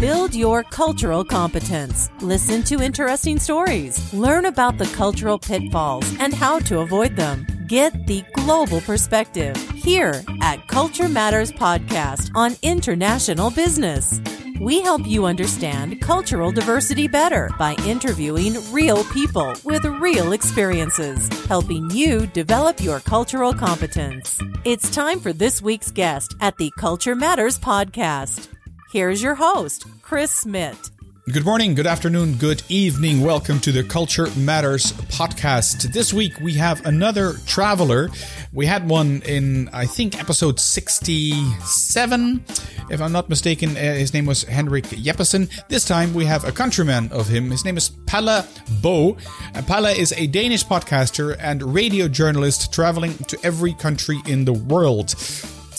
Build 0.00 0.34
your 0.34 0.62
cultural 0.64 1.24
competence. 1.24 2.08
Listen 2.20 2.62
to 2.64 2.82
interesting 2.82 3.38
stories. 3.38 4.12
Learn 4.14 4.46
about 4.46 4.78
the 4.78 4.86
cultural 4.96 5.38
pitfalls 5.38 6.04
and 6.18 6.34
how 6.34 6.58
to 6.60 6.80
avoid 6.80 7.14
them. 7.14 7.46
Get 7.66 8.06
the 8.06 8.24
global 8.34 8.80
perspective 8.80 9.56
here 9.72 10.22
at 10.40 10.66
Culture 10.66 11.08
Matters 11.08 11.52
Podcast 11.52 12.30
on 12.34 12.56
international 12.62 13.50
business. 13.50 14.20
We 14.62 14.80
help 14.80 15.04
you 15.04 15.26
understand 15.26 16.00
cultural 16.00 16.52
diversity 16.52 17.08
better 17.08 17.50
by 17.58 17.74
interviewing 17.84 18.54
real 18.70 19.02
people 19.06 19.54
with 19.64 19.84
real 19.84 20.30
experiences, 20.30 21.28
helping 21.46 21.90
you 21.90 22.28
develop 22.28 22.80
your 22.80 23.00
cultural 23.00 23.52
competence. 23.52 24.38
It's 24.64 24.88
time 24.94 25.18
for 25.18 25.32
this 25.32 25.60
week's 25.60 25.90
guest 25.90 26.36
at 26.40 26.58
the 26.58 26.70
Culture 26.78 27.16
Matters 27.16 27.58
Podcast. 27.58 28.46
Here's 28.92 29.20
your 29.20 29.34
host, 29.34 29.84
Chris 30.00 30.30
Smith. 30.30 30.92
Good 31.30 31.44
morning, 31.44 31.76
good 31.76 31.86
afternoon, 31.86 32.34
good 32.34 32.64
evening. 32.68 33.20
Welcome 33.20 33.60
to 33.60 33.70
the 33.70 33.84
Culture 33.84 34.26
Matters 34.36 34.90
podcast. 34.92 35.92
This 35.92 36.12
week 36.12 36.32
we 36.40 36.54
have 36.54 36.84
another 36.84 37.34
traveler. 37.46 38.10
We 38.52 38.66
had 38.66 38.88
one 38.88 39.22
in, 39.22 39.68
I 39.72 39.86
think, 39.86 40.18
episode 40.18 40.58
67. 40.58 42.44
If 42.90 43.00
I'm 43.00 43.12
not 43.12 43.28
mistaken, 43.28 43.70
uh, 43.76 43.94
his 43.94 44.12
name 44.12 44.26
was 44.26 44.42
Henrik 44.42 44.86
Jeppesen. 44.86 45.48
This 45.68 45.84
time 45.84 46.12
we 46.12 46.24
have 46.24 46.42
a 46.44 46.50
countryman 46.50 47.08
of 47.12 47.28
him. 47.28 47.52
His 47.52 47.64
name 47.64 47.76
is 47.76 47.90
Palle 48.06 48.44
Bo. 48.82 49.16
And 49.54 49.64
Palle 49.64 49.96
is 49.96 50.10
a 50.14 50.26
Danish 50.26 50.66
podcaster 50.66 51.36
and 51.38 51.62
radio 51.62 52.08
journalist 52.08 52.72
traveling 52.72 53.14
to 53.28 53.38
every 53.44 53.74
country 53.74 54.20
in 54.26 54.44
the 54.44 54.54
world. 54.54 55.14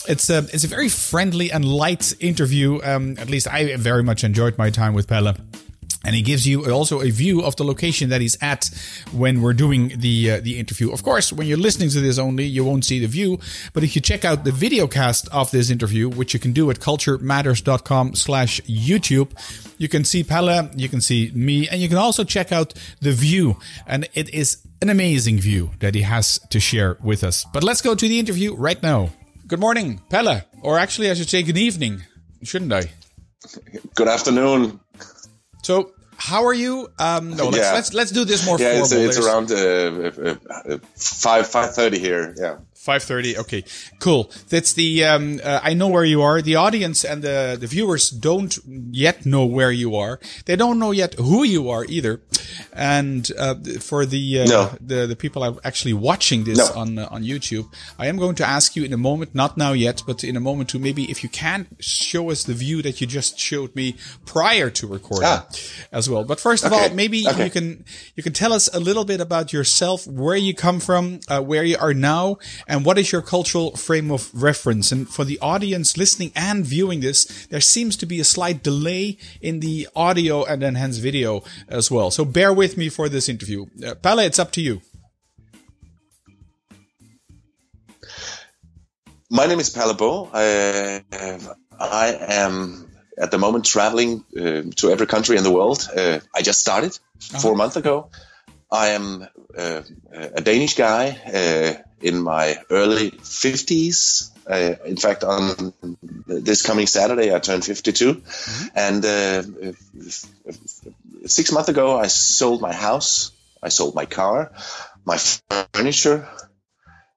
It's 0.06 0.28
a 0.30 0.38
it's 0.38 0.64
a 0.64 0.68
very 0.68 0.88
friendly 0.88 1.50
and 1.50 1.64
light 1.64 2.14
interview. 2.20 2.80
Um, 2.82 3.16
at 3.18 3.30
least 3.30 3.48
I 3.48 3.76
very 3.76 4.02
much 4.02 4.24
enjoyed 4.24 4.58
my 4.58 4.70
time 4.70 4.94
with 4.94 5.08
Palle. 5.08 5.34
And 6.06 6.14
he 6.14 6.20
gives 6.20 6.46
you 6.46 6.70
also 6.70 7.00
a 7.00 7.08
view 7.08 7.40
of 7.40 7.56
the 7.56 7.64
location 7.64 8.10
that 8.10 8.20
he's 8.20 8.36
at 8.42 8.68
when 9.10 9.40
we're 9.40 9.54
doing 9.54 9.92
the 9.96 10.32
uh, 10.32 10.40
the 10.40 10.58
interview. 10.58 10.92
Of 10.92 11.02
course, 11.02 11.32
when 11.32 11.46
you're 11.46 11.56
listening 11.58 11.88
to 11.90 12.00
this 12.00 12.18
only, 12.18 12.44
you 12.44 12.62
won't 12.62 12.84
see 12.84 12.98
the 12.98 13.06
view. 13.06 13.38
But 13.72 13.84
if 13.84 13.96
you 13.96 14.02
check 14.02 14.24
out 14.24 14.44
the 14.44 14.52
video 14.52 14.86
cast 14.86 15.28
of 15.32 15.50
this 15.50 15.70
interview, 15.70 16.10
which 16.10 16.34
you 16.34 16.40
can 16.40 16.52
do 16.52 16.70
at 16.70 16.78
culturematters.com 16.78 18.14
slash 18.16 18.60
YouTube, 18.62 19.30
you 19.78 19.88
can 19.88 20.04
see 20.04 20.22
Palle, 20.22 20.68
you 20.76 20.90
can 20.90 21.00
see 21.00 21.32
me, 21.34 21.68
and 21.68 21.80
you 21.80 21.88
can 21.88 21.98
also 21.98 22.22
check 22.22 22.52
out 22.52 22.74
the 23.00 23.12
view. 23.12 23.56
And 23.86 24.06
it 24.12 24.28
is 24.34 24.58
an 24.82 24.90
amazing 24.90 25.38
view 25.38 25.70
that 25.78 25.94
he 25.94 26.02
has 26.02 26.38
to 26.50 26.60
share 26.60 26.98
with 27.02 27.24
us. 27.24 27.46
But 27.50 27.64
let's 27.64 27.80
go 27.80 27.94
to 27.94 28.08
the 28.08 28.18
interview 28.18 28.54
right 28.54 28.82
now. 28.82 29.08
Good 29.46 29.60
morning, 29.60 30.00
Palle. 30.08 30.42
Or 30.62 30.78
actually, 30.78 31.10
I 31.10 31.14
should 31.14 31.28
say 31.28 31.42
good 31.42 31.58
evening, 31.58 32.02
shouldn't 32.42 32.72
I? 32.72 32.90
Good 33.94 34.08
afternoon. 34.08 34.80
So, 35.62 35.92
how 36.16 36.44
are 36.46 36.54
you? 36.54 36.88
Um, 36.98 37.36
no, 37.36 37.46
let's, 37.48 37.56
Yeah. 37.58 37.72
let's 37.74 37.92
let's 37.94 38.10
do 38.10 38.24
this 38.24 38.46
more 38.46 38.58
Yeah, 38.58 38.70
formal. 38.80 38.84
it's, 38.84 38.92
it's 38.92 39.16
There's- 39.16 39.26
around 39.26 39.52
uh, 39.52 40.30
uh, 40.30 40.74
uh, 40.74 40.78
five 40.96 41.46
five 41.46 41.74
thirty 41.74 41.98
here. 41.98 42.34
Yeah. 42.38 42.56
5:30. 42.86 43.36
Okay, 43.38 43.64
cool. 43.98 44.30
That's 44.48 44.72
the. 44.74 45.04
Um, 45.04 45.40
uh, 45.42 45.60
I 45.62 45.74
know 45.74 45.88
where 45.88 46.04
you 46.04 46.22
are. 46.22 46.42
The 46.42 46.56
audience 46.56 47.04
and 47.04 47.22
the 47.22 47.56
the 47.58 47.66
viewers 47.66 48.10
don't 48.10 48.58
yet 48.92 49.24
know 49.24 49.44
where 49.46 49.72
you 49.72 49.96
are. 49.96 50.18
They 50.46 50.56
don't 50.56 50.78
know 50.78 50.92
yet 50.92 51.14
who 51.14 51.44
you 51.44 51.70
are 51.70 51.84
either. 51.88 52.20
And 52.72 53.30
uh, 53.38 53.54
for 53.80 54.06
the 54.06 54.40
uh, 54.40 54.44
No. 54.46 54.70
the 54.80 55.06
the 55.06 55.16
people 55.16 55.42
are 55.42 55.54
actually 55.64 55.94
watching 55.94 56.44
this 56.44 56.58
No. 56.58 56.66
on 56.80 56.98
uh, 56.98 57.08
on 57.10 57.22
YouTube, 57.24 57.66
I 57.98 58.06
am 58.08 58.16
going 58.18 58.34
to 58.36 58.46
ask 58.46 58.76
you 58.76 58.84
in 58.84 58.92
a 58.92 58.96
moment, 59.08 59.34
not 59.34 59.56
now 59.56 59.72
yet, 59.72 60.02
but 60.06 60.22
in 60.24 60.36
a 60.36 60.40
moment 60.40 60.68
to 60.70 60.78
maybe 60.78 61.02
if 61.10 61.22
you 61.24 61.28
can 61.30 61.66
show 61.80 62.30
us 62.30 62.44
the 62.44 62.54
view 62.54 62.82
that 62.82 63.00
you 63.00 63.06
just 63.06 63.38
showed 63.38 63.74
me 63.74 63.96
prior 64.26 64.70
to 64.78 64.86
recording 64.86 65.28
Ah. 65.28 65.46
as 65.92 66.08
well. 66.10 66.24
But 66.24 66.40
first 66.40 66.64
of 66.64 66.72
all, 66.72 66.88
maybe 67.02 67.26
Okay. 67.28 67.44
you 67.44 67.50
can 67.50 67.84
you 68.16 68.22
can 68.22 68.32
tell 68.32 68.52
us 68.52 68.68
a 68.72 68.80
little 68.80 69.04
bit 69.04 69.20
about 69.20 69.52
yourself, 69.52 70.06
where 70.06 70.36
you 70.46 70.54
come 70.66 70.80
from, 70.80 71.20
uh, 71.28 71.40
where 71.50 71.64
you 71.64 71.76
are 71.80 71.94
now, 71.94 72.38
and 72.66 72.73
what 72.82 72.98
is 72.98 73.12
your 73.12 73.20
cultural 73.20 73.76
frame 73.76 74.10
of 74.10 74.30
reference. 74.32 74.90
And 74.90 75.06
for 75.06 75.24
the 75.24 75.38
audience 75.40 75.98
listening 75.98 76.32
and 76.34 76.64
viewing 76.64 77.00
this, 77.00 77.46
there 77.46 77.60
seems 77.60 77.94
to 77.98 78.06
be 78.06 78.20
a 78.20 78.24
slight 78.24 78.62
delay 78.62 79.18
in 79.42 79.60
the 79.60 79.86
audio 79.94 80.44
and 80.44 80.62
then 80.62 80.74
hence 80.76 80.96
video 80.96 81.42
as 81.68 81.90
well. 81.90 82.10
So 82.10 82.24
bear 82.24 82.52
with 82.52 82.78
me 82.78 82.88
for 82.88 83.08
this 83.10 83.28
interview. 83.28 83.66
Uh, 83.86 83.94
Palle, 83.94 84.20
it's 84.20 84.38
up 84.38 84.50
to 84.52 84.62
you. 84.62 84.80
My 89.30 89.46
name 89.46 89.60
is 89.60 89.68
Palle 89.68 89.94
Bo. 89.94 90.30
I, 90.32 91.02
I 91.78 92.16
am 92.20 92.90
at 93.18 93.30
the 93.30 93.38
moment 93.38 93.64
traveling 93.64 94.24
uh, 94.36 94.62
to 94.76 94.90
every 94.90 95.06
country 95.06 95.36
in 95.36 95.44
the 95.44 95.50
world. 95.50 95.88
Uh, 95.94 96.20
I 96.34 96.42
just 96.42 96.60
started 96.60 96.98
four 97.18 97.54
months 97.54 97.76
ago. 97.76 98.10
I 98.74 98.88
am 98.88 99.22
uh, 99.56 99.82
a 100.12 100.40
Danish 100.40 100.74
guy 100.74 101.16
uh, 101.32 101.80
in 102.00 102.20
my 102.20 102.58
early 102.70 103.12
50s. 103.12 104.32
Uh, 104.50 104.74
in 104.84 104.96
fact, 104.96 105.22
on 105.22 105.72
this 106.26 106.62
coming 106.62 106.88
Saturday, 106.88 107.32
I 107.32 107.38
turn 107.38 107.62
52. 107.62 108.22
And 108.74 109.04
uh, 109.04 109.42
six 111.26 111.52
months 111.52 111.68
ago, 111.68 111.96
I 111.96 112.08
sold 112.08 112.60
my 112.60 112.74
house, 112.74 113.30
I 113.62 113.68
sold 113.68 113.94
my 113.94 114.06
car, 114.06 114.52
my 115.04 115.18
furniture, 115.72 116.28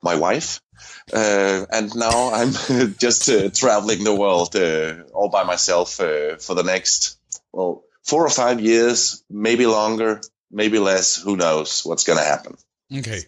my 0.04 0.16
wife, 0.16 0.62
uh, 1.12 1.66
and 1.72 1.96
now 1.96 2.34
I'm 2.34 2.52
just 3.00 3.30
uh, 3.30 3.50
traveling 3.50 4.04
the 4.04 4.14
world 4.16 4.56
uh, 4.56 5.10
all 5.12 5.30
by 5.30 5.44
myself 5.44 6.00
uh, 6.00 6.36
for 6.38 6.54
the 6.54 6.64
next 6.64 7.18
well 7.52 7.84
four 8.04 8.26
or 8.26 8.30
five 8.30 8.62
years, 8.62 9.24
maybe 9.30 9.66
longer, 9.66 10.22
maybe 10.52 10.80
less. 10.80 11.22
Who 11.22 11.36
knows 11.36 11.86
what's 11.86 12.04
going 12.04 12.20
to 12.20 12.26
happen? 12.26 12.58
Okay. 12.96 13.22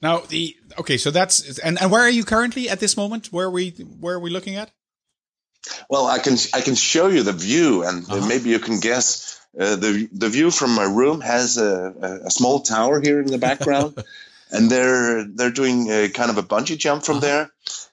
Now 0.00 0.20
the 0.20 0.56
okay, 0.78 0.96
so 0.96 1.10
that's 1.10 1.58
and, 1.58 1.80
and 1.80 1.90
where 1.90 2.00
are 2.00 2.10
you 2.10 2.24
currently 2.24 2.70
at 2.70 2.80
this 2.80 2.96
moment? 2.96 3.26
Where 3.32 3.46
are 3.46 3.50
we 3.50 3.70
where 4.00 4.14
are 4.14 4.20
we 4.20 4.30
looking 4.30 4.56
at? 4.56 4.70
Well, 5.90 6.06
I 6.06 6.18
can 6.18 6.36
I 6.54 6.60
can 6.62 6.74
show 6.74 7.08
you 7.08 7.22
the 7.22 7.32
view, 7.32 7.82
and 7.84 8.08
uh, 8.08 8.14
Uh-huh. 8.14 8.26
maybe 8.26 8.50
you 8.50 8.58
can 8.58 8.80
guess. 8.80 9.34
Uh, 9.58 9.76
the 9.76 10.08
the 10.12 10.28
view 10.28 10.50
from 10.50 10.74
my 10.74 10.84
room 10.84 11.20
has 11.20 11.56
a, 11.56 12.22
a, 12.26 12.30
small 12.30 12.60
tower 12.60 13.00
here 13.00 13.20
in 13.20 13.26
the 13.26 13.38
background, 13.38 13.94
and 14.50 14.70
they're 14.70 15.24
they're 15.24 15.50
doing 15.50 15.90
a, 15.90 16.08
kind 16.08 16.30
of 16.30 16.38
a 16.38 16.42
bungee 16.42 16.78
jump 16.78 17.02
from 17.02 17.20
there. 17.20 17.50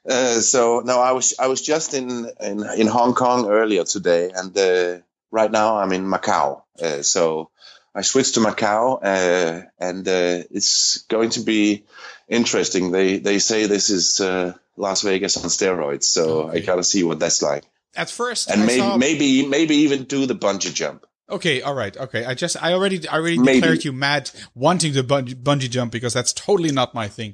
Uh, 0.07 0.39
so 0.41 0.81
no, 0.85 0.99
I 1.01 1.13
was 1.13 1.33
I 1.39 1.47
was 1.47 1.61
just 1.61 1.93
in 1.93 2.29
in, 2.39 2.63
in 2.77 2.87
Hong 2.87 3.13
Kong 3.15 3.47
earlier 3.47 3.83
today, 3.83 4.31
and 4.35 4.55
uh, 4.57 4.99
right 5.31 5.51
now 5.51 5.77
I'm 5.77 5.91
in 5.91 6.05
Macau. 6.05 6.61
Uh, 6.79 7.01
so 7.01 7.49
I 7.95 8.01
switched 8.01 8.33
to 8.33 8.41
Macau, 8.41 8.99
uh, 9.01 9.61
and 9.79 10.05
uh, 10.07 10.43
it's 10.51 11.03
going 11.07 11.29
to 11.31 11.39
be 11.41 11.85
interesting. 12.27 12.91
They 12.91 13.17
they 13.19 13.39
say 13.39 13.67
this 13.67 13.89
is 13.89 14.19
uh, 14.19 14.53
Las 14.77 15.01
Vegas 15.03 15.37
on 15.37 15.43
steroids, 15.49 16.03
so 16.03 16.43
Okay. 16.49 16.57
I 16.57 16.61
gotta 16.61 16.83
see 16.83 17.03
what 17.03 17.19
that's 17.19 17.41
like, 17.41 17.63
At 17.95 18.09
first, 18.09 18.49
and 18.51 18.65
maybe 18.65 18.79
saw- 18.79 18.97
maybe 18.97 19.47
maybe 19.47 19.75
even 19.87 20.03
do 20.03 20.25
the 20.25 20.35
bungee 20.35 20.73
jump. 20.73 21.05
Okay, 21.27 21.63
all 21.63 21.73
right, 21.73 21.97
okay. 21.97 22.23
I 22.23 22.35
just, 22.35 22.55
I 22.61 22.73
already, 22.73 23.07
I 23.07 23.15
already 23.15 23.39
Maybe. 23.39 23.59
declared 23.61 23.83
you 23.83 23.91
mad 23.91 24.29
wanting 24.53 24.93
to 24.93 25.03
bungee, 25.03 25.33
bungee 25.33 25.71
jump 25.71 25.91
because 25.91 26.13
that's 26.13 26.31
totally 26.33 26.71
not 26.71 26.93
my 26.93 27.07
thing. 27.07 27.33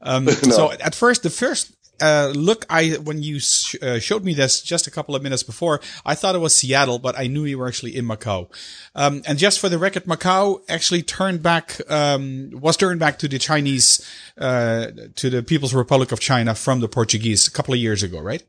Um, 0.00 0.24
No. 0.26 0.32
So 0.32 0.70
at 0.70 0.94
first, 0.94 1.24
the 1.24 1.30
first 1.30 1.72
uh, 2.02 2.32
look, 2.34 2.66
I 2.68 2.90
when 3.04 3.22
you 3.22 3.38
sh- 3.38 3.76
uh, 3.80 4.00
showed 4.00 4.24
me 4.24 4.34
this 4.34 4.60
just 4.60 4.86
a 4.88 4.90
couple 4.90 5.14
of 5.14 5.22
minutes 5.22 5.44
before, 5.44 5.80
I 6.04 6.16
thought 6.16 6.34
it 6.34 6.40
was 6.40 6.54
Seattle, 6.54 6.98
but 6.98 7.16
I 7.16 7.28
knew 7.28 7.44
you 7.44 7.58
were 7.58 7.68
actually 7.68 7.96
in 7.96 8.04
Macau. 8.04 8.50
Um, 8.94 9.22
and 9.26 9.38
just 9.38 9.60
for 9.60 9.68
the 9.68 9.78
record, 9.78 10.04
Macau 10.04 10.62
actually 10.68 11.02
turned 11.02 11.42
back, 11.42 11.80
um, 11.88 12.50
was 12.52 12.76
turned 12.76 12.98
back 12.98 13.18
to 13.20 13.28
the 13.28 13.38
Chinese, 13.38 14.04
uh, 14.36 14.88
to 15.14 15.30
the 15.30 15.42
People's 15.42 15.74
Republic 15.74 16.10
of 16.10 16.18
China 16.18 16.54
from 16.56 16.80
the 16.80 16.88
Portuguese 16.88 17.46
a 17.46 17.52
couple 17.52 17.72
of 17.72 17.80
years 17.80 18.02
ago, 18.02 18.20
right? 18.20 18.42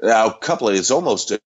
Now, 0.00 0.26
a 0.28 0.34
couple 0.38 0.68
of, 0.68 0.76
it's 0.76 0.90
almost 0.92 1.32
uh, 1.32 1.38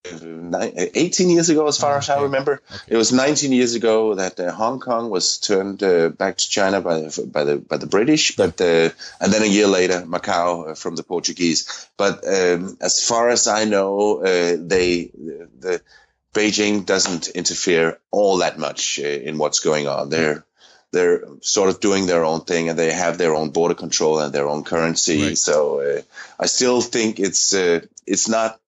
18 0.94 1.30
years 1.30 1.48
ago, 1.48 1.66
as 1.68 1.78
far 1.78 1.96
as 1.96 2.10
I 2.10 2.14
Okay. 2.14 2.24
remember. 2.24 2.60
It 2.86 2.96
was 2.96 3.10
19 3.12 3.50
years 3.52 3.74
ago 3.74 4.14
that 4.16 4.38
uh, 4.38 4.52
Hong 4.52 4.78
Kong 4.78 5.08
was 5.08 5.38
turned 5.38 5.82
uh, 5.82 6.10
back 6.10 6.36
to 6.36 6.48
China 6.48 6.80
by 6.82 7.00
the, 7.00 7.26
by 7.32 7.44
the 7.44 7.56
by 7.56 7.78
the 7.78 7.86
British, 7.86 8.36
but 8.36 8.60
uh, 8.60 8.90
and 9.20 9.32
then 9.32 9.42
a 9.42 9.46
year 9.46 9.66
later, 9.66 10.02
Macau 10.02 10.70
uh, 10.70 10.74
from 10.74 10.96
the 10.96 11.02
Portuguese. 11.02 11.88
But 11.96 12.26
um, 12.26 12.76
as 12.80 13.02
far 13.06 13.30
as 13.30 13.48
I 13.48 13.64
know, 13.64 14.18
uh, 14.20 14.56
they 14.60 15.10
the 15.14 15.80
Beijing 16.34 16.84
doesn't 16.84 17.28
interfere 17.28 17.98
all 18.10 18.38
that 18.38 18.58
much 18.58 18.98
uh, 19.02 19.06
in 19.06 19.38
what's 19.38 19.60
going 19.60 19.86
on. 19.88 20.10
They're 20.10 20.44
they're 20.92 21.22
sort 21.40 21.70
of 21.70 21.80
doing 21.80 22.06
their 22.06 22.24
own 22.24 22.42
thing, 22.44 22.68
and 22.68 22.78
they 22.78 22.92
have 22.92 23.16
their 23.18 23.34
own 23.34 23.50
border 23.50 23.74
control 23.74 24.20
and 24.20 24.32
their 24.32 24.48
own 24.48 24.62
currency. 24.64 25.22
Right. 25.28 25.38
So 25.38 25.80
uh, 25.80 26.02
I 26.38 26.46
still 26.46 26.80
think 26.80 27.18
it's 27.18 27.54
uh, 27.54 27.80
it's 28.06 28.28
not 28.28 28.60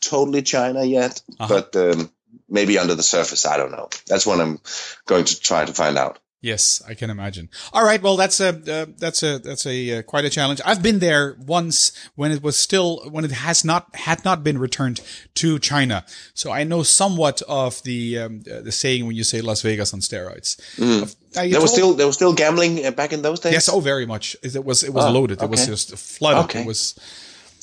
totally 0.00 0.42
China 0.42 0.84
yet, 0.84 1.22
Uh-huh. 1.38 1.48
but 1.62 1.76
um, 1.76 2.10
maybe 2.48 2.78
under 2.78 2.94
the 2.94 3.02
surface. 3.02 3.46
I 3.46 3.56
don't 3.56 3.72
know. 3.72 3.88
That's 4.06 4.26
what 4.26 4.40
I'm 4.40 4.60
going 5.06 5.24
to 5.24 5.40
try 5.40 5.64
to 5.64 5.72
find 5.72 5.98
out. 5.98 6.18
Yes, 6.42 6.82
I 6.88 6.94
can 6.94 7.10
imagine. 7.10 7.50
All 7.70 7.84
right, 7.84 8.00
well, 8.00 8.16
that's 8.16 8.40
a 8.40 8.48
uh, 8.48 8.86
that's 8.96 9.22
a 9.22 9.38
that's 9.38 9.66
a 9.66 9.98
uh, 9.98 10.02
quite 10.02 10.24
a 10.24 10.30
challenge. 10.30 10.62
I've 10.64 10.82
been 10.82 10.98
there 10.98 11.36
once 11.38 11.92
when 12.14 12.32
it 12.32 12.42
was 12.42 12.56
still 12.56 13.02
when 13.10 13.26
it 13.26 13.30
has 13.30 13.62
not 13.62 13.94
had 13.94 14.24
not 14.24 14.42
been 14.42 14.56
returned 14.56 15.02
to 15.34 15.58
China, 15.58 16.02
so 16.32 16.50
I 16.50 16.64
know 16.64 16.82
somewhat 16.82 17.42
of 17.46 17.82
the 17.82 18.18
um, 18.18 18.42
uh, 18.50 18.62
the 18.62 18.72
saying 18.72 19.06
when 19.06 19.16
you 19.16 19.24
say 19.24 19.42
Las 19.42 19.60
Vegas 19.60 19.92
on 19.92 20.00
steroids. 20.00 20.56
Mm. 20.76 21.14
there 21.34 21.60
was 21.60 21.72
still 21.72 21.92
there 21.92 22.06
was 22.06 22.16
still 22.16 22.32
gambling 22.32 22.86
uh, 22.86 22.90
back 22.90 23.12
in 23.12 23.20
those 23.20 23.40
days. 23.40 23.52
Yes, 23.52 23.68
oh, 23.68 23.80
very 23.80 24.06
much. 24.06 24.34
It 24.42 24.64
was 24.64 24.82
it 24.82 24.94
was 24.94 25.04
oh, 25.04 25.10
loaded. 25.10 25.38
Okay. 25.38 25.44
It 25.44 25.50
was 25.50 25.66
just 25.66 25.94
flooded. 25.98 26.44
Okay. 26.44 26.62
It 26.62 26.66
was 26.66 26.98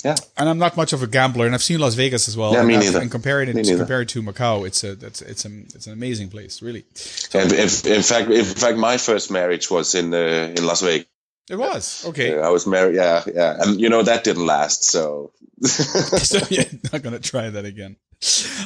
yeah. 0.04 0.16
And 0.38 0.50
I'm 0.50 0.58
not 0.58 0.78
much 0.78 0.94
of 0.94 1.04
a 1.04 1.08
gambler, 1.08 1.46
and 1.46 1.56
I've 1.56 1.64
seen 1.64 1.80
Las 1.80 1.96
Vegas 1.96 2.28
as 2.28 2.38
well. 2.38 2.54
Yeah, 2.54 2.64
me 2.64 2.76
and 2.76 2.84
neither. 2.84 3.00
And 3.02 3.12
comparing 3.12 3.50
it 3.50 3.64
to, 3.64 3.78
compared 3.78 4.10
to 4.10 4.22
Macau, 4.22 4.66
it's 4.66 4.84
a 4.84 4.92
it's 4.92 5.22
it's 5.22 5.46
a, 5.46 5.50
it's 5.76 5.88
an 5.88 5.94
amazing 5.94 6.30
place, 6.30 6.62
really. 6.62 6.86
So, 6.94 7.40
and 7.40 7.52
if, 7.52 7.86
in 7.86 8.02
fact, 8.02 8.30
in 8.30 8.46
fact, 8.46 8.78
my 8.78 8.98
first 8.98 9.32
marriage 9.32 9.70
was 9.70 9.96
in 9.96 10.14
uh, 10.14 10.54
in 10.56 10.66
Las 10.66 10.82
Vegas. 10.82 11.08
It 11.50 11.56
was 11.56 12.06
okay. 12.08 12.38
I 12.38 12.50
was 12.50 12.68
married, 12.68 12.96
yeah, 12.96 13.24
yeah, 13.34 13.56
and 13.60 13.80
you 13.80 13.90
know 13.90 14.04
that 14.04 14.26
didn't 14.26 14.46
last, 14.46 14.84
so. 14.84 15.32
so 15.64 16.40
yeah, 16.50 16.66
not 16.92 17.02
gonna 17.04 17.20
try 17.20 17.50
that 17.50 17.64
again. 17.64 17.96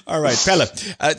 All 0.08 0.22
right, 0.22 0.42
Palle. 0.46 0.68
Uh, 1.00 1.14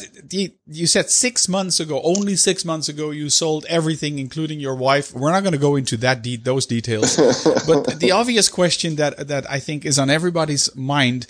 you 0.66 0.86
said 0.86 1.10
six 1.10 1.48
months 1.48 1.80
ago, 1.80 2.00
only 2.02 2.34
six 2.36 2.64
months 2.64 2.88
ago, 2.88 3.10
you 3.10 3.28
sold 3.28 3.66
everything, 3.68 4.18
including 4.18 4.58
your 4.58 4.74
wife. 4.74 5.12
We're 5.12 5.32
not 5.32 5.42
going 5.42 5.52
to 5.52 5.58
go 5.58 5.76
into 5.76 5.98
that 5.98 6.22
de- 6.22 6.36
those 6.36 6.64
details, 6.64 7.16
but 7.66 8.00
the 8.00 8.12
obvious 8.12 8.48
question 8.48 8.96
that 8.96 9.28
that 9.28 9.50
I 9.50 9.60
think 9.60 9.84
is 9.84 9.98
on 9.98 10.08
everybody's 10.08 10.74
mind: 10.74 11.26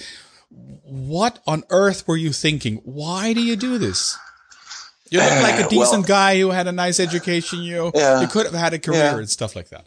What 0.84 1.40
on 1.44 1.64
earth 1.70 2.06
were 2.06 2.16
you 2.16 2.32
thinking? 2.32 2.76
Why 2.84 3.32
do 3.32 3.42
you 3.42 3.56
do 3.56 3.78
this? 3.78 4.16
You 5.10 5.18
look 5.18 5.42
like 5.42 5.66
a 5.66 5.68
decent 5.68 6.08
well, 6.08 6.18
guy 6.18 6.38
who 6.38 6.50
had 6.50 6.68
a 6.68 6.72
nice 6.72 7.00
education. 7.00 7.62
You 7.62 7.90
yeah, 7.94 8.20
you 8.20 8.28
could 8.28 8.46
have 8.46 8.54
had 8.54 8.74
a 8.74 8.78
career 8.78 9.00
yeah. 9.00 9.18
and 9.18 9.28
stuff 9.28 9.56
like 9.56 9.70
that 9.70 9.86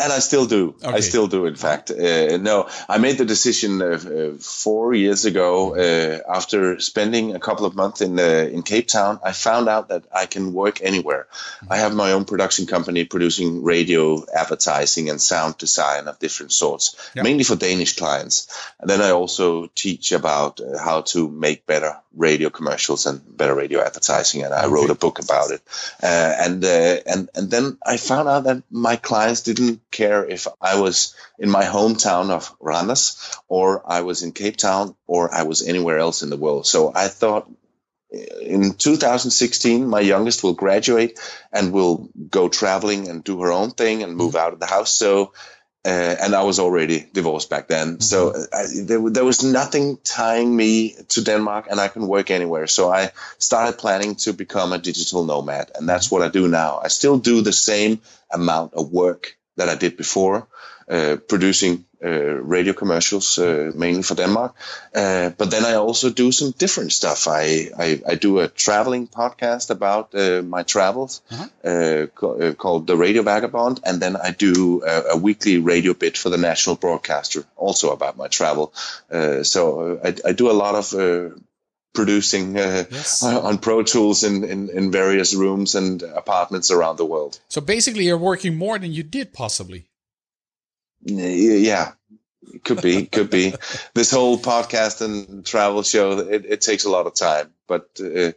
and 0.00 0.12
I 0.12 0.18
still 0.20 0.46
do. 0.46 0.74
Okay. 0.82 0.96
I 0.96 1.00
still 1.00 1.26
do. 1.26 1.46
In 1.46 1.56
fact, 1.56 1.90
uh, 1.90 2.38
no, 2.38 2.68
I 2.88 2.98
made 2.98 3.18
the 3.18 3.24
decision 3.24 3.82
uh, 3.82 3.84
uh, 3.84 4.38
four 4.38 4.94
years 4.94 5.26
ago 5.26 5.74
uh, 5.76 6.20
after 6.36 6.80
spending 6.80 7.34
a 7.34 7.38
couple 7.38 7.66
of 7.66 7.74
months 7.74 8.00
in 8.00 8.18
uh, 8.18 8.48
in 8.52 8.62
Cape 8.62 8.88
Town. 8.88 9.20
I 9.22 9.32
found 9.32 9.68
out 9.68 9.88
that 9.88 10.04
I 10.12 10.26
can 10.26 10.52
work 10.52 10.80
anywhere. 10.82 11.26
I 11.68 11.76
have 11.78 11.94
my 11.94 12.12
own 12.12 12.24
production 12.24 12.66
company 12.66 13.04
producing 13.04 13.62
radio 13.62 14.24
advertising 14.34 15.10
and 15.10 15.20
sound 15.20 15.58
design 15.58 16.08
of 16.08 16.18
different 16.18 16.52
sorts, 16.52 16.96
yep. 17.14 17.24
mainly 17.24 17.44
for 17.44 17.56
Danish 17.56 17.96
clients. 17.96 18.48
And 18.80 18.88
then 18.88 19.02
I 19.02 19.10
also 19.10 19.66
teach 19.74 20.12
about 20.12 20.60
uh, 20.60 20.78
how 20.78 21.02
to 21.12 21.28
make 21.28 21.66
better 21.66 21.96
radio 22.16 22.50
commercials 22.50 23.06
and 23.06 23.20
better 23.36 23.54
radio 23.54 23.80
advertising. 23.80 24.44
And 24.44 24.54
I 24.54 24.64
okay. 24.64 24.72
wrote 24.72 24.90
a 24.90 24.94
book 24.94 25.18
about 25.18 25.50
it. 25.50 25.60
and 26.02 26.64
and 26.64 27.28
and 27.34 27.50
then 27.50 27.76
I 27.84 27.96
found 27.98 28.28
out 28.28 28.44
that 28.44 28.62
my 28.70 28.96
clients 28.96 29.42
didn't 29.42 29.89
care 29.90 30.24
if 30.24 30.46
I 30.60 30.80
was 30.80 31.14
in 31.38 31.50
my 31.50 31.64
hometown 31.64 32.30
of 32.30 32.54
Randers 32.60 33.36
or 33.48 33.82
I 33.86 34.02
was 34.02 34.22
in 34.22 34.32
Cape 34.32 34.56
Town 34.56 34.94
or 35.06 35.32
I 35.34 35.42
was 35.42 35.66
anywhere 35.66 35.98
else 35.98 36.22
in 36.22 36.30
the 36.30 36.36
world. 36.36 36.66
So 36.66 36.92
I 36.94 37.08
thought 37.08 37.50
in 38.10 38.74
2016, 38.74 39.86
my 39.86 40.00
youngest 40.00 40.42
will 40.42 40.54
graduate 40.54 41.18
and 41.52 41.72
will 41.72 42.10
go 42.28 42.48
traveling 42.48 43.08
and 43.08 43.22
do 43.22 43.40
her 43.42 43.52
own 43.52 43.70
thing 43.70 44.02
and 44.02 44.16
move 44.16 44.34
out 44.34 44.52
of 44.52 44.60
the 44.60 44.66
house. 44.66 44.92
So, 44.92 45.32
uh, 45.84 46.16
and 46.20 46.34
I 46.34 46.42
was 46.42 46.58
already 46.58 47.06
divorced 47.12 47.48
back 47.48 47.68
then. 47.68 47.94
Mm-hmm. 47.94 48.00
So 48.00 48.30
uh, 48.30 48.46
I, 48.52 48.64
there, 48.82 49.10
there 49.10 49.24
was 49.24 49.44
nothing 49.44 49.98
tying 50.02 50.54
me 50.54 50.96
to 51.10 51.22
Denmark 51.22 51.68
and 51.70 51.80
I 51.80 51.88
can 51.88 52.06
work 52.08 52.30
anywhere. 52.30 52.66
So 52.66 52.90
I 52.90 53.12
started 53.38 53.78
planning 53.78 54.16
to 54.16 54.32
become 54.32 54.72
a 54.72 54.78
digital 54.78 55.24
nomad. 55.24 55.70
And 55.74 55.88
that's 55.88 56.10
what 56.10 56.22
I 56.22 56.28
do 56.28 56.48
now. 56.48 56.80
I 56.82 56.88
still 56.88 57.18
do 57.18 57.42
the 57.42 57.52
same 57.52 58.00
amount 58.32 58.74
of 58.74 58.90
work 58.90 59.36
that 59.56 59.68
I 59.68 59.74
did 59.74 59.96
before, 59.96 60.46
uh, 60.88 61.16
producing 61.28 61.84
uh, 62.02 62.08
radio 62.08 62.72
commercials 62.72 63.38
uh, 63.38 63.72
mainly 63.74 64.02
for 64.02 64.14
Denmark. 64.14 64.54
Uh, 64.94 65.30
but 65.36 65.50
then 65.50 65.64
I 65.64 65.74
also 65.74 66.10
do 66.10 66.32
some 66.32 66.52
different 66.52 66.92
stuff. 66.92 67.28
I, 67.28 67.68
I, 67.78 68.00
I 68.08 68.14
do 68.14 68.38
a 68.40 68.48
traveling 68.48 69.06
podcast 69.06 69.70
about 69.70 70.14
uh, 70.14 70.42
my 70.42 70.62
travels 70.62 71.20
uh-huh. 71.30 71.46
Uh, 71.62 72.06
co- 72.06 72.54
called 72.54 72.86
The 72.86 72.96
Radio 72.96 73.22
Vagabond. 73.22 73.80
And 73.84 74.00
then 74.00 74.16
I 74.16 74.30
do 74.30 74.82
a, 74.82 75.12
a, 75.12 75.16
weekly 75.16 75.58
radio 75.58 75.92
bit 75.92 76.16
for 76.16 76.30
the 76.30 76.38
national 76.38 76.76
broadcaster, 76.76 77.44
also 77.56 77.92
about 77.92 78.16
my 78.16 78.28
travel. 78.28 78.72
so 79.42 80.00
I, 80.02 80.14
I, 80.24 80.32
do 80.32 80.50
a 80.50 80.56
lot 80.64 80.74
of 80.74 80.94
producing 81.92 82.56
uh, 82.56 82.84
yes. 82.90 83.22
on 83.22 83.58
Pro 83.58 83.82
Tools 83.82 84.22
in, 84.22 84.44
in, 84.44 84.68
in, 84.70 84.92
various 84.92 85.34
rooms 85.34 85.74
and 85.74 86.02
apartments 86.02 86.70
around 86.70 86.96
the 86.96 87.04
world. 87.04 87.40
So 87.48 87.60
basically, 87.60 88.04
you're 88.04 88.18
working 88.18 88.56
more 88.56 88.78
than 88.78 88.92
you 88.92 89.02
did 89.02 89.32
possibly. 89.32 89.86
Yeah, 91.02 91.92
could 92.64 92.82
be, 92.82 93.06
could 93.06 93.30
be. 93.30 93.54
This 93.94 94.10
whole 94.10 94.38
podcast 94.38 95.00
and 95.00 95.44
travel 95.44 95.82
show, 95.82 96.18
it, 96.18 96.44
it 96.46 96.60
takes 96.60 96.84
a 96.84 96.90
lot 96.90 97.06
of 97.06 97.14
time, 97.14 97.52
but 97.66 97.88
uh, 98.00 98.32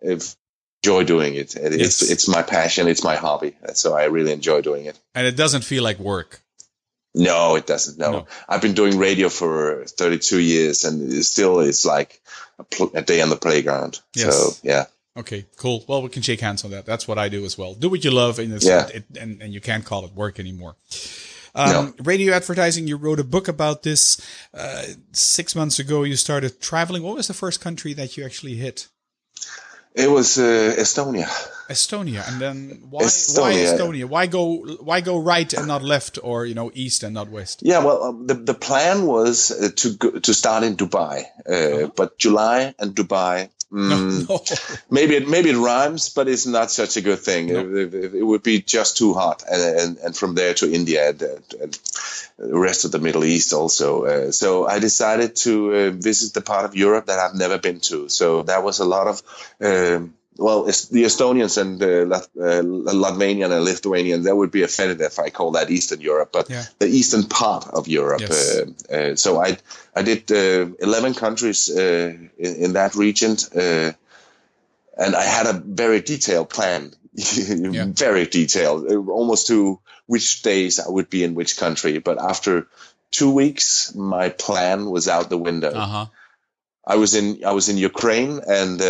if 0.00 0.36
enjoy 0.84 1.04
doing 1.04 1.34
it. 1.34 1.56
it 1.56 1.72
yes. 1.72 2.02
It's 2.02 2.10
it's 2.10 2.28
my 2.28 2.42
passion. 2.42 2.88
It's 2.88 3.02
my 3.02 3.16
hobby. 3.16 3.56
So 3.74 3.94
I 3.94 4.04
really 4.04 4.32
enjoy 4.32 4.60
doing 4.60 4.84
it. 4.84 4.98
And 5.14 5.26
it 5.26 5.36
doesn't 5.36 5.64
feel 5.64 5.82
like 5.82 5.98
work. 5.98 6.42
No, 7.14 7.54
it 7.54 7.66
doesn't. 7.66 7.98
No. 7.98 8.10
no. 8.10 8.26
I've 8.48 8.60
been 8.60 8.74
doing 8.74 8.98
radio 8.98 9.28
for 9.28 9.84
32 9.86 10.40
years 10.40 10.84
and 10.84 11.12
it 11.12 11.24
still 11.24 11.60
it's 11.60 11.84
like 11.84 12.20
a, 12.58 12.64
pl- 12.64 12.90
a, 12.94 13.02
day 13.02 13.20
on 13.20 13.30
the 13.30 13.36
playground. 13.36 14.00
Yes. 14.14 14.36
So, 14.36 14.68
yeah. 14.68 14.86
Okay, 15.16 15.46
cool. 15.56 15.84
Well, 15.86 16.02
we 16.02 16.08
can 16.08 16.22
shake 16.22 16.40
hands 16.40 16.64
on 16.64 16.72
that. 16.72 16.86
That's 16.86 17.06
what 17.06 17.18
I 17.18 17.28
do 17.28 17.44
as 17.44 17.56
well. 17.56 17.74
Do 17.74 17.88
what 17.88 18.04
you 18.04 18.10
love 18.10 18.40
and, 18.40 18.60
yeah. 18.60 18.88
it, 18.88 19.04
and, 19.18 19.40
and 19.40 19.54
you 19.54 19.60
can't 19.60 19.84
call 19.84 20.04
it 20.04 20.12
work 20.12 20.40
anymore. 20.40 20.74
Um, 21.54 21.70
no. 21.70 21.94
Radio 22.02 22.34
advertising, 22.34 22.88
you 22.88 22.96
wrote 22.96 23.20
a 23.20 23.24
book 23.24 23.46
about 23.46 23.84
this. 23.84 24.20
Uh, 24.52 24.82
six 25.12 25.54
months 25.54 25.78
ago, 25.78 26.02
you 26.02 26.16
started 26.16 26.60
traveling. 26.60 27.04
What 27.04 27.14
was 27.14 27.28
the 27.28 27.34
first 27.34 27.60
country 27.60 27.92
that 27.92 28.16
you 28.16 28.24
actually 28.24 28.56
hit? 28.56 28.88
It 29.94 30.10
was 30.10 30.38
uh, 30.38 30.74
Estonia. 30.76 31.28
Estonia, 31.70 32.28
and 32.28 32.40
then 32.40 32.82
why 32.90 33.04
Estonia. 33.04 33.40
why 33.40 33.52
Estonia? 33.52 34.04
Why 34.04 34.26
go 34.26 34.56
why 34.80 35.00
go 35.00 35.18
right 35.18 35.50
and 35.52 35.66
not 35.68 35.82
left, 35.82 36.18
or 36.22 36.44
you 36.44 36.54
know 36.54 36.70
east 36.74 37.04
and 37.04 37.14
not 37.14 37.30
west? 37.30 37.62
Yeah, 37.62 37.78
well, 37.84 38.02
um, 38.02 38.26
the 38.26 38.34
the 38.34 38.54
plan 38.54 39.06
was 39.06 39.50
uh, 39.50 39.70
to 39.76 39.90
go, 39.94 40.10
to 40.10 40.34
start 40.34 40.64
in 40.64 40.76
Dubai, 40.76 41.24
uh, 41.48 41.52
uh-huh. 41.52 41.90
but 41.96 42.18
July 42.18 42.74
and 42.78 42.94
Dubai 42.94 43.50
Mm, 43.74 44.28
no, 44.28 44.40
maybe 44.88 45.16
it 45.16 45.28
maybe 45.28 45.50
it 45.50 45.56
rhymes, 45.56 46.08
but 46.08 46.28
it's 46.28 46.46
not 46.46 46.70
such 46.70 46.96
a 46.96 47.00
good 47.00 47.18
thing. 47.18 47.48
No. 47.48 47.58
It, 47.58 47.92
it, 47.92 48.14
it, 48.14 48.22
would 48.22 48.44
be 48.44 48.62
just 48.62 48.96
too 48.96 49.14
hot, 49.14 49.42
and 49.50 49.80
and, 49.80 49.98
and 49.98 50.16
from 50.16 50.36
there 50.36 50.54
to 50.54 50.72
India 50.72 51.08
and, 51.08 51.22
and, 51.60 51.78
the 52.38 52.58
rest 52.58 52.84
of 52.84 52.92
the 52.92 52.98
Middle 53.00 53.24
East 53.24 53.52
also. 53.52 54.04
Uh, 54.04 54.32
so 54.32 54.66
I 54.66 54.78
decided 54.78 55.36
to 55.36 55.74
uh, 55.74 55.90
visit 55.90 56.34
the 56.34 56.40
part 56.40 56.64
of 56.64 56.76
Europe 56.76 57.06
that 57.06 57.18
I've 57.18 57.34
never 57.34 57.58
been 57.58 57.80
to. 57.80 58.08
So 58.08 58.42
that 58.44 58.62
was 58.62 58.78
a 58.78 58.84
lot 58.84 59.08
of. 59.08 59.22
Um, 59.60 60.14
well, 60.36 60.64
the 60.64 61.04
Estonians 61.04 61.58
and 61.58 61.78
the 61.78 62.02
uh, 62.12 62.62
Latvian 62.92 63.52
and 63.52 63.64
Lithuanian, 63.64 64.22
they 64.22 64.32
would 64.32 64.50
be 64.50 64.62
offended 64.62 65.00
if 65.00 65.18
I 65.18 65.30
call 65.30 65.52
that 65.52 65.70
Eastern 65.70 66.00
Europe, 66.00 66.30
but 66.32 66.50
yeah. 66.50 66.64
the 66.78 66.86
eastern 66.86 67.24
part 67.24 67.68
of 67.68 67.86
Europe. 67.86 68.20
Yes. 68.20 68.58
Uh, 68.58 68.94
uh, 68.94 69.16
so 69.16 69.40
I 69.40 69.56
I 69.94 70.02
did 70.02 70.32
uh, 70.32 70.74
11 70.80 71.14
countries 71.14 71.70
uh, 71.70 72.14
in, 72.36 72.54
in, 72.56 72.72
that 72.72 72.96
region, 72.96 73.36
uh, 73.54 73.92
and 74.98 75.14
I 75.14 75.22
had 75.22 75.46
a 75.46 75.52
very 75.52 76.00
detailed 76.00 76.48
plan, 76.50 76.92
yeah. 77.14 77.86
very 77.86 78.26
detailed, 78.26 78.90
almost 79.08 79.46
to 79.48 79.78
which 80.06 80.42
days 80.42 80.80
I 80.80 80.88
would 80.88 81.10
be 81.10 81.22
in 81.22 81.34
which 81.34 81.56
country. 81.56 81.98
But 81.98 82.20
after 82.20 82.66
two 83.12 83.30
weeks, 83.30 83.94
my 83.94 84.30
plan 84.30 84.90
was 84.90 85.06
out 85.06 85.30
the 85.30 85.38
window. 85.38 85.70
Uh-huh. 85.70 86.06
I 86.86 86.96
was 86.96 87.14
in 87.14 87.44
I 87.46 87.52
was 87.52 87.68
in 87.68 87.78
Ukraine 87.78 88.40
and 88.46 88.80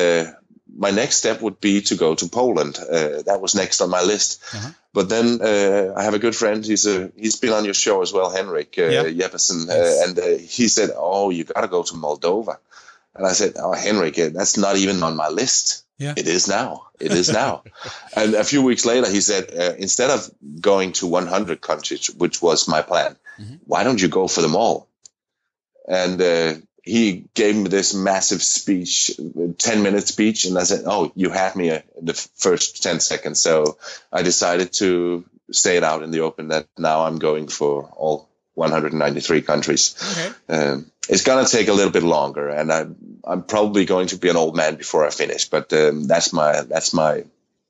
my 0.76 0.90
next 0.90 1.16
step 1.16 1.40
would 1.40 1.60
be 1.60 1.80
to 1.82 1.94
go 1.94 2.14
to 2.14 2.28
Poland. 2.28 2.78
Uh, 2.78 3.22
that 3.22 3.40
was 3.40 3.54
next 3.54 3.80
on 3.80 3.90
my 3.90 4.02
list. 4.02 4.42
Uh-huh. 4.52 4.70
But 4.92 5.08
then 5.08 5.40
uh, 5.40 5.94
I 5.96 6.04
have 6.04 6.14
a 6.14 6.18
good 6.18 6.36
friend. 6.36 6.64
He's 6.64 6.86
a 6.86 7.10
he's 7.16 7.36
been 7.36 7.52
on 7.52 7.64
your 7.64 7.74
show 7.74 8.02
as 8.02 8.12
well, 8.12 8.30
Henrik 8.30 8.74
uh, 8.78 8.82
yeah. 8.84 9.02
Jeppesen, 9.04 9.68
uh, 9.68 9.74
yes. 9.74 10.08
and 10.08 10.18
uh, 10.18 10.38
he 10.38 10.68
said, 10.68 10.90
"Oh, 10.94 11.30
you 11.30 11.44
got 11.44 11.62
to 11.62 11.68
go 11.68 11.82
to 11.82 11.94
Moldova." 11.94 12.58
And 13.14 13.26
I 13.26 13.32
said, 13.32 13.54
"Oh, 13.56 13.72
Henrik, 13.72 14.18
uh, 14.18 14.30
that's 14.32 14.56
not 14.56 14.76
even 14.76 15.02
on 15.02 15.16
my 15.16 15.28
list. 15.28 15.84
Yeah. 15.98 16.14
It 16.16 16.26
is 16.26 16.48
now. 16.48 16.88
It 17.00 17.12
is 17.12 17.32
now." 17.42 17.62
and 18.16 18.34
a 18.34 18.44
few 18.44 18.62
weeks 18.62 18.84
later, 18.84 19.10
he 19.10 19.20
said, 19.20 19.50
"Instead 19.78 20.10
of 20.10 20.30
going 20.60 20.92
to 20.92 21.06
100 21.06 21.60
countries, 21.60 22.10
which 22.14 22.40
was 22.40 22.68
my 22.68 22.82
plan, 22.82 23.16
mm-hmm. 23.38 23.56
why 23.66 23.84
don't 23.84 24.00
you 24.00 24.08
go 24.08 24.28
for 24.28 24.42
them 24.42 24.54
all?" 24.54 24.88
And 25.88 26.64
he 26.84 27.24
gave 27.32 27.56
me 27.56 27.68
this 27.68 27.94
massive 27.94 28.42
speech, 28.42 29.18
10 29.58 29.82
minute 29.82 30.06
speech. 30.06 30.44
And 30.44 30.58
I 30.58 30.64
said, 30.64 30.82
Oh, 30.86 31.10
you 31.16 31.30
had 31.30 31.56
me 31.56 31.70
in 31.70 31.82
the 32.02 32.12
first 32.12 32.82
10 32.82 33.00
seconds. 33.00 33.40
So 33.40 33.78
I 34.12 34.22
decided 34.22 34.72
to 34.74 35.24
say 35.50 35.78
it 35.78 35.84
out 35.84 36.02
in 36.02 36.10
the 36.10 36.20
open 36.20 36.48
that 36.48 36.68
now 36.76 37.06
I'm 37.06 37.18
going 37.18 37.48
for 37.48 37.84
all 37.96 38.28
193 38.52 39.42
countries. 39.42 39.96
Okay. 40.12 40.34
Um, 40.48 40.90
it's 41.08 41.24
going 41.24 41.44
to 41.44 41.50
take 41.50 41.68
a 41.68 41.72
little 41.72 41.90
bit 41.90 42.02
longer 42.02 42.50
and 42.50 42.70
I, 42.70 42.86
I'm 43.24 43.44
probably 43.44 43.86
going 43.86 44.08
to 44.08 44.16
be 44.18 44.28
an 44.28 44.36
old 44.36 44.54
man 44.54 44.76
before 44.76 45.06
I 45.06 45.10
finish, 45.10 45.48
but 45.48 45.72
um, 45.72 46.06
that's 46.06 46.34
my, 46.34 46.62
that's 46.62 46.92
my 46.92 47.24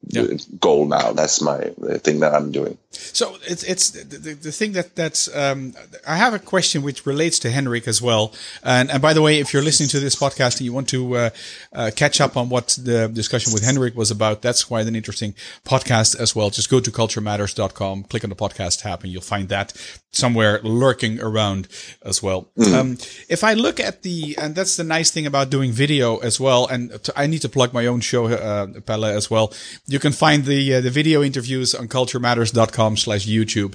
yeah. 0.09 0.25
goal 0.61 0.87
now. 0.87 1.13
That's 1.13 1.41
my 1.41 1.59
thing 1.99 2.21
that 2.21 2.35
I'm 2.35 2.53
doing. 2.53 2.79
So 2.91 3.37
it's 3.47 3.63
it's 3.65 3.91
the, 3.91 4.35
the 4.35 4.53
thing 4.53 4.73
that 4.73 4.95
that's 4.95 5.35
um, 5.35 5.75
I 6.07 6.17
have 6.17 6.35
a 6.35 6.39
question 6.39 6.83
which 6.83 7.07
relates 7.07 7.39
to 7.41 7.51
Henrik 7.51 7.89
as 7.89 8.01
well. 8.01 8.33
And 8.63 8.91
and 8.91 9.03
by 9.03 9.13
the 9.13 9.23
way, 9.23 9.41
if 9.41 9.53
you're 9.53 9.63
listening 9.63 9.89
to 9.91 10.01
this 10.01 10.15
podcast 10.15 10.59
and 10.59 10.63
you 10.63 10.73
want 10.73 10.89
to 10.91 11.17
uh, 11.17 11.31
uh, 11.73 11.91
catch 11.95 12.21
up 12.21 12.37
on 12.37 12.49
what 12.49 12.79
the 12.81 13.09
discussion 13.09 13.53
with 13.53 13.65
Henrik 13.65 13.97
was 13.97 14.11
about, 14.11 14.43
that's 14.43 14.65
quite 14.65 14.87
an 14.87 14.97
interesting 14.97 15.35
podcast 15.65 16.19
as 16.19 16.37
well. 16.37 16.51
Just 16.51 16.71
go 16.71 16.81
to 16.81 16.91
culturematters.com, 16.91 18.05
click 18.05 18.25
on 18.25 18.31
the 18.31 18.37
podcast 18.37 18.83
tab, 18.83 19.03
and 19.03 19.13
you'll 19.13 19.23
find 19.23 19.49
that 19.49 19.73
somewhere 20.13 20.61
lurking 20.63 21.21
around 21.21 21.67
as 22.03 22.23
well. 22.23 22.49
Mm. 22.57 22.75
Um, 22.75 22.99
if 23.29 23.43
I 23.43 23.55
look 23.55 23.81
at 23.81 24.03
the 24.03 24.37
and 24.39 24.55
that's 24.55 24.77
the 24.77 24.85
nice 24.85 25.11
thing 25.11 25.27
about 25.27 25.51
doing 25.51 25.73
video 25.73 26.19
as 26.19 26.41
well. 26.41 26.67
And 26.67 26.93
I 27.17 27.27
need 27.27 27.41
to 27.43 27.49
plug 27.49 27.73
my 27.73 27.87
own 27.87 28.01
show, 28.01 28.27
uh, 28.27 28.81
Palle, 28.81 29.05
as 29.05 29.31
well. 29.31 29.53
You 29.87 29.94
can 29.99 30.13
find 30.13 30.45
the 30.45 30.75
uh, 30.75 30.81
the 30.81 30.91
video 30.91 31.23
interviews 31.23 31.75
on 31.75 31.89
culturematters.com 31.89 32.85
youtube.com 32.85 32.97
slash 32.97 33.27
YouTube. 33.27 33.75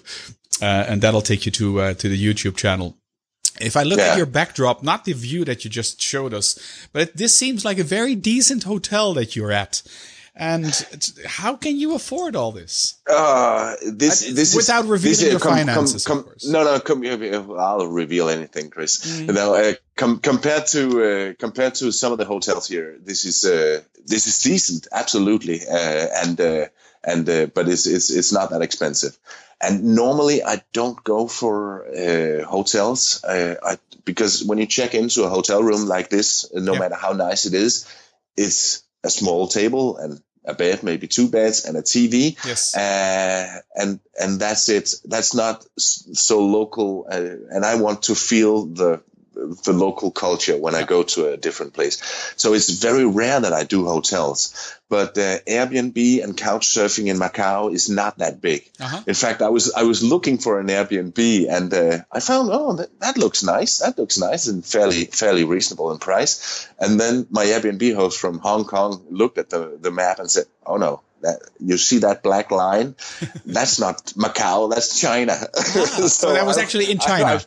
Uh, 0.61 0.85
and 0.89 1.01
that'll 1.01 1.21
take 1.21 1.45
you 1.45 1.51
to, 1.53 1.79
uh, 1.79 1.93
to 1.93 2.09
the 2.09 2.17
YouTube 2.21 2.57
channel. 2.57 2.97
If 3.61 3.77
I 3.77 3.83
look 3.83 3.99
yeah. 3.99 4.11
at 4.11 4.17
your 4.17 4.25
backdrop, 4.25 4.83
not 4.83 5.05
the 5.05 5.13
view 5.13 5.45
that 5.45 5.63
you 5.63 5.69
just 5.69 6.01
showed 6.01 6.33
us, 6.33 6.87
but 6.91 7.15
this 7.15 7.33
seems 7.33 7.63
like 7.63 7.77
a 7.77 7.83
very 7.83 8.15
decent 8.15 8.63
hotel 8.63 9.13
that 9.13 9.35
you're 9.35 9.51
at. 9.51 9.81
And 10.35 10.65
how 11.25 11.57
can 11.57 11.77
you 11.77 11.95
afford 11.95 12.35
all 12.35 12.53
this? 12.53 12.95
Uh, 13.09 13.75
this, 13.85 14.31
this 14.33 14.55
without 14.55 14.85
is, 14.85 14.89
revealing 14.89 15.17
this, 15.17 15.31
your 15.31 15.39
com, 15.39 15.57
finances. 15.57 16.05
Com, 16.05 16.23
com, 16.23 16.33
no, 16.45 16.63
no, 16.63 16.79
come, 16.79 17.03
I'll 17.59 17.87
reveal 17.87 18.29
anything, 18.29 18.69
Chris. 18.69 19.19
Mm. 19.19 19.33
Now, 19.33 19.53
uh, 19.55 19.73
com, 19.99 20.19
compared 20.19 20.65
to 20.67 20.81
uh, 21.03 21.33
compared 21.37 21.75
to 21.75 21.91
some 21.91 22.11
of 22.11 22.17
the 22.17 22.25
hotels 22.25 22.67
here, 22.67 22.97
this 23.03 23.25
is 23.25 23.43
uh, 23.43 23.81
this 24.05 24.27
is 24.27 24.39
decent, 24.39 24.87
absolutely, 24.91 25.59
uh, 25.67 26.07
and 26.23 26.39
uh, 26.41 26.65
and 27.03 27.29
uh, 27.29 27.45
but 27.47 27.67
it's 27.67 27.85
it's 27.85 28.09
it's 28.09 28.31
not 28.31 28.49
that 28.49 28.61
expensive. 28.61 29.17
And 29.61 29.83
normally 29.83 30.41
I 30.41 30.61
don't 30.71 31.03
go 31.03 31.27
for 31.27 31.85
uh, 31.85 32.45
hotels 32.45 33.21
uh, 33.25 33.55
I, 33.61 33.77
because 34.05 34.45
when 34.45 34.57
you 34.57 34.65
check 34.65 34.95
into 34.95 35.23
a 35.23 35.29
hotel 35.29 35.61
room 35.61 35.85
like 35.85 36.09
this, 36.09 36.49
no 36.53 36.73
yeah. 36.73 36.79
matter 36.79 36.95
how 36.95 37.11
nice 37.11 37.45
it 37.45 37.53
is, 37.53 37.85
it's 38.37 38.83
a 39.03 39.09
small 39.09 39.49
table 39.49 39.97
and 39.97 40.21
a 40.45 40.53
bed, 40.53 40.81
maybe 40.83 41.07
two 41.07 41.27
beds 41.27 41.65
and 41.65 41.75
a 41.77 41.81
TV. 41.81 42.37
Yes. 42.45 42.75
Uh, 42.75 43.61
and 43.75 43.99
and 44.19 44.39
that's 44.39 44.69
it. 44.69 44.93
That's 45.03 45.33
not 45.33 45.65
so 45.77 46.45
local. 46.45 47.05
Uh, 47.11 47.35
and 47.51 47.65
I 47.65 47.75
want 47.75 48.03
to 48.03 48.15
feel 48.15 48.65
the 48.65 49.01
the 49.63 49.73
local 49.73 50.11
culture 50.11 50.57
when 50.57 50.75
I 50.75 50.83
go 50.83 51.03
to 51.03 51.31
a 51.31 51.37
different 51.37 51.73
place. 51.73 52.01
So 52.35 52.53
it's 52.53 52.69
very 52.69 53.05
rare 53.05 53.39
that 53.39 53.53
I 53.53 53.63
do 53.63 53.85
hotels. 53.85 54.75
But 54.89 55.17
uh, 55.17 55.39
Airbnb 55.47 56.23
and 56.23 56.35
couch 56.35 56.67
surfing 56.67 57.07
in 57.07 57.17
Macau 57.17 57.71
is 57.71 57.89
not 57.89 58.17
that 58.17 58.41
big. 58.41 58.69
Uh-huh. 58.79 59.03
In 59.05 59.13
fact, 59.13 59.41
I 59.41 59.49
was 59.49 59.71
I 59.73 59.83
was 59.83 60.03
looking 60.03 60.39
for 60.39 60.59
an 60.59 60.67
Airbnb 60.67 61.47
and 61.49 61.73
uh, 61.73 61.99
I 62.11 62.19
found 62.19 62.49
oh 62.51 62.73
that, 62.73 62.99
that 62.99 63.17
looks 63.17 63.43
nice. 63.43 63.79
That 63.79 63.97
looks 63.99 64.17
nice 64.17 64.47
and 64.47 64.65
fairly 64.65 65.05
fairly 65.05 65.43
reasonable 65.43 65.91
in 65.91 65.99
price. 65.99 66.67
And 66.79 66.99
then 66.99 67.27
my 67.29 67.45
Airbnb 67.45 67.93
host 67.93 68.19
from 68.19 68.39
Hong 68.39 68.65
Kong 68.65 69.05
looked 69.11 69.37
at 69.37 69.49
the 69.51 69.77
the 69.79 69.91
map 69.91 70.17
and 70.19 70.29
said, 70.29 70.45
"Oh 70.65 70.77
no, 70.77 71.01
that 71.21 71.39
you 71.59 71.77
see 71.77 71.99
that 71.99 72.23
black 72.23 72.51
line 72.51 72.95
that's 73.45 73.79
not 73.79 73.97
macau 74.15 74.69
that's 74.69 74.99
china 74.99 75.33
ah, 75.33 75.61
so, 75.61 76.07
so, 76.07 76.33
that 76.33 76.45
was 76.45 76.57
actually 76.63 76.89
in 76.91 76.99
china 76.99 77.25
I, 77.25 77.41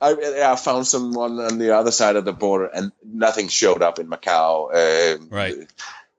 I, 0.00 0.52
I, 0.52 0.56
found 0.56 0.86
someone 0.86 1.38
on 1.38 1.58
the 1.58 1.76
other 1.76 1.90
side 1.90 2.16
of 2.16 2.24
the 2.24 2.32
border, 2.32 2.66
and 2.66 2.90
nothing 3.04 3.48
showed 3.48 3.82
up 3.82 3.98
in 3.98 4.08
Macau. 4.08 4.70
Uh, 4.72 5.18
right. 5.28 5.54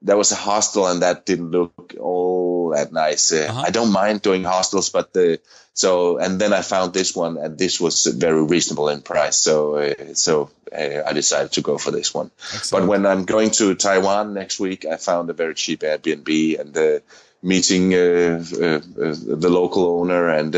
There 0.04 0.18
was 0.18 0.32
a 0.32 0.36
hostel, 0.36 0.88
and 0.88 1.02
that 1.02 1.26
didn't 1.26 1.52
look 1.52 1.96
all 2.00 2.70
that 2.70 2.92
nice. 2.94 3.32
Uh, 3.32 3.48
uh-huh. 3.50 3.64
I 3.68 3.70
don't 3.72 3.92
mind 3.92 4.22
doing 4.22 4.44
hostels, 4.44 4.90
but 4.90 5.14
the 5.14 5.40
so 5.74 6.18
and 6.18 6.40
then 6.40 6.54
I 6.54 6.62
found 6.62 6.94
this 6.94 7.16
one, 7.16 7.38
and 7.38 7.58
this 7.58 7.80
was 7.80 8.06
very 8.06 8.44
reasonable 8.44 8.90
in 8.90 9.02
price. 9.02 9.38
So 9.38 9.76
uh, 9.76 10.14
so 10.14 10.52
uh, 10.72 11.02
I 11.06 11.14
decided 11.14 11.54
to 11.54 11.62
go 11.62 11.78
for 11.78 11.92
this 11.92 12.14
one. 12.14 12.32
Excellent. 12.54 12.84
But 12.84 12.90
when 12.90 13.06
I'm 13.06 13.26
going 13.26 13.52
to 13.52 13.74
Taiwan 13.76 14.34
next 14.34 14.60
week, 14.60 14.86
I 14.86 14.98
found 14.98 15.30
a 15.30 15.34
very 15.34 15.56
cheap 15.56 15.82
Airbnb 15.82 16.60
and. 16.60 16.78
Uh, 16.78 17.00
meeting 17.44 17.92
uh, 17.92 18.38
the 18.38 19.50
local 19.50 20.00
owner 20.00 20.30
and 20.30 20.54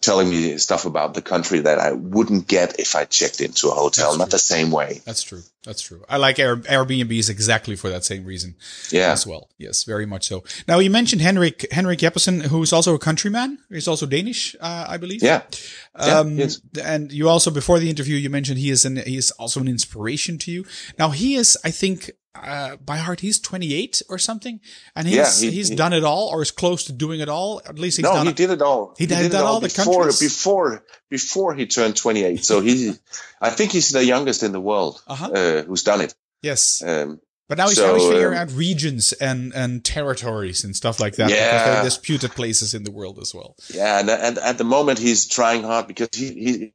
telling 0.00 0.30
me 0.30 0.56
stuff 0.58 0.84
about 0.84 1.14
the 1.14 1.22
country 1.22 1.60
that 1.60 1.78
I 1.78 1.92
wouldn't 1.92 2.46
get 2.48 2.78
if 2.78 2.94
I 2.94 3.04
checked 3.04 3.40
into 3.40 3.68
a 3.68 3.72
hotel, 3.72 4.08
That's 4.08 4.18
not 4.18 4.24
true. 4.26 4.30
the 4.30 4.38
same 4.38 4.70
way. 4.70 5.00
That's 5.04 5.22
true. 5.22 5.42
That's 5.64 5.80
true. 5.80 6.04
I 6.08 6.18
like 6.18 6.38
Air, 6.38 6.56
Airbnbs 6.56 7.30
exactly 7.30 7.74
for 7.74 7.88
that 7.88 8.04
same 8.04 8.24
reason. 8.24 8.54
Yeah. 8.90 9.12
As 9.12 9.26
well. 9.26 9.48
Yes, 9.56 9.84
very 9.84 10.04
much 10.04 10.26
so. 10.28 10.44
Now 10.68 10.78
you 10.78 10.90
mentioned 10.90 11.22
Henrik, 11.22 11.66
Henrik 11.72 12.00
Jeppesen, 12.00 12.42
who's 12.42 12.72
also 12.72 12.94
a 12.94 12.98
countryman. 12.98 13.58
He's 13.70 13.88
also 13.88 14.04
Danish, 14.06 14.54
uh, 14.60 14.86
I 14.88 14.98
believe. 14.98 15.22
Yeah. 15.22 15.42
Um, 15.94 16.36
yeah, 16.38 16.48
and 16.82 17.12
you 17.12 17.28
also, 17.28 17.50
before 17.50 17.78
the 17.78 17.88
interview, 17.88 18.16
you 18.16 18.28
mentioned 18.28 18.58
he 18.58 18.70
is 18.70 18.84
an, 18.84 18.96
he 18.96 19.16
is 19.16 19.30
also 19.32 19.60
an 19.60 19.68
inspiration 19.68 20.38
to 20.38 20.50
you. 20.50 20.66
Now 20.98 21.10
he 21.10 21.34
is, 21.36 21.56
I 21.64 21.70
think, 21.70 22.10
uh, 22.34 22.76
by 22.76 22.96
heart, 22.96 23.20
he's 23.20 23.38
28 23.38 24.02
or 24.08 24.18
something, 24.18 24.60
and 24.96 25.06
he's 25.06 25.16
yeah, 25.16 25.48
he, 25.48 25.54
he's 25.54 25.68
he, 25.68 25.76
done 25.76 25.92
it 25.92 26.04
all, 26.04 26.28
or 26.28 26.42
is 26.42 26.50
close 26.50 26.84
to 26.84 26.92
doing 26.92 27.20
it 27.20 27.28
all. 27.28 27.62
At 27.66 27.78
least 27.78 27.98
he's 27.98 28.04
no, 28.04 28.12
done 28.12 28.26
he 28.26 28.30
it. 28.30 28.36
did 28.36 28.50
it 28.50 28.62
all. 28.62 28.94
He, 28.98 29.04
he 29.04 29.06
did, 29.06 29.30
did 29.30 29.34
all, 29.34 29.54
all 29.54 29.60
the 29.60 29.68
before 29.68 30.04
countries? 30.04 30.20
before 30.20 30.84
before 31.10 31.54
he 31.54 31.66
turned 31.66 31.96
28. 31.96 32.44
So 32.44 32.60
he, 32.60 32.92
I 33.40 33.50
think 33.50 33.72
he's 33.72 33.90
the 33.90 34.04
youngest 34.04 34.42
in 34.42 34.52
the 34.52 34.60
world 34.60 35.00
uh-huh. 35.06 35.30
uh, 35.32 35.62
who's 35.62 35.84
done 35.84 36.00
it. 36.00 36.14
Yes. 36.42 36.82
Um, 36.84 37.20
but 37.48 37.58
now 37.58 37.68
he's, 37.68 37.76
so, 37.76 37.94
he's 37.94 38.08
figuring 38.08 38.38
um, 38.38 38.48
out 38.48 38.54
regions 38.54 39.12
and, 39.12 39.52
and 39.54 39.84
territories 39.84 40.64
and 40.64 40.74
stuff 40.74 40.98
like 40.98 41.16
that 41.16 41.30
yeah. 41.30 41.52
because 41.52 41.66
there 41.66 41.76
are 41.76 41.84
disputed 41.84 42.30
places 42.32 42.74
in 42.74 42.84
the 42.84 42.90
world 42.90 43.18
as 43.20 43.34
well. 43.34 43.54
Yeah, 43.72 44.00
and, 44.00 44.08
and 44.08 44.38
at 44.38 44.58
the 44.58 44.64
moment 44.64 44.98
he's 44.98 45.28
trying 45.28 45.62
hard 45.62 45.86
because 45.86 46.08
he, 46.14 46.32
he 46.32 46.72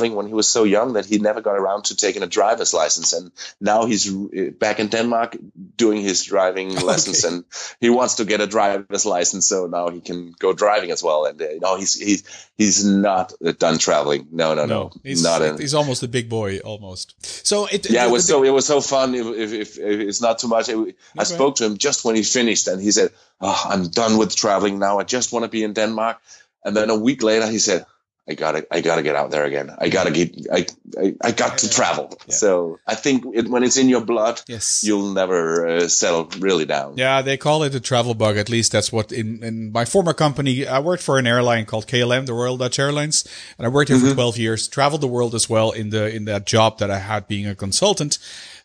when 0.00 0.26
he 0.26 0.34
was 0.34 0.48
so 0.48 0.64
young 0.64 0.94
that 0.94 1.06
he 1.06 1.18
never 1.18 1.40
got 1.40 1.56
around 1.56 1.84
to 1.84 1.96
taking 1.96 2.22
a 2.22 2.26
driver's 2.26 2.72
license. 2.74 3.12
And 3.12 3.32
now 3.60 3.84
he's 3.86 4.12
uh, 4.12 4.50
back 4.58 4.80
in 4.80 4.88
denmark 4.88 5.36
doing 5.76 6.02
his 6.02 6.24
driving 6.24 6.72
okay. 6.76 6.84
lessons 6.84 7.24
and 7.24 7.44
he 7.80 7.90
wants 7.90 8.16
to 8.16 8.24
get 8.24 8.40
a 8.40 8.46
driver's 8.46 9.06
license. 9.06 9.48
So 9.48 9.66
now 9.66 9.88
he 9.88 10.00
can 10.00 10.34
go 10.38 10.52
driving 10.52 10.90
as 10.90 11.02
well. 11.02 11.24
And 11.24 11.40
uh, 11.40 11.46
no 11.60 11.76
he's 11.76 11.94
he's 11.98 12.50
he's 12.56 12.84
not 12.84 13.32
done 13.58 13.78
traveling. 13.78 14.28
No 14.32 14.54
no 14.54 14.66
no, 14.66 14.82
no 14.84 14.92
he's 15.02 15.22
not 15.22 15.60
he's 15.60 15.74
almost 15.74 16.02
a 16.02 16.08
big 16.08 16.28
boy 16.28 16.58
almost. 16.58 17.14
So 17.46 17.66
it 17.66 17.90
yeah 17.90 18.06
it, 18.06 18.10
was 18.10 18.26
so 18.26 18.42
it 18.44 18.50
was 18.50 18.66
so 18.66 18.80
fun. 18.80 19.14
If, 19.14 19.26
if, 19.26 19.52
if, 19.52 19.78
if 19.78 20.00
it's 20.00 20.20
not 20.20 20.38
too 20.38 20.48
much. 20.48 20.68
It, 20.68 20.76
okay. 20.76 20.94
i 21.18 21.24
spoke 21.24 21.56
to 21.56 21.64
him 21.64 21.78
just 21.78 22.04
when 22.04 22.16
he 22.16 22.22
finished 22.22 22.68
and 22.68 22.80
he 22.80 22.90
said 22.90 23.10
oh, 23.40 23.62
i'm 23.68 23.88
done 23.88 24.18
with 24.18 24.34
traveling 24.34 24.78
now. 24.78 24.98
I 24.98 25.04
just 25.04 25.32
want 25.32 25.44
to 25.44 25.48
be 25.48 25.62
in 25.64 25.72
denmark. 25.72 26.18
And 26.64 26.76
then 26.76 26.90
a 26.90 26.96
week 26.96 27.22
later 27.22 27.46
he 27.48 27.58
said 27.58 27.86
I 28.28 28.34
gotta, 28.34 28.64
I 28.70 28.82
gotta 28.82 29.02
get 29.02 29.16
out 29.16 29.32
there 29.32 29.44
again. 29.44 29.74
I 29.76 29.88
gotta 29.88 30.12
get, 30.12 30.46
I, 30.52 30.66
I, 30.96 31.14
I 31.20 31.32
got 31.32 31.58
to 31.58 31.68
travel. 31.70 32.16
Yeah. 32.28 32.34
So 32.34 32.78
I 32.86 32.94
think 32.94 33.24
it, 33.34 33.48
when 33.48 33.64
it's 33.64 33.76
in 33.76 33.88
your 33.88 34.00
blood, 34.00 34.40
yes, 34.46 34.84
you'll 34.84 35.12
never 35.12 35.66
uh, 35.66 35.88
settle 35.88 36.30
really 36.38 36.64
down. 36.64 36.96
Yeah, 36.96 37.22
they 37.22 37.36
call 37.36 37.64
it 37.64 37.74
a 37.74 37.80
travel 37.80 38.14
bug. 38.14 38.36
At 38.36 38.48
least 38.48 38.70
that's 38.70 38.92
what 38.92 39.10
in, 39.10 39.42
in 39.42 39.72
my 39.72 39.84
former 39.84 40.12
company, 40.12 40.66
I 40.66 40.78
worked 40.78 41.02
for 41.02 41.18
an 41.18 41.26
airline 41.26 41.66
called 41.66 41.88
KLM, 41.88 42.26
the 42.26 42.32
Royal 42.32 42.56
Dutch 42.56 42.78
Airlines, 42.78 43.26
and 43.58 43.66
I 43.66 43.70
worked 43.70 43.88
here 43.88 43.98
mm-hmm. 43.98 44.10
for 44.10 44.14
12 44.14 44.38
years, 44.38 44.68
traveled 44.68 45.00
the 45.00 45.08
world 45.08 45.34
as 45.34 45.50
well 45.50 45.72
in 45.72 45.90
the, 45.90 46.14
in 46.14 46.24
that 46.26 46.46
job 46.46 46.78
that 46.78 46.92
I 46.92 46.98
had 46.98 47.26
being 47.26 47.48
a 47.48 47.56
consultant. 47.56 48.18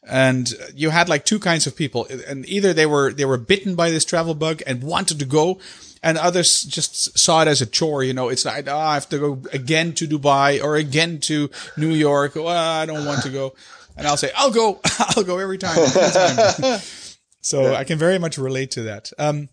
And 0.07 0.53
you 0.73 0.91
had 0.91 1.09
like 1.09 1.25
two 1.25 1.39
kinds 1.39 1.67
of 1.67 1.75
people 1.75 2.07
and 2.27 2.47
either 2.47 2.73
they 2.73 2.85
were, 2.85 3.11
they 3.11 3.25
were 3.25 3.37
bitten 3.37 3.75
by 3.75 3.89
this 3.89 4.05
travel 4.05 4.35
bug 4.35 4.61
and 4.65 4.81
wanted 4.81 5.19
to 5.19 5.25
go 5.25 5.59
and 6.03 6.17
others 6.17 6.63
just 6.63 7.17
saw 7.17 7.41
it 7.41 7.47
as 7.47 7.61
a 7.61 7.65
chore. 7.65 8.03
You 8.03 8.13
know, 8.13 8.29
it's 8.29 8.45
like, 8.45 8.67
oh, 8.67 8.77
I 8.77 8.93
have 8.95 9.09
to 9.09 9.19
go 9.19 9.41
again 9.53 9.93
to 9.93 10.07
Dubai 10.07 10.63
or 10.63 10.75
again 10.75 11.19
to 11.21 11.49
New 11.75 11.93
York. 11.93 12.35
Well, 12.35 12.47
I 12.47 12.85
don't 12.85 13.05
want 13.05 13.23
to 13.23 13.29
go. 13.29 13.55
And 13.95 14.07
I'll 14.07 14.17
say, 14.17 14.31
I'll 14.35 14.51
go. 14.51 14.79
I'll 14.99 15.23
go 15.23 15.39
every 15.39 15.57
time. 15.57 15.77
Every 15.77 16.01
time. 16.01 16.79
so 17.41 17.61
yeah. 17.63 17.73
I 17.73 17.83
can 17.83 17.97
very 17.97 18.19
much 18.19 18.37
relate 18.37 18.71
to 18.71 18.83
that. 18.83 19.11
Um, 19.17 19.49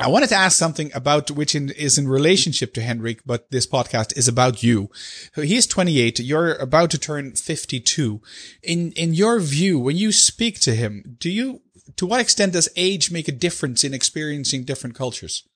I 0.00 0.08
wanted 0.08 0.28
to 0.30 0.34
ask 0.34 0.56
something 0.56 0.90
about 0.94 1.30
which 1.30 1.54
in, 1.54 1.70
is 1.70 1.96
in 1.98 2.08
relationship 2.08 2.74
to 2.74 2.82
Henrik, 2.82 3.20
but 3.24 3.50
this 3.50 3.66
podcast 3.66 4.16
is 4.16 4.26
about 4.26 4.62
you. 4.62 4.90
He's 5.34 5.66
28. 5.66 6.18
You're 6.20 6.54
about 6.54 6.90
to 6.90 6.98
turn 6.98 7.32
52. 7.32 8.20
In, 8.62 8.92
in 8.92 9.14
your 9.14 9.38
view, 9.38 9.78
when 9.78 9.96
you 9.96 10.12
speak 10.12 10.58
to 10.60 10.74
him, 10.74 11.16
do 11.18 11.30
you, 11.30 11.62
to 11.96 12.06
what 12.06 12.20
extent 12.20 12.54
does 12.54 12.68
age 12.74 13.10
make 13.10 13.28
a 13.28 13.32
difference 13.32 13.84
in 13.84 13.94
experiencing 13.94 14.64
different 14.64 14.96
cultures? 14.96 15.46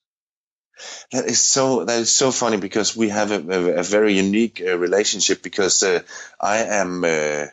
That 1.13 1.27
is 1.27 1.41
so. 1.41 1.85
That 1.85 1.99
is 1.99 2.15
so 2.15 2.31
funny 2.31 2.57
because 2.57 2.97
we 2.97 3.09
have 3.09 3.33
a, 3.33 3.41
a, 3.41 3.81
a 3.81 3.83
very 3.83 4.15
unique 4.15 4.63
uh, 4.65 4.79
relationship. 4.79 5.43
Because 5.43 5.83
uh, 5.83 6.01
I 6.41 6.59
am, 6.59 7.05
uh, 7.05 7.47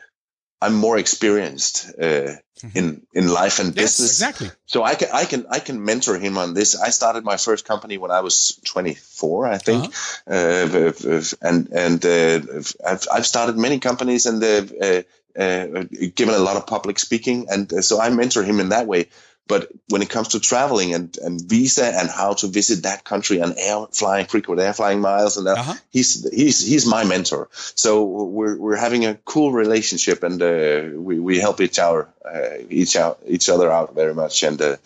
I'm 0.60 0.74
more 0.74 0.98
experienced 0.98 1.88
uh, 1.98 2.02
mm-hmm. 2.02 2.68
in 2.74 3.06
in 3.12 3.28
life 3.28 3.58
and 3.58 3.74
yes, 3.76 3.98
business. 3.98 4.10
Exactly. 4.10 4.50
So 4.66 4.82
I 4.82 4.94
can 4.94 5.08
I 5.12 5.24
can 5.24 5.46
I 5.50 5.58
can 5.60 5.84
mentor 5.84 6.18
him 6.18 6.38
on 6.38 6.54
this. 6.54 6.80
I 6.80 6.90
started 6.90 7.24
my 7.24 7.36
first 7.36 7.64
company 7.64 7.98
when 7.98 8.10
I 8.10 8.20
was 8.20 8.60
24, 8.64 9.46
I 9.46 9.58
think, 9.58 9.84
uh-huh. 10.26 10.34
Uh, 10.34 11.22
and 11.42 11.68
and 11.72 12.04
uh, 12.04 12.62
I've 12.86 13.06
I've 13.12 13.26
started 13.26 13.56
many 13.56 13.78
companies 13.78 14.26
and 14.26 14.40
given 14.40 16.34
a 16.34 16.38
lot 16.38 16.56
of 16.56 16.66
public 16.66 16.98
speaking, 16.98 17.46
and 17.50 17.84
so 17.84 18.00
I 18.00 18.10
mentor 18.10 18.42
him 18.42 18.60
in 18.60 18.70
that 18.70 18.86
way 18.86 19.08
but 19.48 19.68
when 19.88 20.02
it 20.02 20.10
comes 20.10 20.28
to 20.28 20.40
traveling 20.40 20.94
and, 20.94 21.16
and 21.18 21.40
visa 21.40 21.86
and 21.86 22.08
how 22.10 22.34
to 22.34 22.46
visit 22.46 22.82
that 22.82 23.02
country 23.02 23.38
and 23.40 23.54
air 23.58 23.86
flying 23.92 24.26
frequent 24.26 24.60
air 24.60 24.74
flying 24.74 25.00
miles 25.00 25.36
and 25.38 25.46
that, 25.46 25.58
Uh-huh. 25.58 25.74
he's 25.90 26.28
he's 26.30 26.58
he's 26.70 26.86
my 26.86 27.04
mentor. 27.04 27.48
So 27.74 28.04
we're 28.04 28.56
we're 28.58 28.76
having 28.76 29.06
a 29.06 29.14
cool 29.24 29.50
relationship 29.52 30.22
and 30.22 30.42
uh, 30.42 31.00
we 31.08 31.18
we 31.18 31.40
help 31.40 31.60
each 31.60 31.78
other 31.78 32.08
uh, 32.24 32.58
each 32.70 32.94
out 32.96 33.18
each 33.26 33.48
other 33.48 33.70
out 33.72 33.94
very 33.94 34.14
much. 34.14 34.42
And 34.44 34.60
uh, 34.60 34.76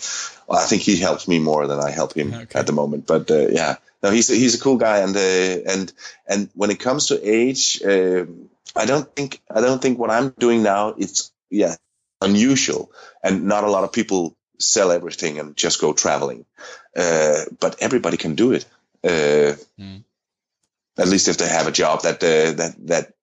I 0.49 0.65
think 0.69 0.83
he 0.83 0.97
helps 0.97 1.27
me 1.27 1.39
more 1.41 1.67
than 1.67 1.81
I 1.81 1.91
help 1.91 2.15
him 2.15 2.33
Okay. 2.35 2.59
at 2.61 2.67
the 2.67 2.73
moment. 2.73 3.07
But 3.07 3.31
uh, 3.31 3.49
yeah, 3.51 3.77
no, 4.03 4.11
he's 4.11 4.31
a, 4.31 4.35
he's 4.35 4.55
a 4.55 4.61
cool 4.63 4.77
guy. 4.79 4.99
And 5.05 5.17
uh, 5.17 5.73
and 5.73 5.93
and 6.27 6.49
when 6.55 6.71
it 6.71 6.79
comes 6.81 7.07
to 7.09 7.15
age, 7.19 7.83
um 7.85 8.49
I 8.77 8.87
don't 8.87 9.09
think 9.17 9.41
I 9.51 9.61
don't 9.61 9.81
think 9.83 9.99
what 9.99 10.11
I'm 10.11 10.31
doing 10.39 10.63
now 10.63 10.95
it's 10.97 11.33
yeah 11.51 11.75
unusual 12.21 12.91
and 13.23 13.45
not 13.45 13.65
a 13.65 13.71
lot 13.71 13.85
of 13.85 13.93
people 13.93 14.37
sell 14.63 14.91
everything 14.93 15.39
and 15.39 15.57
just 15.57 15.81
go 15.81 15.93
traveling. 15.93 16.45
Uh, 16.97 17.41
but 17.61 17.77
everybody 17.81 18.17
can 18.17 18.35
do 18.35 18.53
it. 18.53 18.65
Uh, 19.05 19.57
Mm. 19.79 20.05
at 20.99 21.09
least 21.09 21.29
if 21.29 21.37
they 21.39 21.49
have 21.49 21.67
a 21.67 21.73
job 21.73 22.03
that 22.03 22.23
uh, 22.23 22.53
that 22.57 22.75
that 22.87 23.15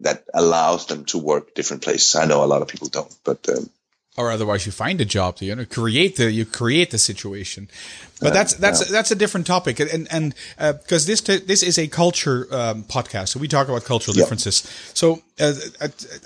that 0.00 0.24
allows 0.34 0.86
them 0.86 1.04
to 1.06 1.18
work 1.18 1.54
different 1.54 1.82
places. 1.82 2.14
I 2.14 2.26
know 2.26 2.44
a 2.44 2.46
lot 2.52 2.62
of 2.62 2.68
people 2.68 2.88
don't 2.88 3.14
but 3.24 3.48
um, 3.48 3.70
or 4.16 4.30
otherwise 4.30 4.64
you 4.64 4.72
find 4.72 5.00
a 5.00 5.04
job 5.04 5.36
to 5.36 5.44
you 5.44 5.54
know 5.54 5.64
create 5.64 6.16
the 6.16 6.30
you 6.30 6.44
create 6.44 6.90
the 6.90 6.98
situation. 6.98 7.68
But 8.20 8.32
that's 8.32 8.54
that's 8.54 8.90
that's 8.90 9.10
a 9.10 9.14
different 9.14 9.46
topic. 9.46 9.80
And 9.80 10.08
and 10.10 10.34
because 10.56 11.06
this 11.06 11.20
this 11.20 11.62
is 11.62 11.78
a 11.78 11.88
culture 11.88 12.46
um, 12.50 12.84
podcast. 12.84 13.28
So 13.28 13.40
we 13.40 13.48
talk 13.48 13.68
about 13.68 13.84
cultural 13.84 14.14
differences. 14.14 14.62
So 14.94 15.22
uh, 15.40 15.52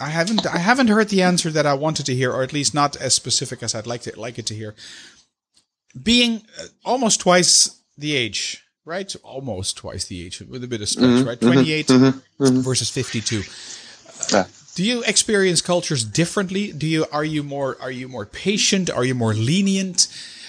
I 0.01 0.11
haven't 0.11 0.47
I 0.47 0.59
haven't 0.59 0.89
heard 0.89 1.09
the 1.09 1.23
answer 1.23 1.51
that 1.51 1.67
I 1.67 1.75
wanted 1.75 2.07
to 2.07 2.15
hear 2.15 2.31
or 2.33 2.43
at 2.43 2.53
least 2.53 2.75
not 2.75 2.97
as 2.97 3.15
specific 3.15 3.63
as 3.63 3.75
I'd 3.75 3.87
like 3.87 4.03
to 4.03 4.21
like 4.21 4.39
it 4.39 4.47
to 4.47 4.55
hear. 4.55 4.75
Being 6.01 6.43
uh, 6.61 6.67
almost 6.85 7.21
twice 7.21 7.81
the 7.97 8.15
age 8.15 8.63
right? 8.85 9.15
Almost 9.23 9.77
twice 9.77 10.07
the 10.07 10.25
age 10.25 10.41
with 10.41 10.65
a 10.65 10.67
bit 10.67 10.81
of 10.81 10.89
stretch 10.89 11.25
right? 11.27 11.41
28 11.41 11.91
versus 12.39 12.91
52 12.91 13.43
Yeah. 14.33 14.47
Do 14.79 14.85
you 14.85 15.03
experience 15.03 15.61
cultures 15.61 16.05
differently? 16.05 16.71
Do 16.71 16.87
you 16.87 17.05
are 17.11 17.25
you 17.25 17.43
more 17.43 17.77
are 17.81 17.91
you 17.91 18.07
more 18.07 18.25
patient? 18.25 18.89
Are 18.89 19.05
you 19.05 19.13
more 19.13 19.35
lenient? 19.35 20.07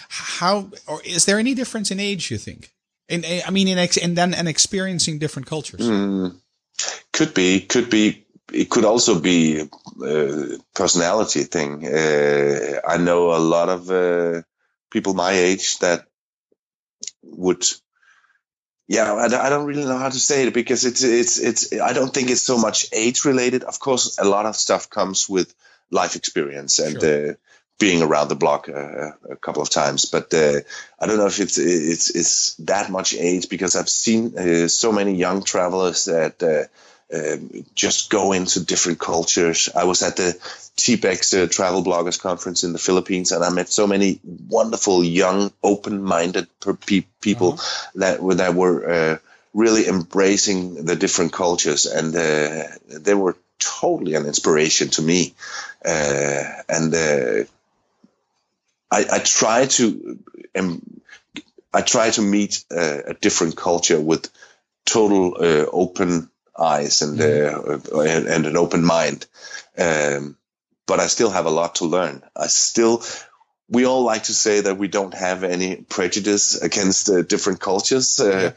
How 0.08 0.70
or 0.86 1.02
is 1.04 1.26
there 1.26 1.40
any 1.40 1.56
difference 1.56 1.90
in 1.90 2.00
age 2.00 2.30
you 2.30 2.38
think? 2.38 2.72
In 3.08 3.26
i 3.48 3.50
mean 3.50 3.68
in 3.68 3.80
ex, 3.80 3.98
and 3.98 4.16
then 4.16 4.36
and 4.36 4.48
experiencing 4.48 5.18
different 5.18 5.48
cultures. 5.48 5.82
Could 7.12 7.34
be 7.34 7.62
could 7.62 7.90
be. 7.90 8.28
It 8.54 8.70
could 8.70 8.86
also 8.86 9.20
be 9.20 9.62
a 9.62 10.58
personality 10.76 11.44
thing. 11.56 11.88
Uh, 11.88 12.82
i 12.94 12.98
know 12.98 13.34
a 13.34 13.42
lot 13.56 13.70
of 13.70 13.90
uh, 13.90 14.44
people 14.92 15.16
my 15.16 15.32
age 15.32 15.80
that 15.80 16.06
would 17.24 17.66
yeah 18.90 19.14
I, 19.14 19.28
don't- 19.30 19.46
I 19.46 19.50
don't 19.50 19.68
really 19.68 19.86
know 19.86 19.98
how 19.98 20.10
to 20.10 20.20
say 20.20 20.46
it 20.48 20.54
because 20.54 20.84
it's 20.90 21.04
it's 21.04 21.38
it's 21.40 21.62
i 21.90 21.94
don't 21.94 22.14
think 22.14 22.30
it's 22.30 22.44
so 22.44 22.58
much 22.58 22.88
age 22.92 23.24
related. 23.26 23.64
Of 23.64 23.80
course 23.80 24.18
a 24.18 24.26
lot 24.26 24.46
of 24.46 24.56
stuff 24.56 24.90
comes 24.90 25.30
with 25.30 25.54
life 25.92 26.16
experience 26.18 26.80
and 26.80 26.98
uh, 27.04 27.34
being 27.80 28.02
around 28.04 28.28
the 28.30 28.36
block 28.36 28.68
uh, 28.68 29.12
a 29.32 29.36
couple 29.46 29.62
of 29.62 29.70
times 29.70 30.06
but 30.16 30.34
uh, 30.34 30.60
i 31.00 31.06
don't 31.08 31.18
know 31.22 31.28
if 31.34 31.40
it's 31.40 31.58
it's 31.58 32.10
it's 32.20 32.56
that 32.74 32.90
much 32.92 33.14
age 33.16 33.48
because 33.50 33.76
i've 33.78 33.90
seen 34.06 34.38
uh, 34.38 34.68
so 34.68 34.92
many 34.92 35.14
young 35.16 35.44
travelers 35.44 36.06
that 36.06 36.44
uh, 36.44 36.64
um, 37.14 37.66
just 37.74 38.10
go 38.10 38.34
into 38.34 38.64
different 38.64 39.00
cultures. 39.00 39.70
I 39.76 39.86
was 39.86 40.04
at 40.04 40.18
the 40.18 40.38
TBEX 40.78 41.44
uh, 41.44 41.48
Travel 41.48 41.84
Bloggers 41.84 42.20
Conference 42.20 42.64
in 42.64 42.74
the 42.74 42.80
Philippines, 42.80 43.32
and 43.32 43.44
I 43.44 43.50
met 43.50 43.70
so 43.70 43.88
many 43.88 44.20
wonderful, 44.24 45.04
young, 45.04 45.52
open-minded 45.64 46.48
pe- 46.86 47.06
people 47.22 47.60
that 47.96 48.22
were 48.22 48.36
that 48.36 48.54
were 48.54 48.90
uh, 48.90 49.18
really 49.54 49.88
embracing 49.88 50.86
the 50.86 50.96
different 50.96 51.34
cultures, 51.34 51.86
and 51.86 52.16
uh, 52.16 52.68
they 52.88 53.14
were 53.14 53.36
totally 53.58 54.16
an 54.16 54.26
inspiration 54.26 54.90
to 54.90 55.02
me. 55.02 55.34
Uh, 55.84 56.44
and 56.70 56.94
uh, 56.94 57.44
I, 58.92 59.06
I 59.12 59.20
try 59.20 59.66
to 59.66 60.20
um, 60.56 60.82
I 61.74 61.82
try 61.82 62.10
to 62.12 62.22
meet 62.22 62.64
uh, 62.72 63.00
a 63.08 63.14
different 63.14 63.56
culture 63.56 64.00
with 64.00 64.30
total 64.86 65.38
uh, 65.40 65.66
open 65.72 66.30
eyes 66.60 67.02
and, 67.02 67.20
uh, 67.20 67.80
and 68.00 68.28
and 68.28 68.46
an 68.46 68.58
open 68.58 68.84
mind. 68.84 69.26
Um, 69.78 70.36
but 70.86 71.00
I 71.00 71.08
still 71.08 71.30
have 71.30 71.46
a 71.46 71.52
lot 71.52 71.76
to 71.76 71.86
learn. 71.86 72.24
I 72.36 72.48
still, 72.48 73.04
we 73.70 73.86
all 73.86 74.04
like 74.04 74.24
to 74.24 74.34
say 74.34 74.62
that 74.62 74.78
we 74.78 74.88
don't 74.88 75.14
have 75.14 75.44
any 75.44 75.76
prejudice 75.76 76.60
against 76.60 77.10
uh, 77.10 77.22
different 77.22 77.60
cultures, 77.60 78.20
uh, 78.20 78.52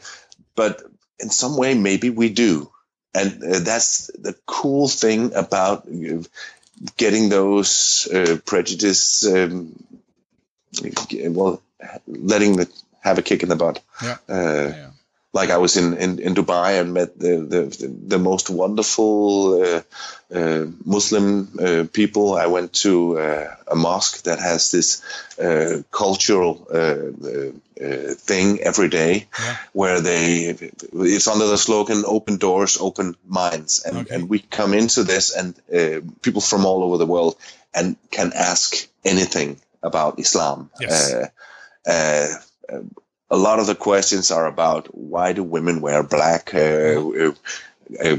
but 0.55 0.81
in 1.19 1.29
some 1.29 1.57
way 1.57 1.75
maybe 1.75 2.09
we 2.09 2.29
do, 2.29 2.69
and 3.13 3.43
uh, 3.43 3.59
that's 3.59 4.07
the 4.07 4.35
cool 4.47 4.87
thing 4.87 5.35
about 5.35 5.87
uh, 5.87 6.23
getting 6.97 7.29
those 7.29 8.07
uh, 8.11 8.39
prejudice. 8.45 9.25
Um, 9.25 9.75
well, 10.81 11.61
letting 12.07 12.57
the 12.57 12.67
have 13.01 13.19
a 13.19 13.21
kick 13.21 13.43
in 13.43 13.49
the 13.49 13.55
butt. 13.55 13.79
Yeah. 14.01 14.17
Yeah. 14.27 14.89
Like 15.33 15.49
I 15.49 15.57
was 15.57 15.77
in, 15.77 15.97
in, 15.97 16.19
in 16.19 16.35
Dubai 16.35 16.79
and 16.79 16.93
met 16.93 17.17
the 17.19 17.37
the, 17.53 17.87
the 18.07 18.19
most 18.19 18.49
wonderful 18.49 19.63
uh, 19.63 19.81
uh, 20.31 20.65
Muslim 20.85 21.49
uh, 21.59 21.85
people. 21.91 22.35
I 22.35 22.45
went 22.47 22.73
to 22.83 23.17
uh, 23.17 23.55
a 23.67 23.75
mosque 23.75 24.23
that 24.23 24.39
has 24.39 24.69
this 24.69 25.01
uh, 25.41 25.81
cultural 25.91 26.67
uh, 26.71 26.77
uh, 26.77 27.51
uh, 27.85 28.13
thing 28.29 28.59
every 28.61 28.89
day, 28.89 29.27
Yeah. 29.39 29.55
where 29.73 30.01
they 30.01 30.55
it's 31.13 31.27
under 31.27 31.47
the 31.47 31.57
slogan 31.57 32.03
"Open 32.05 32.37
doors, 32.37 32.77
open 32.79 33.15
minds," 33.27 33.81
and, 33.85 33.97
Okay. 33.97 34.15
and 34.15 34.29
we 34.29 34.39
come 34.39 34.77
into 34.77 35.03
this 35.03 35.35
and 35.35 35.55
uh, 35.73 36.01
people 36.21 36.41
from 36.41 36.65
all 36.65 36.83
over 36.83 36.97
the 36.97 37.07
world 37.07 37.35
and 37.73 37.95
can 38.11 38.31
ask 38.35 38.87
anything 39.03 39.57
about 39.81 40.19
Islam. 40.19 40.69
Yes. 40.79 41.13
Uh, 41.13 41.27
uh, 41.91 42.27
a 43.33 43.37
lot 43.47 43.59
of 43.59 43.65
the 43.67 43.75
questions 43.75 44.31
are 44.31 44.47
about 44.47 44.87
why 44.93 45.33
do 45.33 45.43
women 45.43 45.81
wear 45.81 46.03
black? 46.03 46.53
Uh, 46.53 46.59
uh, 47.23 47.31
uh, 48.03 48.15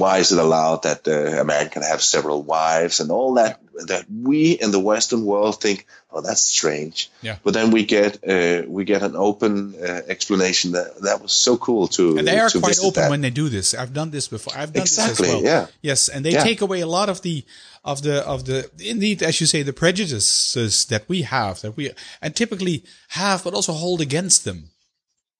why 0.00 0.18
is 0.18 0.30
it 0.32 0.38
allowed 0.38 0.82
that 0.82 1.08
uh, 1.08 1.40
a 1.40 1.44
man 1.44 1.68
can 1.70 1.82
have 1.82 2.00
several 2.02 2.42
wives 2.42 3.00
and 3.00 3.10
all 3.10 3.34
that? 3.34 3.60
That 3.86 4.04
we 4.10 4.52
in 4.64 4.70
the 4.72 4.80
Western 4.80 5.24
world 5.24 5.60
think, 5.60 5.86
oh, 6.10 6.20
that's 6.20 6.42
strange. 6.42 7.10
Yeah. 7.22 7.36
But 7.44 7.54
then 7.54 7.70
we 7.70 7.84
get 7.84 8.18
uh, 8.28 8.62
we 8.66 8.84
get 8.84 9.02
an 9.02 9.14
open 9.16 9.74
uh, 9.80 10.02
explanation 10.14 10.72
that 10.72 11.00
that 11.02 11.22
was 11.22 11.32
so 11.32 11.56
cool 11.56 11.86
to 11.96 12.18
and 12.18 12.26
they 12.26 12.38
are 12.40 12.50
quite 12.50 12.78
open 12.80 13.02
that. 13.02 13.10
when 13.10 13.20
they 13.20 13.30
do 13.30 13.48
this. 13.48 13.74
I've 13.74 13.92
done 13.92 14.10
this 14.10 14.26
before. 14.28 14.52
I've 14.56 14.72
done 14.72 14.82
Exactly, 14.82 15.28
this 15.28 15.36
as 15.36 15.42
well. 15.42 15.42
yeah. 15.44 15.66
Yes, 15.80 16.08
and 16.08 16.24
they 16.24 16.32
Yeah. 16.32 16.42
take 16.44 16.60
away 16.60 16.80
a 16.82 16.88
lot 16.98 17.08
of 17.08 17.20
the 17.22 17.44
of 17.84 18.02
the 18.02 18.26
of 18.26 18.44
the 18.44 18.70
indeed, 18.78 19.22
as 19.22 19.40
you 19.40 19.46
say, 19.46 19.62
the 19.62 19.72
prejudices 19.72 20.84
that 20.86 21.08
we 21.08 21.22
have 21.22 21.60
that 21.62 21.76
we 21.76 21.90
and 22.20 22.34
typically 22.36 22.84
have, 23.10 23.44
but 23.44 23.54
also 23.54 23.72
hold 23.72 24.00
against 24.00 24.44
them. 24.44 24.70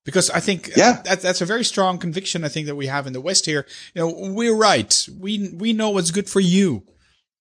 Because 0.04 0.30
I 0.30 0.40
think 0.40 0.70
Yeah. 0.76 1.02
that, 1.04 1.20
that's 1.20 1.42
a 1.42 1.46
very 1.46 1.64
strong 1.64 1.98
conviction. 1.98 2.42
I 2.44 2.48
think 2.48 2.66
that 2.66 2.76
we 2.76 2.86
have 2.86 3.06
in 3.06 3.12
the 3.12 3.20
West 3.20 3.44
here. 3.46 3.66
You 3.94 4.00
know, 4.02 4.32
we're 4.32 4.56
right. 4.56 5.06
We 5.18 5.50
we 5.54 5.72
know 5.72 5.90
what's 5.90 6.10
good 6.10 6.30
for 6.30 6.40
you, 6.40 6.84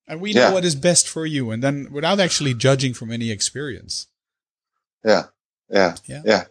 and 0.08 0.20
we 0.20 0.34
know 0.34 0.48
Yeah. 0.48 0.54
what 0.54 0.66
is 0.66 0.76
best 0.76 1.08
for 1.08 1.26
you, 1.26 1.52
and 1.52 1.64
then 1.64 1.88
without 1.92 2.20
actually 2.20 2.54
judging 2.56 2.94
from 2.94 3.12
any 3.12 3.32
experience. 3.32 4.08
Yeah, 5.06 5.26
yeah, 5.70 5.96
Yeah. 6.08 6.22
yeah. 6.26 6.44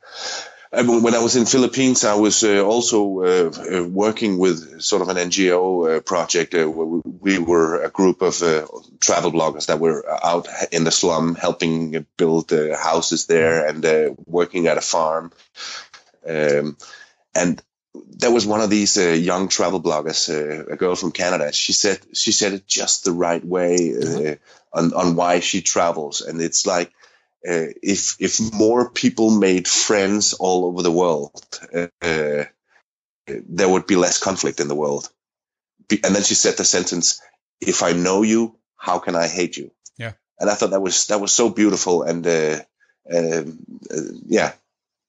When 0.84 1.14
I 1.14 1.20
was 1.20 1.36
in 1.36 1.46
Philippines, 1.46 2.04
I 2.04 2.14
was 2.16 2.44
uh, 2.44 2.60
also 2.60 3.22
uh, 3.22 3.50
uh, 3.50 3.84
working 3.88 4.36
with 4.36 4.82
sort 4.82 5.00
of 5.00 5.08
an 5.08 5.16
NGO 5.16 5.96
uh, 5.96 6.00
project 6.00 6.54
uh, 6.54 6.66
where 6.70 6.86
we, 6.86 7.00
we 7.04 7.38
were 7.38 7.82
a 7.82 7.88
group 7.88 8.20
of 8.20 8.42
uh, 8.42 8.66
travel 9.00 9.32
bloggers 9.32 9.66
that 9.66 9.80
were 9.80 10.04
out 10.22 10.48
in 10.72 10.84
the 10.84 10.90
slum 10.90 11.34
helping 11.34 12.04
build 12.18 12.52
uh, 12.52 12.76
houses 12.76 13.26
there 13.26 13.66
and 13.66 13.86
uh, 13.86 14.10
working 14.26 14.66
at 14.66 14.76
a 14.76 14.82
farm. 14.82 15.32
Um, 16.28 16.76
and 17.34 17.62
there 18.18 18.30
was 18.30 18.46
one 18.46 18.60
of 18.60 18.68
these 18.68 18.98
uh, 18.98 19.12
young 19.12 19.48
travel 19.48 19.80
bloggers, 19.80 20.28
uh, 20.28 20.66
a 20.66 20.76
girl 20.76 20.94
from 20.94 21.12
Canada. 21.12 21.52
She 21.52 21.72
said 21.72 22.00
she 22.12 22.32
said 22.32 22.52
it 22.52 22.66
just 22.66 23.04
the 23.04 23.12
right 23.12 23.44
way 23.44 23.94
uh, 23.94 24.34
on 24.78 24.92
on 24.92 25.16
why 25.16 25.40
she 25.40 25.62
travels, 25.62 26.20
and 26.20 26.40
it's 26.40 26.66
like 26.66 26.92
uh, 27.48 27.72
if 27.82 28.16
if 28.20 28.52
more 28.52 28.90
people 28.90 29.30
made 29.30 29.68
friends 29.68 30.32
all 30.34 30.64
over 30.66 30.82
the 30.82 30.92
world, 30.92 31.32
uh, 31.74 32.44
there 33.26 33.68
would 33.68 33.86
be 33.86 33.96
less 33.96 34.18
conflict 34.18 34.60
in 34.60 34.68
the 34.68 34.74
world. 34.74 35.08
And 35.90 36.14
then 36.14 36.22
she 36.22 36.34
said 36.34 36.56
the 36.56 36.64
sentence, 36.64 37.20
"If 37.60 37.82
I 37.82 37.92
know 37.92 38.22
you, 38.22 38.56
how 38.76 38.98
can 38.98 39.14
I 39.16 39.28
hate 39.28 39.56
you?" 39.56 39.70
Yeah. 39.98 40.12
and 40.40 40.50
I 40.50 40.54
thought 40.54 40.70
that 40.70 40.82
was 40.82 41.06
that 41.06 41.20
was 41.20 41.32
so 41.32 41.48
beautiful, 41.50 42.02
and 42.02 42.26
uh, 42.26 42.60
um, 43.12 43.58
uh, 43.90 44.00
yeah, 44.26 44.52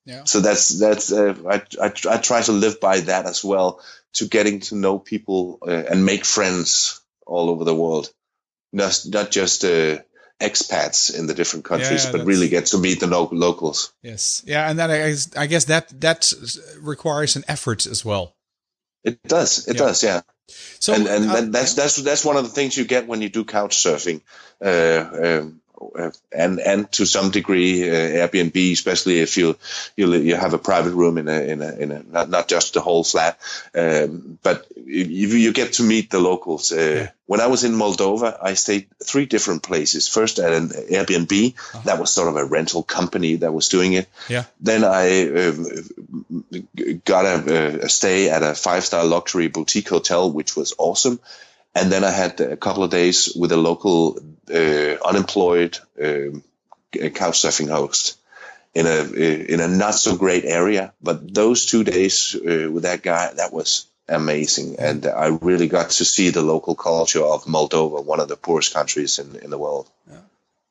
Yeah. 0.06 0.24
so 0.26 0.40
that's 0.40 0.70
that's 0.80 1.12
uh, 1.12 1.36
I, 1.50 1.62
I 1.82 1.92
I 2.10 2.18
try 2.18 2.42
to 2.42 2.52
live 2.52 2.80
by 2.80 3.02
that 3.02 3.26
as 3.26 3.44
well 3.44 3.82
to 4.14 4.26
getting 4.28 4.60
to 4.62 4.76
know 4.76 5.00
people 5.00 5.60
uh, 5.62 5.84
and 5.92 6.06
make 6.06 6.26
friends 6.26 7.02
all 7.26 7.50
over 7.50 7.64
the 7.66 7.76
world, 7.76 8.12
not 8.72 9.02
not 9.06 9.32
just 9.32 9.64
uh, 9.66 9.98
expats 10.40 11.18
in 11.18 11.28
the 11.28 11.34
different 11.34 11.66
countries, 11.66 12.06
Yeah, 12.06 12.12
but 12.12 12.26
really 12.26 12.50
get 12.50 12.68
to 12.68 12.78
meet 12.78 13.00
the 13.00 13.08
lo- 13.08 13.30
locals. 13.32 13.94
Yes. 14.04 14.44
Yeah, 14.46 14.70
and 14.70 14.78
that 14.80 14.92
I 14.92 15.10
guess, 15.10 15.38
I 15.38 15.48
guess 15.48 15.66
that 15.66 16.02
that 16.02 16.32
requires 16.80 17.36
an 17.36 17.44
effort 17.48 17.86
as 17.88 18.06
well. 18.06 18.36
It 19.04 19.22
does. 19.24 19.68
It 19.68 19.76
Yeah. 19.76 19.86
does. 19.88 20.04
Yeah. 20.04 20.22
So 20.80 20.94
and 20.94 21.08
and 21.08 21.30
uh, 21.30 21.42
that's 21.50 21.74
that's 21.74 21.96
that's 21.98 22.24
one 22.26 22.38
of 22.38 22.44
the 22.44 22.52
things 22.54 22.78
you 22.78 22.86
get 22.86 23.08
when 23.08 23.22
you 23.22 23.30
do 23.30 23.44
couch 23.44 23.76
surfing, 23.76 24.22
uh, 24.64 25.40
um, 25.42 25.62
and 26.32 26.60
and 26.60 26.92
to 26.94 27.06
some 27.06 27.32
degree 27.32 27.90
uh, 27.90 28.28
Airbnb, 28.28 28.72
especially 28.72 29.20
if 29.20 29.38
you 29.38 29.58
you 29.96 30.14
you 30.14 30.36
have 30.36 30.54
a 30.54 30.58
private 30.58 30.94
room 30.94 31.18
in 31.18 31.28
a 31.28 31.40
in 31.42 31.62
a 31.62 31.72
in 31.76 31.92
a 31.92 32.04
not, 32.04 32.30
not 32.30 32.48
just 32.48 32.74
the 32.74 32.82
whole 32.82 33.04
flat, 33.04 33.40
um, 33.76 34.40
but 34.44 34.66
you, 34.76 35.28
you 35.28 35.54
get 35.54 35.74
to 35.74 35.84
meet 35.84 36.10
the 36.10 36.20
locals. 36.20 36.72
Uh, 36.72 37.08
When 37.28 37.42
I 37.42 37.48
was 37.48 37.64
in 37.64 37.74
Moldova, 37.74 38.38
I 38.42 38.56
stayed 38.56 38.88
three 39.04 39.26
different 39.26 39.62
places. 39.62 40.08
First 40.08 40.40
at 40.40 40.54
an 40.54 40.70
Airbnb, 40.70 41.84
that 41.84 42.00
was 42.00 42.14
sort 42.14 42.30
of 42.30 42.38
a 42.38 42.46
rental 42.46 42.84
company 42.84 43.36
that 43.38 43.54
was 43.54 43.68
doing 43.68 43.94
it. 43.94 44.08
Yeah. 44.30 44.46
Then 44.62 44.84
I 44.86 45.28
um, 45.28 46.46
got 47.04 47.26
a, 47.26 47.84
a 47.84 47.90
stay 47.90 48.30
at 48.30 48.44
a 48.44 48.56
five 48.56 48.84
star 48.86 49.04
luxury 49.04 49.50
boutique 49.50 49.90
hotel, 49.90 50.32
which 50.32 50.56
was 50.56 50.74
awesome. 50.78 51.20
And 51.78 51.92
then 51.92 52.04
I 52.04 52.12
had 52.12 52.40
a 52.42 52.58
couple 52.58 52.84
of 52.84 52.90
days 52.90 53.34
with 53.36 53.52
a 53.52 53.58
local 53.58 54.20
uh, 54.54 54.96
unemployed 55.10 55.78
um, 56.02 56.44
couch 56.92 57.42
surfing 57.42 57.70
host 57.70 58.18
in 58.74 58.86
a 58.88 59.04
in 59.54 59.60
a 59.60 59.68
not 59.68 59.96
so 59.96 60.16
great 60.16 60.46
area. 60.46 60.94
But 61.02 61.34
those 61.34 61.66
two 61.66 61.84
days 61.84 62.36
uh, 62.36 62.72
with 62.72 62.84
that 62.84 63.02
guy, 63.04 63.34
that 63.34 63.54
was 63.54 63.86
amazing, 64.08 64.80
and 64.80 65.06
I 65.06 65.28
really 65.42 65.68
got 65.68 65.90
to 65.90 66.06
see 66.06 66.30
the 66.32 66.42
local 66.42 66.76
culture 66.76 67.24
of 67.24 67.46
Moldova, 67.46 68.04
one 68.04 68.22
of 68.22 68.28
the 68.28 68.38
poorest 68.38 68.74
countries 68.74 69.20
in, 69.20 69.36
in 69.36 69.50
the 69.50 69.58
world. 69.58 69.90
yeah, 70.10 70.22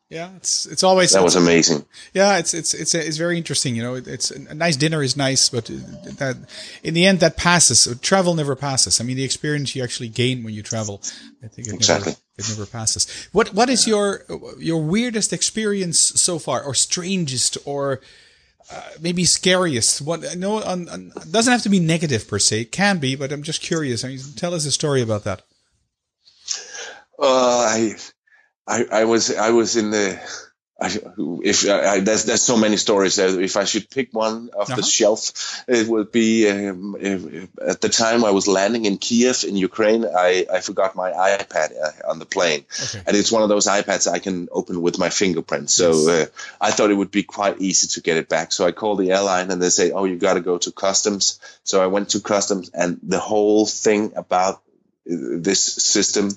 it's 0.08 0.66
it's 0.66 0.82
always 0.84 1.12
That 1.12 1.22
was 1.24 1.34
amazing. 1.36 1.84
yeah, 2.14 2.38
it's 2.38 2.54
it's 2.54 2.74
it's 2.74 2.94
it's 2.94 3.16
very 3.16 3.36
interesting. 3.36 3.74
You 3.74 3.82
know, 3.82 3.94
it's 3.96 4.30
a 4.30 4.54
nice 4.54 4.76
dinner 4.76 5.02
is 5.02 5.16
nice, 5.16 5.48
but 5.48 5.66
that 5.66 6.36
in 6.82 6.94
the 6.94 7.04
end 7.06 7.20
that 7.20 7.36
passes. 7.36 7.88
Travel 8.00 8.34
never 8.34 8.54
passes. 8.54 9.00
I 9.00 9.04
mean, 9.04 9.16
the 9.16 9.24
experience 9.24 9.74
you 9.74 9.82
actually 9.82 10.08
gain 10.08 10.44
when 10.44 10.54
you 10.54 10.62
travel, 10.62 11.02
I 11.42 11.48
think 11.48 11.68
it 11.68 11.74
Exactly. 11.74 12.12
never 12.12 12.18
it 12.38 12.48
never 12.48 12.66
passes. 12.66 13.06
What 13.32 13.52
what 13.52 13.68
is 13.68 13.86
your 13.88 14.24
your 14.58 14.80
weirdest 14.80 15.32
experience 15.32 15.98
so 15.98 16.38
far, 16.38 16.62
or 16.62 16.72
strangest, 16.74 17.58
or 17.64 18.00
uh, 18.70 18.82
maybe 19.00 19.24
scariest? 19.24 20.02
What 20.02 20.36
know 20.36 20.62
on, 20.62 20.88
on 20.88 21.12
doesn't 21.30 21.52
have 21.52 21.62
to 21.62 21.68
be 21.68 21.80
negative 21.80 22.28
per 22.28 22.38
se. 22.38 22.60
It 22.60 22.72
can 22.72 22.98
be, 22.98 23.16
but 23.16 23.32
I'm 23.32 23.42
just 23.42 23.60
curious. 23.60 24.04
I 24.04 24.08
mean, 24.08 24.20
tell 24.36 24.54
us 24.54 24.66
a 24.66 24.70
story 24.70 25.02
about 25.02 25.24
that. 25.24 25.42
Uh, 27.18 27.24
I, 27.26 27.94
I, 28.66 28.85
I 28.90 29.05
was, 29.05 29.35
I 29.35 29.50
was 29.50 29.76
in 29.76 29.90
the. 29.90 30.18
I, 30.79 30.88
if 31.42 31.66
I, 31.66 31.87
I, 31.92 32.00
there's 32.00 32.24
there's 32.24 32.42
so 32.42 32.59
many 32.59 32.76
stories. 32.76 33.18
If 33.18 33.57
I 33.57 33.64
should 33.64 33.88
pick 33.88 34.12
one 34.12 34.50
off 34.55 34.68
Uh-huh. 34.68 34.76
the 34.76 34.83
shelf, 34.83 35.64
it 35.66 35.88
would 35.88 36.12
be 36.12 36.46
um, 36.50 36.94
if- 37.00 37.48
at 37.59 37.81
the 37.81 37.88
time 37.88 38.26
I 38.26 38.31
was 38.33 38.46
landing 38.46 38.85
in 38.85 38.98
Kiev 38.98 39.44
in 39.48 39.57
Ukraine. 39.57 40.05
I, 40.05 40.44
I 40.52 40.61
forgot 40.61 40.94
my 40.94 41.12
iPad 41.12 41.68
uh, 41.83 42.11
on 42.11 42.18
the 42.18 42.26
plane, 42.26 42.66
Okay. 42.85 43.02
and 43.07 43.16
it's 43.16 43.33
one 43.33 43.42
of 43.42 43.48
those 43.48 43.66
iPads 43.66 44.07
I 44.07 44.18
can 44.18 44.48
open 44.52 44.83
with 44.83 44.98
my 44.98 45.09
fingerprint. 45.09 45.70
So 45.70 46.11
uh, 46.11 46.26
I 46.61 46.72
thought 46.72 46.90
it 46.90 46.94
would 47.02 47.11
be 47.11 47.22
quite 47.22 47.59
easy 47.62 47.87
to 47.94 48.02
get 48.02 48.18
it 48.18 48.29
back. 48.29 48.52
So 48.52 48.66
I 48.66 48.72
called 48.72 48.98
the 48.98 49.12
airline, 49.12 49.50
and 49.50 49.62
they 49.62 49.70
say, 49.70 49.92
"Oh, 49.92 50.05
you 50.05 50.16
got 50.18 50.35
to 50.35 50.40
go 50.42 50.59
to 50.59 50.72
customs." 50.72 51.40
So 51.64 51.83
I 51.83 51.87
went 51.87 52.11
to 52.11 52.20
customs, 52.20 52.68
and 52.74 52.98
the 53.02 53.18
whole 53.18 53.64
thing 53.64 54.12
about 54.14 54.57
uh, 55.11 55.40
this 55.40 55.64
system, 55.64 56.33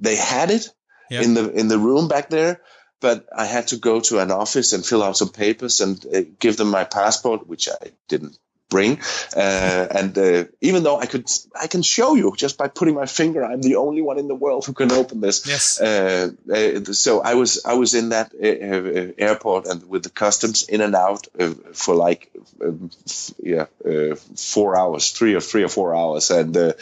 they 0.00 0.16
had 0.16 0.50
it 0.50 0.68
Yeah. 1.14 1.22
in 1.24 1.34
the 1.34 1.44
in 1.60 1.68
the 1.68 1.78
room 1.78 2.08
back 2.08 2.28
there 2.28 2.60
but 3.00 3.26
i 3.36 3.46
had 3.46 3.68
to 3.68 3.76
go 3.76 4.00
to 4.00 4.18
an 4.18 4.30
office 4.30 4.72
and 4.74 4.84
fill 4.86 5.02
out 5.02 5.16
some 5.16 5.30
papers 5.30 5.80
and 5.80 6.04
uh, 6.06 6.22
give 6.38 6.56
them 6.56 6.70
my 6.70 6.84
passport 6.84 7.46
which 7.46 7.68
i 7.68 7.90
didn't 8.08 8.38
bring 8.70 8.98
uh, 9.36 9.86
and 10.00 10.18
uh, 10.18 10.44
even 10.60 10.82
though 10.82 10.98
i 11.04 11.06
could 11.06 11.26
i 11.64 11.66
can 11.68 11.82
show 11.82 12.16
you 12.16 12.32
just 12.36 12.56
by 12.58 12.66
putting 12.68 12.94
my 12.94 13.06
finger 13.06 13.44
i'm 13.44 13.62
the 13.62 13.76
only 13.76 14.02
one 14.02 14.18
in 14.18 14.26
the 14.26 14.34
world 14.34 14.64
who 14.66 14.72
can 14.72 14.90
open 14.90 15.20
this 15.20 15.46
Yes. 15.46 15.80
uh, 15.80 16.30
uh, 16.50 16.92
so 16.92 17.20
I 17.20 17.34
was 17.34 17.50
I 17.64 17.74
was 17.74 17.94
in 17.94 18.08
that 18.10 18.32
uh, 18.34 18.46
uh, 18.46 19.12
airport 19.28 19.66
and 19.66 19.88
with 19.92 20.02
the 20.02 20.10
customs 20.10 20.68
in 20.68 20.80
and 20.80 20.94
out 20.94 21.28
uh, 21.38 21.54
for 21.72 21.94
like 21.94 22.30
um, 22.64 22.90
yeah 23.38 23.66
uh, 23.84 24.16
four 24.36 24.76
hours, 24.76 25.12
three 25.12 25.34
or 25.34 25.40
three 25.40 25.64
or 25.64 25.68
four 25.68 25.94
hours, 25.94 26.30
and 26.30 26.56
uh, 26.56 26.72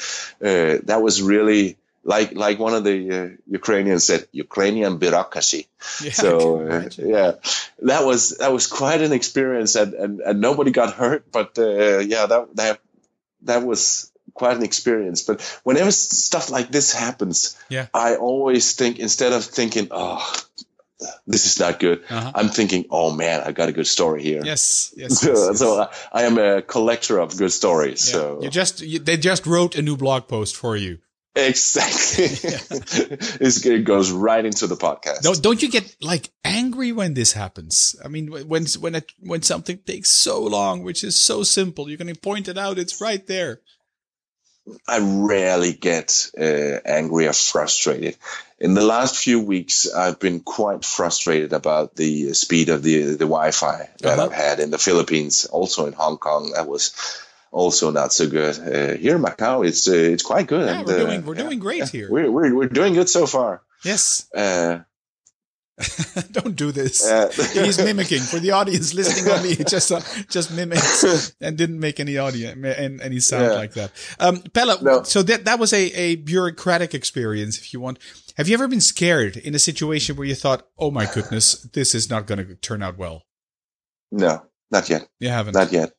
uh, 0.40 0.78
that 0.84 1.00
was 1.02 1.20
really 1.20 1.76
like 2.04 2.34
like 2.34 2.58
one 2.58 2.74
of 2.74 2.84
the 2.84 3.10
uh, 3.10 3.28
Ukrainians 3.46 4.04
said, 4.04 4.26
Ukrainian 4.32 4.98
bureaucracy. 4.98 5.68
Yeah, 6.02 6.12
so 6.12 6.66
uh, 6.66 6.88
yeah, 6.98 7.32
that 7.82 8.04
was 8.04 8.38
that 8.38 8.52
was 8.52 8.66
quite 8.66 9.00
an 9.02 9.12
experience, 9.12 9.76
and 9.76 9.94
and, 9.94 10.20
and 10.20 10.40
nobody 10.40 10.70
got 10.70 10.94
hurt, 10.94 11.30
but 11.30 11.58
uh, 11.58 11.98
yeah, 11.98 12.26
that 12.26 12.56
that 12.56 12.80
that 13.42 13.62
was 13.64 14.10
quite 14.34 14.56
an 14.56 14.62
experience. 14.62 15.22
But 15.22 15.40
whenever 15.62 15.90
stuff 15.90 16.50
like 16.50 16.70
this 16.70 16.92
happens, 16.92 17.56
Yeah. 17.68 17.86
I 17.92 18.16
always 18.16 18.74
think 18.74 18.98
instead 18.98 19.32
of 19.32 19.44
thinking, 19.44 19.88
oh, 19.90 20.22
this 21.26 21.46
is 21.46 21.58
not 21.58 21.78
good, 21.80 22.02
Uh-huh. 22.08 22.32
I'm 22.34 22.48
thinking, 22.48 22.86
oh 22.90 23.12
man, 23.12 23.42
I 23.44 23.52
got 23.52 23.68
a 23.68 23.72
good 23.72 23.86
story 23.86 24.22
here. 24.22 24.42
Yes. 24.44 24.94
Yes. 24.96 25.20
So, 25.20 25.28
yes, 25.32 25.38
yes. 25.50 25.58
so 25.58 25.82
I, 25.82 25.88
I 26.12 26.22
am 26.24 26.38
a 26.38 26.62
collector 26.62 27.18
of 27.18 27.36
good 27.36 27.52
stories. 27.52 28.06
Yeah. 28.06 28.12
So 28.12 28.42
you 28.42 28.50
just 28.50 28.80
you, 28.80 28.98
they 28.98 29.16
just 29.16 29.46
wrote 29.46 29.76
a 29.76 29.82
new 29.82 29.96
blog 29.96 30.28
post 30.28 30.56
for 30.56 30.76
you. 30.76 30.98
Exactly, 31.34 32.24
It's- 32.24 33.64
it 33.66 33.84
goes 33.84 34.10
right 34.10 34.44
into 34.44 34.66
the 34.66 34.76
podcast. 34.76 35.22
Don't 35.22 35.42
don't 35.42 35.62
you 35.62 35.70
get 35.70 35.96
like 36.00 36.30
angry 36.44 36.92
when 36.92 37.14
this 37.14 37.32
happens? 37.32 37.96
I 38.04 38.08
mean, 38.08 38.30
when 38.48 38.66
when 38.80 38.94
it, 38.94 39.12
when 39.20 39.42
something 39.42 39.78
takes 39.78 40.10
so 40.10 40.42
long, 40.42 40.82
which 40.82 41.02
is 41.04 41.16
so 41.16 41.42
simple, 41.42 41.88
you 41.90 41.96
can 41.96 42.14
point 42.16 42.48
it 42.48 42.58
out. 42.58 42.78
It's 42.78 43.00
right 43.00 43.26
there. 43.26 43.60
I 44.86 45.00
rarely 45.00 45.72
get 45.72 46.30
uh, 46.38 46.78
angry 46.84 47.26
or 47.26 47.32
frustrated. 47.32 48.16
In 48.60 48.74
the 48.74 48.84
last 48.84 49.16
few 49.16 49.40
weeks, 49.40 49.92
I've 49.92 50.20
been 50.20 50.38
quite 50.38 50.84
frustrated 50.84 51.52
about 51.52 51.96
the 51.96 52.32
speed 52.34 52.68
of 52.68 52.82
the 52.84 53.16
the 53.16 53.26
Wi-Fi 53.26 53.88
that 53.98 54.18
Uh-huh. 54.18 54.26
I've 54.26 54.32
had 54.32 54.60
in 54.60 54.70
the 54.70 54.78
Philippines, 54.78 55.46
also 55.46 55.86
in 55.86 55.94
Hong 55.94 56.16
Kong. 56.18 56.52
That 56.54 56.68
was 56.68 56.92
also 57.52 57.90
not 57.92 58.12
so 58.12 58.28
good. 58.28 58.58
Uh, 58.58 58.96
here 58.96 59.14
in 59.16 59.22
Macau, 59.22 59.64
it's 59.66 59.86
uh, 59.88 59.92
it's 59.92 60.22
quite 60.24 60.48
good. 60.48 60.66
Yeah, 60.66 60.78
and, 60.78 60.86
we're 60.86 60.94
uh, 60.94 61.06
doing 61.06 61.24
we're 61.26 61.34
doing 61.34 61.58
great 61.60 61.88
here. 61.90 62.08
we're, 62.10 62.30
we're 62.30 62.54
we're 62.54 62.68
doing 62.68 62.94
good 62.94 63.08
so 63.08 63.26
far. 63.26 63.62
Yes, 63.84 64.26
Uh, 64.34 64.80
don't 66.32 66.54
do 66.54 66.70
this. 66.70 67.04
uh, 67.06 67.30
He's 67.54 67.78
mimicking 67.88 68.20
for 68.20 68.38
the 68.38 68.50
audience 68.52 68.94
listening 68.94 69.32
only. 69.32 69.54
He 69.54 69.64
just 69.64 69.90
uh, 69.90 70.00
just 70.28 70.52
mimics 70.52 71.34
and 71.40 71.56
didn't 71.56 71.80
make 71.80 71.98
any 71.98 72.18
audio 72.18 72.50
and 72.50 73.00
any 73.00 73.20
sound 73.20 73.44
Yeah. 73.46 73.52
like 73.52 73.72
that. 73.74 73.90
Um, 74.20 74.42
Palle, 74.52 74.82
No. 74.82 75.02
so 75.02 75.22
that 75.22 75.44
that 75.46 75.58
was 75.58 75.72
a 75.72 75.82
a 75.92 76.16
bureaucratic 76.16 76.94
experience, 76.94 77.58
if 77.58 77.72
you 77.72 77.80
want. 77.80 77.98
Have 78.36 78.48
you 78.48 78.54
ever 78.54 78.68
been 78.68 78.80
scared 78.80 79.36
in 79.36 79.54
a 79.54 79.58
situation 79.58 80.16
where 80.16 80.26
you 80.26 80.34
thought, 80.34 80.66
"Oh 80.78 80.90
my 80.90 81.06
goodness, 81.06 81.62
this 81.72 81.94
is 81.94 82.08
not 82.10 82.26
going 82.26 82.46
to 82.46 82.54
turn 82.56 82.82
out 82.82 82.96
well"? 82.98 83.24
no, 84.10 84.42
not 84.70 84.88
yet. 84.90 85.08
You 85.20 85.30
haven't. 85.30 85.54
Not 85.54 85.72
yet. 85.72 85.90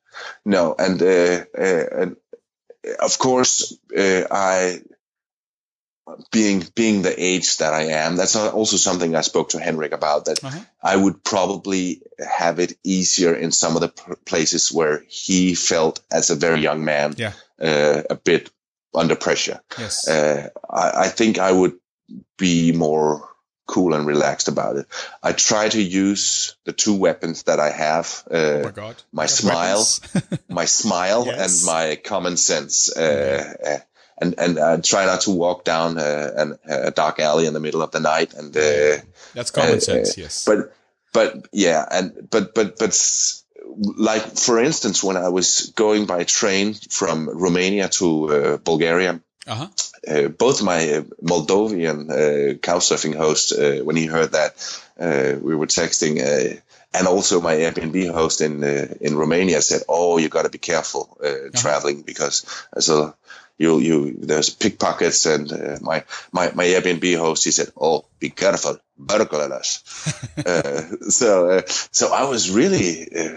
No, 0.46 0.76
and 0.78 1.02
uh, 1.02 1.46
uh, 1.58 2.02
and 2.02 2.16
of 3.00 3.18
course, 3.18 3.78
uh, 3.98 4.24
I 4.32 4.82
being 6.32 6.64
being 6.76 7.02
the 7.02 7.14
age 7.18 7.58
that 7.58 7.74
I 7.74 7.84
am, 8.06 8.18
that's 8.18 8.36
also 8.36 8.78
something 8.78 9.16
I 9.16 9.22
spoke 9.22 9.50
to 9.50 9.60
Henrik 9.60 9.94
about. 9.94 10.26
That 10.26 10.44
Uh-huh. 10.44 10.60
I 10.82 10.96
would 10.96 11.24
probably 11.24 12.02
have 12.20 12.60
it 12.60 12.78
easier 12.84 13.34
in 13.34 13.52
some 13.52 13.76
of 13.76 13.82
the 13.82 14.16
places 14.26 14.72
where 14.72 15.04
he 15.08 15.56
felt, 15.56 16.02
as 16.12 16.30
a 16.30 16.36
very 16.36 16.62
young 16.62 16.84
man, 16.84 17.16
Yeah. 17.18 17.32
uh, 17.62 18.04
a 18.10 18.16
bit 18.16 18.52
under 18.94 19.16
pressure. 19.16 19.62
Yes. 19.80 20.08
Uh, 20.08 20.50
I, 20.70 21.06
I 21.06 21.10
think 21.10 21.38
I 21.38 21.52
would 21.52 21.80
be 22.38 22.74
more 22.74 23.30
cool 23.66 23.94
and 23.94 24.06
relaxed 24.06 24.48
about 24.48 24.76
it. 24.76 24.86
I 25.22 25.32
try 25.34 25.70
to 25.70 25.82
use 25.82 26.56
the 26.66 26.74
two 26.74 26.96
weapons 26.96 27.44
that 27.44 27.60
I 27.60 27.70
have. 27.72 28.24
Uh, 28.30 28.36
oh 28.36 28.64
my 28.64 28.72
God. 28.72 28.96
my 29.12 29.26
smile, 29.26 29.86
my 30.50 30.66
smile 30.66 31.24
Yes. 31.26 31.40
and 31.62 31.66
my 31.66 31.96
common 31.96 32.38
sense. 32.38 32.96
Uh, 32.96 33.54
uh, 33.66 33.78
and 34.22 34.36
and 34.38 34.60
uh, 34.60 34.78
try 34.82 35.06
not 35.06 35.22
to 35.22 35.32
walk 35.32 35.64
down 35.64 35.98
uh, 35.98 36.32
an, 36.38 36.60
a 36.66 36.92
dark 36.92 37.20
alley 37.20 37.46
in 37.48 37.54
the 37.54 37.60
middle 37.60 37.82
of 37.82 37.92
the 37.92 38.00
night. 38.00 38.34
And 38.34 38.56
uh, 38.56 38.98
That's 39.34 39.52
common 39.52 39.82
sense. 39.82 40.18
Yes. 40.18 40.46
but 40.46 40.74
but 41.14 41.48
yeah, 41.52 41.86
and 41.90 42.28
but 42.30 42.54
but 42.54 42.78
but 42.78 42.94
like 43.98 44.38
for 44.38 44.60
instance, 44.60 45.04
when 45.04 45.18
I 45.18 45.30
was 45.30 45.72
going 45.76 46.06
by 46.06 46.24
train 46.26 46.74
from 46.74 47.28
Romania 47.30 47.90
to 47.90 48.08
uh, 48.30 48.58
Bulgaria, 48.58 49.20
uh-huh. 49.48 49.68
uh, 50.08 50.28
both 50.30 50.64
my 50.64 50.94
uh, 50.94 51.02
Moldovan 51.22 52.10
uh, 52.10 52.54
couchsurfing 52.58 53.16
host, 53.16 53.52
uh, 53.54 53.84
when 53.84 53.96
he 53.96 54.06
heard 54.06 54.32
that, 54.32 54.54
uh, 55.00 55.40
we 55.40 55.56
were 55.56 55.68
texting, 55.68 56.20
uh, 56.22 56.60
and 56.94 57.08
also 57.08 57.42
my 57.42 57.56
Airbnb 57.56 58.12
host 58.12 58.42
in 58.42 58.64
uh, 58.64 58.94
in 59.02 59.18
Romania 59.18 59.62
said, 59.62 59.82
"Oh, 59.90 60.18
you 60.18 60.30
got 60.30 60.44
to 60.44 60.50
be 60.50 60.60
careful 60.60 61.18
uh, 61.24 61.50
traveling 61.54 62.04
because 62.04 62.46
so 62.80 63.16
you 63.58 63.80
you 63.80 64.16
there's 64.18 64.50
pickpockets 64.50 65.26
and 65.26 65.52
uh, 65.52 65.78
my 65.82 66.04
my 66.32 66.52
my 66.54 66.66
Airbnb 66.66 67.18
host 67.18 67.44
he 67.44 67.52
said 67.52 67.70
oh 67.78 68.06
be 68.20 68.30
careful 68.30 68.78
burglars 68.98 69.84
uh, 70.46 70.82
so 71.10 71.50
uh, 71.50 71.62
so 71.68 72.12
I 72.14 72.24
was 72.24 72.50
really 72.50 73.08
uh, 73.14 73.36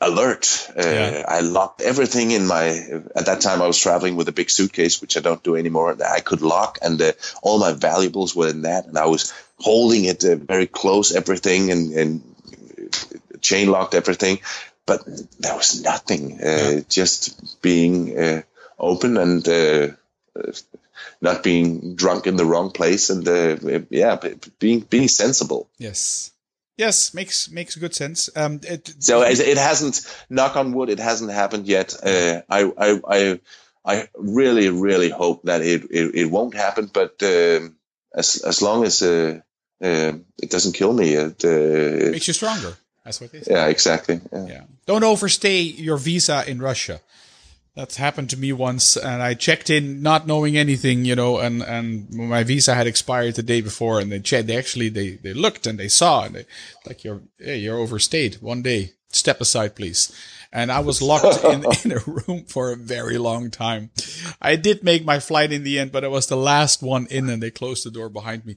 alert 0.00 0.70
uh, 0.76 0.82
Yeah. 0.82 1.24
I 1.28 1.40
locked 1.40 1.82
everything 1.82 2.30
in 2.30 2.46
my 2.46 2.68
at 3.14 3.26
that 3.26 3.40
time 3.40 3.60
I 3.62 3.66
was 3.66 3.78
traveling 3.78 4.16
with 4.16 4.28
a 4.28 4.32
big 4.32 4.50
suitcase 4.50 5.00
which 5.00 5.16
I 5.16 5.20
don't 5.20 5.42
do 5.42 5.56
anymore 5.56 5.94
that 5.94 6.10
I 6.10 6.20
could 6.20 6.40
lock 6.42 6.78
and 6.82 7.00
uh, 7.02 7.12
all 7.42 7.58
my 7.58 7.72
valuables 7.72 8.34
were 8.34 8.48
in 8.48 8.62
that 8.62 8.86
and 8.86 8.96
I 8.96 9.06
was 9.06 9.32
holding 9.58 10.04
it 10.06 10.24
uh, 10.24 10.36
very 10.36 10.66
close 10.66 11.12
everything 11.14 11.70
and 11.70 11.92
and 11.92 12.22
chain 13.40 13.68
locked 13.70 13.94
everything 13.94 14.38
but 14.86 15.04
there 15.38 15.54
was 15.56 15.82
nothing 15.82 16.40
uh, 16.42 16.80
just 16.88 17.62
being 17.62 18.18
uh, 18.18 18.42
open 18.78 19.16
and 19.16 19.46
uh, 19.48 19.88
uh, 20.36 20.52
not 21.20 21.42
being 21.42 21.94
drunk 21.94 22.26
in 22.26 22.36
the 22.36 22.44
wrong 22.44 22.70
place 22.70 23.10
and 23.10 23.28
uh, 23.28 23.56
yeah 23.90 24.16
being 24.58 24.80
being 24.80 25.08
sensible 25.08 25.68
Yes. 25.78 26.30
Yes, 26.80 27.12
makes 27.12 27.50
makes 27.50 27.76
good 27.76 27.94
sense. 27.94 28.30
Um, 28.34 28.60
it, 28.62 28.94
so 29.00 29.22
it, 29.22 29.38
it 29.38 29.58
hasn't 29.58 30.00
knock 30.30 30.56
on 30.56 30.72
wood 30.72 30.88
it 30.88 30.98
hasn't 30.98 31.30
happened 31.30 31.66
yet 31.66 31.94
uh, 32.02 32.40
I, 32.48 32.60
I 32.86 33.00
i 33.16 33.40
i 33.84 34.08
really 34.16 34.68
really 34.70 35.10
hope 35.10 35.42
that 35.42 35.60
it 35.60 35.84
it, 35.90 36.14
it 36.14 36.30
won't 36.30 36.54
happen 36.54 36.90
but 36.92 37.22
um 37.22 37.76
as 38.14 38.42
as 38.46 38.62
long 38.62 38.84
as 38.84 39.02
uh, 39.02 39.40
uh, 39.82 40.12
it 40.42 40.50
doesn't 40.50 40.74
kill 40.74 40.92
me 40.92 41.14
it, 41.14 41.44
uh, 41.44 42.10
makes 42.10 42.28
you 42.28 42.34
stronger. 42.34 42.72
That's 43.04 43.20
what 43.20 43.32
they 43.32 43.42
say. 43.42 43.52
yeah 43.52 43.66
exactly 43.66 44.20
yeah. 44.32 44.46
Yeah. 44.46 44.64
Don't 44.86 45.04
overstay 45.04 45.60
your 45.60 45.98
visa 45.98 46.44
in 46.46 46.62
Russia. 46.62 47.00
That's 47.76 47.96
happened 47.96 48.30
to 48.30 48.36
me 48.36 48.52
once, 48.52 48.96
and 48.96 49.22
I 49.22 49.34
checked 49.34 49.70
in 49.70 50.02
not 50.02 50.26
knowing 50.26 50.56
anything, 50.56 51.04
you 51.04 51.14
know, 51.14 51.38
and, 51.38 51.62
and 51.62 52.10
my 52.10 52.42
visa 52.42 52.74
had 52.74 52.88
expired 52.88 53.36
the 53.36 53.44
day 53.44 53.60
before, 53.60 54.00
and 54.00 54.10
they 54.10 54.18
checked. 54.18 54.48
They 54.48 54.56
actually 54.56 54.88
they, 54.88 55.10
they 55.12 55.32
looked 55.32 55.66
and 55.66 55.78
they 55.78 55.88
saw, 55.88 56.24
and 56.24 56.34
they 56.34 56.46
like 56.84 57.04
you're 57.04 57.22
hey, 57.38 57.58
you're 57.58 57.78
overstayed 57.78 58.36
one 58.40 58.62
day. 58.62 58.92
Step 59.12 59.40
aside, 59.40 59.74
please. 59.74 60.12
And 60.52 60.70
I 60.70 60.80
was 60.80 61.00
locked 61.00 61.44
in 61.44 61.64
in 61.84 61.92
a 61.92 62.00
room 62.06 62.44
for 62.46 62.72
a 62.72 62.76
very 62.76 63.18
long 63.18 63.50
time. 63.50 63.90
I 64.42 64.56
did 64.56 64.82
make 64.82 65.04
my 65.04 65.20
flight 65.20 65.52
in 65.52 65.62
the 65.62 65.78
end, 65.78 65.92
but 65.92 66.04
I 66.04 66.08
was 66.08 66.26
the 66.26 66.36
last 66.36 66.82
one 66.82 67.06
in, 67.06 67.28
and 67.30 67.42
they 67.42 67.52
closed 67.52 67.84
the 67.84 67.90
door 67.92 68.08
behind 68.08 68.44
me. 68.44 68.56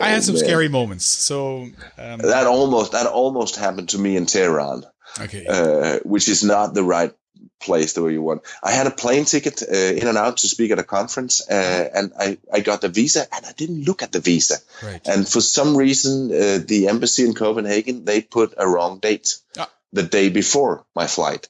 I 0.00 0.08
had 0.08 0.24
some 0.24 0.36
man. 0.36 0.44
scary 0.44 0.68
moments. 0.68 1.04
So 1.04 1.68
um, 1.98 2.18
that 2.20 2.46
almost 2.46 2.92
that 2.92 3.06
almost 3.06 3.56
happened 3.56 3.90
to 3.90 3.98
me 3.98 4.16
in 4.16 4.24
Tehran 4.24 4.84
okay, 5.20 5.46
uh, 5.46 5.98
which 6.04 6.28
is 6.28 6.44
not 6.44 6.74
the 6.74 6.84
right 6.84 7.12
place 7.60 7.94
the 7.94 8.02
way 8.02 8.12
you 8.12 8.22
want. 8.22 8.42
I 8.62 8.72
had 8.72 8.86
a 8.86 8.90
plane 8.90 9.24
ticket 9.24 9.62
uh, 9.62 9.74
in 9.74 10.06
and 10.06 10.18
out 10.18 10.36
to 10.38 10.48
speak 10.48 10.70
at 10.70 10.78
a 10.78 10.84
conference, 10.84 11.48
uh, 11.50 11.88
and 11.94 12.12
I, 12.18 12.38
I 12.52 12.60
got 12.60 12.80
the 12.80 12.88
visa, 12.88 13.26
and 13.34 13.46
I 13.46 13.52
didn't 13.52 13.84
look 13.84 14.02
at 14.02 14.12
the 14.12 14.20
visa. 14.20 14.56
right. 14.82 15.00
And 15.08 15.26
for 15.28 15.40
some 15.40 15.76
reason, 15.76 16.30
uh, 16.30 16.58
the 16.66 16.88
embassy 16.88 17.24
in 17.24 17.34
Copenhagen 17.34 18.04
they 18.04 18.20
put 18.22 18.54
a 18.56 18.66
wrong 18.68 18.98
date 18.98 19.36
Ah. 19.58 19.70
the 19.92 20.02
day 20.02 20.28
before 20.30 20.84
my 20.94 21.06
flight. 21.06 21.48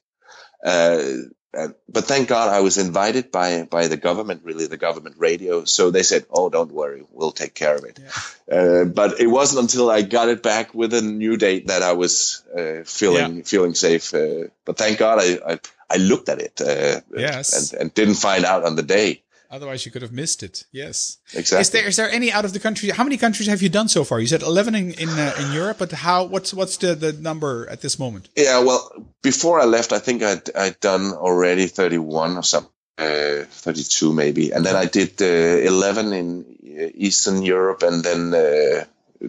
Uh, 0.65 1.03
and, 1.53 1.75
but 1.89 2.05
thank 2.05 2.27
God 2.29 2.49
I 2.49 2.61
was 2.61 2.79
invited 2.79 3.31
by 3.31 3.63
by 3.71 3.87
the 3.87 3.97
government, 3.97 4.43
really 4.45 4.67
the 4.67 4.77
government 4.77 5.17
radio. 5.19 5.65
So 5.65 5.91
they 5.93 6.03
said, 6.03 6.27
"Oh, 6.29 6.51
don't 6.51 6.73
worry, 6.73 7.05
we'll 7.13 7.31
take 7.33 7.55
care 7.55 7.77
of 7.77 7.85
it." 7.85 8.01
Uh, 8.51 8.85
but 8.85 9.21
it 9.21 9.29
wasn't 9.29 9.63
until 9.63 9.89
I 9.89 10.03
got 10.03 10.29
it 10.29 10.43
back 10.43 10.75
with 10.75 10.93
a 10.95 11.01
new 11.03 11.37
date 11.37 11.69
that 11.69 11.83
I 11.83 11.93
was 11.93 12.43
uh, 12.59 12.83
feeling 12.85 13.45
feeling 13.45 13.75
safe. 13.75 14.13
Uh, 14.15 14.49
but 14.65 14.77
thank 14.77 14.99
God 14.99 15.21
I, 15.21 15.39
I 15.55 15.61
I 15.91 15.97
looked 15.97 16.29
at 16.29 16.39
it 16.41 16.61
uh, 16.61 17.01
Yes. 17.17 17.53
and, 17.73 17.81
and 17.81 17.95
didn't 17.95 18.15
find 18.17 18.45
out 18.45 18.65
on 18.65 18.77
the 18.77 18.83
day. 18.83 19.21
Otherwise, 19.51 19.87
you 19.87 19.93
could 19.93 20.03
have 20.03 20.13
missed 20.13 20.43
it. 20.43 20.65
Yes. 20.73 21.19
Exactly. 21.33 21.61
Is 21.61 21.71
there 21.71 21.87
is 21.89 21.97
there 21.97 22.11
any 22.11 22.33
out 22.33 22.45
of 22.45 22.53
the 22.53 22.59
country? 22.59 22.89
How 22.91 23.05
many 23.05 23.17
countries 23.17 23.49
have 23.49 23.63
you 23.63 23.69
done 23.69 23.89
so 23.89 24.03
far? 24.03 24.19
You 24.19 24.27
said 24.27 24.43
eleven 24.43 24.75
in 24.75 24.93
in, 24.95 25.09
uh, 25.11 25.33
in 25.39 25.53
Europe, 25.53 25.79
but 25.79 25.93
how? 25.93 26.25
What's 26.25 26.53
what's 26.53 26.77
the, 26.79 26.95
the 26.97 27.13
number 27.13 27.69
at 27.71 27.81
this 27.81 27.97
moment? 27.99 28.29
Yeah, 28.37 28.65
well, 28.65 28.81
before 29.23 29.61
I 29.61 29.67
left, 29.67 29.93
I 29.93 30.01
think 30.01 30.23
I'd, 30.23 30.51
I'd 30.57 30.81
done 30.81 31.13
already 31.13 31.67
31 31.69 32.37
or 32.37 32.43
something, 32.43 32.73
uh, 32.99 33.45
32 33.49 34.13
maybe. 34.13 34.51
And 34.53 34.65
then 34.67 34.75
I 34.75 34.87
did 34.87 35.23
uh, 35.23 35.27
11 35.69 36.13
in 36.13 36.45
uh, 36.67 36.91
Eastern 37.07 37.43
Europe 37.43 37.85
and 37.87 38.03
then 38.03 38.35
uh, 38.35 38.85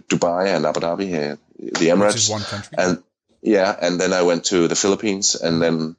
Dubai 0.08 0.56
and 0.56 0.66
Abu 0.66 0.80
Dhabi, 0.80 1.14
uh, 1.14 1.36
the 1.58 1.70
Which 1.70 1.82
is 1.82 1.86
Emirates. 1.88 2.30
one 2.30 2.42
country. 2.42 2.74
And 2.78 3.02
yeah, 3.42 3.76
and 3.80 4.00
then 4.00 4.12
I 4.12 4.22
went 4.22 4.44
to 4.46 4.66
the 4.66 4.74
Philippines 4.76 5.36
and 5.36 5.62
then 5.62 5.94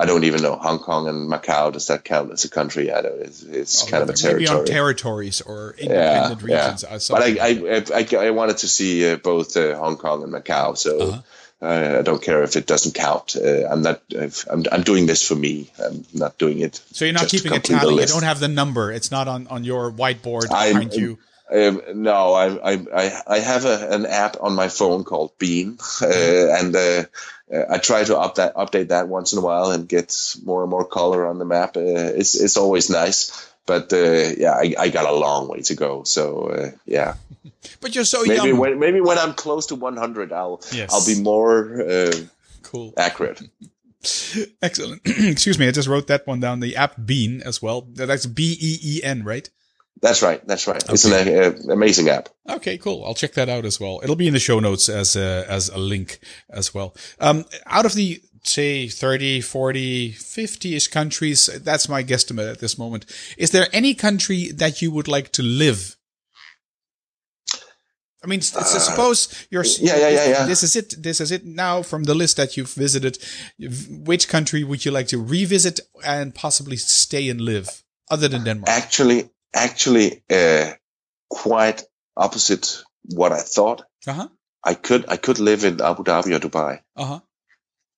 I 0.00 0.06
don't 0.06 0.24
even 0.24 0.40
know 0.42 0.56
Hong 0.56 0.78
Kong 0.78 1.08
and 1.08 1.30
Macau. 1.30 1.72
Does 1.72 1.88
that 1.88 2.04
count 2.04 2.32
as 2.32 2.44
a 2.46 2.48
country? 2.48 2.90
I 2.90 3.02
don't. 3.02 3.20
It's, 3.20 3.42
it's 3.42 3.82
kind 3.90 4.02
of 4.02 4.08
a 4.08 4.14
territory. 4.14 4.44
Maybe 4.46 4.58
on 4.60 4.64
territories 4.64 5.40
or 5.42 5.74
independent 5.78 6.40
yeah. 6.48 6.56
regions. 6.72 6.84
uh, 6.84 6.98
But 7.14 7.22
I. 7.22 7.30
I, 7.48 7.84
I, 8.00 8.26
I 8.26 8.30
wanted 8.30 8.58
to 8.58 8.68
see 8.68 8.92
uh, 9.12 9.16
both 9.16 9.56
uh, 9.56 9.76
Hong 9.76 9.96
Kong 9.98 10.22
and 10.24 10.32
Macau, 10.32 10.76
so 10.76 10.92
Uh-huh. 11.00 11.20
uh, 11.66 11.98
I 11.98 12.02
don't 12.02 12.22
care 12.22 12.42
if 12.42 12.56
it 12.56 12.66
doesn't 12.66 12.94
count. 12.94 13.36
Uh, 13.36 13.66
I'm 13.70 13.82
not. 13.82 14.00
I'm, 14.50 14.64
I'm 14.72 14.82
doing 14.82 15.04
this 15.06 15.22
for 15.28 15.34
me. 15.36 15.70
I'm 15.84 16.06
not 16.14 16.38
doing 16.38 16.60
it. 16.60 16.80
so 16.92 17.04
you're 17.04 17.12
not 17.20 17.28
keeping 17.28 17.52
a 17.52 17.60
tally. 17.60 18.00
You 18.00 18.06
don't 18.08 18.24
have 18.24 18.40
the 18.40 18.48
number. 18.48 18.90
It's 18.90 19.10
not 19.10 19.28
on 19.28 19.46
on 19.48 19.64
your 19.64 19.92
whiteboard 19.92 20.50
I'm- 20.50 20.72
behind 20.72 20.94
you. 20.94 21.18
Um, 21.52 21.82
no, 21.94 22.32
I, 22.32 22.72
I, 22.72 22.86
I, 22.94 23.22
I 23.26 23.38
have 23.38 23.64
a, 23.64 23.88
an 23.90 24.06
app 24.06 24.36
on 24.40 24.54
my 24.54 24.68
phone 24.68 25.04
called 25.04 25.36
Been, 25.38 25.78
uh, 26.02 26.06
and 26.06 26.76
uh, 26.76 27.04
uh, 27.52 27.64
I 27.70 27.78
try 27.78 28.04
to 28.04 28.18
up 28.18 28.36
that, 28.36 28.54
update 28.54 28.88
that 28.88 29.08
once 29.08 29.32
in 29.32 29.38
a 29.38 29.42
while 29.42 29.70
and 29.70 29.88
get 29.88 30.36
more 30.44 30.62
and 30.62 30.70
more 30.70 30.84
color 30.84 31.26
on 31.26 31.38
the 31.38 31.44
map. 31.44 31.76
Uh, 31.76 31.80
it's 31.82 32.40
it's 32.40 32.56
always 32.56 32.88
nice, 32.88 33.52
but 33.66 33.92
uh, 33.92 34.30
yeah, 34.36 34.52
I, 34.52 34.74
I 34.78 34.88
got 34.90 35.06
a 35.06 35.16
long 35.16 35.48
way 35.48 35.62
to 35.62 35.74
go. 35.74 36.04
So 36.04 36.46
uh, 36.48 36.70
yeah, 36.86 37.14
But 37.80 37.94
you're 37.94 38.04
so 38.04 38.22
maybe 38.22 38.48
young. 38.48 38.58
when 38.58 38.78
maybe 38.78 39.00
when 39.00 39.18
I'm 39.18 39.34
close 39.34 39.66
to 39.66 39.74
100, 39.74 40.32
I'll 40.32 40.60
Yes. 40.72 40.92
I'll 40.92 41.04
be 41.04 41.20
more 41.20 41.82
uh, 41.82 42.12
cool. 42.62 42.94
accurate. 42.96 43.42
Excellent. 44.62 45.02
Excuse 45.04 45.58
me. 45.58 45.68
I 45.68 45.72
just 45.72 45.88
wrote 45.88 46.06
that 46.06 46.26
one 46.26 46.40
down. 46.40 46.60
The 46.60 46.76
app 46.76 46.94
Been 47.04 47.42
as 47.42 47.60
well. 47.60 47.82
That's 47.82 48.26
B 48.26 48.56
E 48.60 48.78
E 48.82 49.02
N, 49.02 49.24
right? 49.24 49.48
That's 50.02 50.22
right. 50.22 50.40
That's 50.46 50.66
right. 50.66 50.82
It's 50.88 51.04
an 51.04 51.12
uh, 51.68 51.72
amazing 51.72 52.08
app. 52.08 52.28
Okay, 52.48 52.78
cool. 52.78 53.04
I'll 53.04 53.14
check 53.14 53.34
that 53.34 53.48
out 53.50 53.64
as 53.66 53.78
well. 53.78 54.00
It'll 54.02 54.16
be 54.16 54.26
in 54.26 54.32
the 54.32 54.40
show 54.40 54.58
notes 54.60 54.88
as 54.88 55.14
a, 55.16 55.44
as 55.48 55.68
a 55.68 55.78
link 55.78 56.18
as 56.48 56.72
well. 56.74 56.94
Um, 57.20 57.44
out 57.66 57.84
of 57.84 57.92
the, 57.94 58.22
say, 58.42 58.88
30, 58.88 59.42
40, 59.42 60.12
50-ish 60.12 60.88
countries, 60.88 61.50
that's 61.62 61.86
my 61.88 62.02
guesstimate 62.02 62.50
at 62.50 62.60
this 62.60 62.78
moment. 62.78 63.04
Is 63.36 63.50
there 63.50 63.66
any 63.72 63.94
country 63.94 64.50
that 64.52 64.80
you 64.80 64.90
would 64.90 65.06
like 65.08 65.32
to 65.32 65.42
live? 65.42 65.96
I 68.22 68.26
mean, 68.26 68.40
s- 68.40 68.84
suppose 68.84 69.28
you're, 69.50 69.64
Uh, 69.64 69.68
yeah, 69.80 69.96
yeah, 69.96 70.08
yeah, 70.10 70.28
yeah. 70.28 70.46
This 70.46 70.62
is 70.62 70.76
it. 70.76 70.94
This 71.02 71.20
is 71.20 71.30
it 71.30 71.44
now 71.46 71.82
from 71.82 72.04
the 72.04 72.14
list 72.14 72.36
that 72.36 72.54
you've 72.56 72.72
visited. 72.74 73.18
Which 73.88 74.28
country 74.28 74.62
would 74.62 74.84
you 74.84 74.90
like 74.90 75.08
to 75.08 75.18
revisit 75.18 75.80
and 76.04 76.34
possibly 76.34 76.76
stay 76.76 77.30
and 77.30 77.40
live 77.40 77.82
other 78.10 78.28
than 78.28 78.44
Denmark? 78.44 78.68
Actually, 78.68 79.30
actually, 79.54 80.22
uh, 80.30 80.72
quite 81.28 81.82
opposite 82.16 82.82
what 83.04 83.32
I 83.32 83.40
thought. 83.40 83.82
Uh 84.06 84.12
huh. 84.12 84.28
I 84.62 84.74
could 84.74 85.06
I 85.08 85.16
could 85.16 85.38
live 85.38 85.64
in 85.64 85.80
Abu 85.80 86.04
Dhabi 86.04 86.34
or 86.34 86.40
Dubai. 86.40 86.80
Uh 86.96 87.04
huh. 87.04 87.20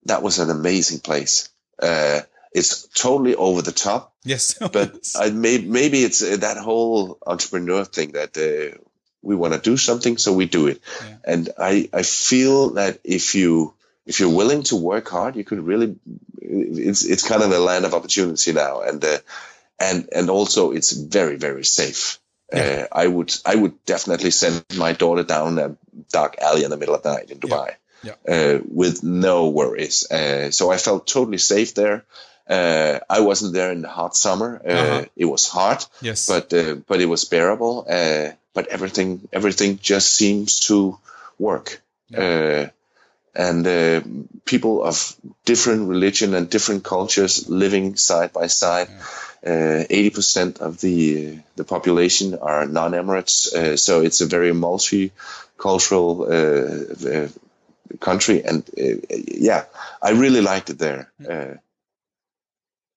That 0.07 0.23
was 0.23 0.39
an 0.39 0.51
amazing 0.51 1.01
place. 1.01 1.49
Uh, 1.81 2.21
it's 2.53 2.87
totally 2.89 3.35
over 3.35 3.63
the 3.63 3.73
top, 3.73 4.13
Yes. 4.25 4.55
but 4.59 5.09
I 5.19 5.31
may, 5.31 5.59
maybe 5.59 6.05
it's 6.05 6.23
uh, 6.23 6.37
that 6.41 6.59
whole 6.59 7.19
entrepreneur 7.27 7.85
thing 7.85 8.13
that 8.13 8.37
uh, 8.37 8.77
we 9.23 9.35
want 9.35 9.55
to 9.55 9.61
do 9.61 9.77
something, 9.77 10.19
so 10.19 10.33
we 10.35 10.47
do 10.47 10.67
it. 10.67 10.81
Yeah. 11.01 11.17
And 11.25 11.49
I 11.59 11.89
I 11.93 12.03
feel 12.03 12.71
that 12.75 13.01
if 13.05 13.35
you 13.35 13.75
if 14.07 14.21
you're 14.21 14.37
willing 14.37 14.65
to 14.65 14.77
work 14.77 15.09
hard, 15.09 15.37
you 15.37 15.45
could 15.45 15.61
really. 15.67 15.97
It's 16.41 17.05
it's 17.05 17.27
kind 17.27 17.43
of 17.43 17.51
a 17.53 17.59
land 17.59 17.85
of 17.87 17.95
opportunity 17.95 18.53
now, 18.53 18.83
and 18.83 19.03
uh, 19.05 19.19
and 19.79 20.09
and 20.13 20.31
also 20.31 20.73
it's 20.73 20.93
very 20.93 21.37
very 21.37 21.65
safe. 21.65 22.19
Yeah. 22.53 22.87
Uh, 22.93 23.03
I 23.05 23.07
would 23.07 23.35
I 23.47 23.55
would 23.55 23.85
definitely 23.87 24.31
send 24.31 24.65
my 24.77 24.93
daughter 24.93 25.23
down 25.25 25.59
a 25.59 25.77
dark 26.11 26.37
alley 26.39 26.65
in 26.65 26.71
the 26.71 26.77
middle 26.77 26.95
of 26.95 27.03
the 27.03 27.13
night 27.15 27.31
in 27.31 27.39
Dubai 27.39 27.71
Yeah. 28.05 28.17
Uh, 28.29 28.59
with 28.69 29.03
no 29.03 29.49
worries. 29.49 30.11
Uh, 30.11 30.51
so 30.51 30.71
I 30.75 30.77
felt 30.79 31.07
totally 31.07 31.39
safe 31.39 31.73
there. 31.75 32.05
Uh, 32.51 32.99
I 33.09 33.21
wasn't 33.21 33.53
there 33.55 33.71
in 33.73 33.81
the 33.83 33.89
hot 33.89 34.17
summer. 34.17 34.61
Uh, 34.67 34.73
Uh-huh. 34.73 35.05
It 35.17 35.25
was 35.27 35.47
hot, 35.49 35.89
yes. 36.03 36.27
but 36.27 36.53
uh, 36.53 36.75
but 36.89 37.01
it 37.01 37.07
was 37.09 37.25
bearable. 37.25 37.87
Uh, 37.89 38.33
but 38.55 38.67
everything 38.69 39.21
everything 39.33 39.79
just 39.81 40.09
seems 40.17 40.61
to 40.69 40.99
work. 41.39 41.81
Uh, 42.13 42.69
and 43.35 43.65
people 44.45 44.85
of 44.85 45.17
different 45.45 45.89
religion 45.89 46.35
and 46.35 46.51
different 46.51 46.85
cultures 46.85 47.49
living 47.49 47.97
side 47.97 48.31
by 48.33 48.49
side. 48.49 48.89
Uh, 49.45 49.85
Eighty 49.91 50.11
percent 50.11 50.61
of 50.61 50.81
the 50.81 51.39
the 51.57 51.65
population 51.65 52.39
are 52.41 52.67
non-Emirates, 52.67 53.53
uh, 53.53 53.77
so 53.77 54.01
it's 54.01 54.21
a 54.21 54.27
very 54.27 54.53
multicultural 54.53 56.13
uh, 56.31 57.09
uh, 57.09 57.29
country. 57.99 58.45
And 58.45 58.63
uh, 58.79 59.03
yeah, 59.27 59.65
I 60.01 60.11
really 60.11 60.41
liked 60.41 60.71
it 60.71 60.79
there. 60.79 61.11
Uh, 61.29 61.57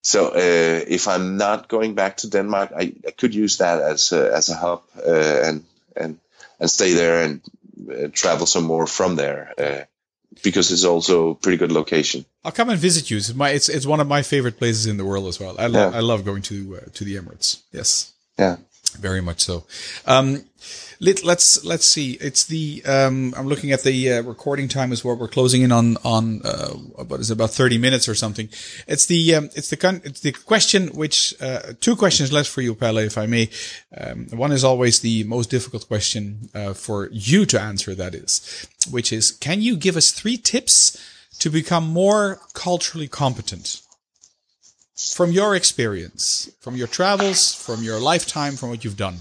so 0.03 0.27
uh, 0.27 0.85
if 0.87 1.07
I'm 1.07 1.37
not 1.37 1.67
going 1.67 1.95
back 1.95 2.17
to 2.17 2.29
Denmark, 2.29 2.71
I, 2.77 2.93
I 3.07 3.11
could 3.11 3.33
use 3.33 3.57
that 3.57 3.81
as 3.81 4.11
a, 4.11 4.35
as 4.35 4.49
a 4.49 4.55
hub 4.55 4.83
uh, 4.97 5.41
and 5.49 5.63
and 5.95 6.19
and 6.59 6.69
stay 6.69 6.93
there 6.93 7.23
and 7.23 7.41
uh, 7.89 8.07
travel 8.11 8.45
some 8.45 8.65
more 8.65 8.87
from 8.87 9.15
there 9.15 9.51
uh, 9.57 9.85
because 10.43 10.71
it's 10.71 10.83
also 10.83 11.29
a 11.29 11.35
pretty 11.35 11.57
good 11.57 11.71
location. 11.71 12.25
I'll 12.43 12.51
come 12.51 12.69
and 12.69 12.79
visit 12.79 13.09
you. 13.09 13.17
It's 13.17 13.33
my 13.33 13.49
it's 13.49 13.69
it's 13.69 13.85
one 13.85 13.99
of 13.99 14.07
my 14.07 14.21
favorite 14.21 14.57
places 14.57 14.85
in 14.85 14.97
the 14.97 15.05
world 15.05 15.27
as 15.27 15.39
well. 15.39 15.55
I 15.57 15.67
love 15.67 15.93
Yeah. 15.93 15.97
I 15.97 16.01
love 16.01 16.25
going 16.25 16.41
to 16.43 16.77
uh, 16.77 16.89
to 16.93 17.03
the 17.03 17.15
Emirates. 17.15 17.61
Yes. 17.71 18.13
Yeah. 18.37 18.57
Very 18.99 19.21
much 19.21 19.41
so. 19.41 19.65
Um, 20.05 20.45
let, 20.99 21.23
let's 21.23 21.63
let's 21.65 21.85
see. 21.85 22.13
It's 22.13 22.45
the 22.45 22.83
um, 22.85 23.33
I'm 23.37 23.47
looking 23.47 23.71
at 23.71 23.83
the 23.83 24.13
uh, 24.13 24.21
recording 24.23 24.67
time 24.67 24.91
as 24.91 25.03
well. 25.03 25.15
We're 25.15 25.27
closing 25.27 25.61
in 25.61 25.71
on 25.71 25.97
on 26.03 26.41
uh, 26.43 26.69
what 26.69 27.19
is 27.19 27.29
it, 27.29 27.33
about 27.33 27.51
30 27.51 27.77
minutes 27.77 28.07
or 28.07 28.15
something. 28.15 28.49
It's 28.87 29.05
the 29.05 29.35
um, 29.35 29.49
it's 29.55 29.69
the 29.69 29.77
con- 29.77 30.01
it's 30.03 30.21
the 30.21 30.31
question 30.31 30.87
which 30.89 31.33
uh, 31.41 31.73
two 31.81 31.95
questions 31.95 32.31
left 32.31 32.49
for 32.49 32.61
you, 32.61 32.75
Palle, 32.75 32.99
if 32.99 33.17
I 33.17 33.25
may. 33.25 33.49
Um, 33.95 34.27
one 34.31 34.51
is 34.51 34.63
always 34.63 34.99
the 34.99 35.23
most 35.25 35.49
difficult 35.49 35.87
question 35.87 36.49
uh, 36.53 36.73
for 36.73 37.09
you 37.11 37.45
to 37.45 37.59
answer. 37.59 37.93
That 37.93 38.15
is, 38.15 38.67
which 38.89 39.11
is, 39.11 39.31
can 39.31 39.61
you 39.61 39.75
give 39.77 39.97
us 39.97 40.11
three 40.11 40.37
tips 40.37 40.97
to 41.39 41.49
become 41.49 41.85
more 41.87 42.39
culturally 42.53 43.07
competent? 43.07 43.81
From 44.95 45.31
your 45.31 45.55
experience, 45.55 46.49
from 46.61 46.77
your 46.77 46.87
travels, 46.87 47.53
from 47.53 47.83
your 47.83 47.99
lifetime, 47.99 48.55
from 48.55 48.69
what 48.69 48.83
you've 48.85 48.95
done. 48.95 49.19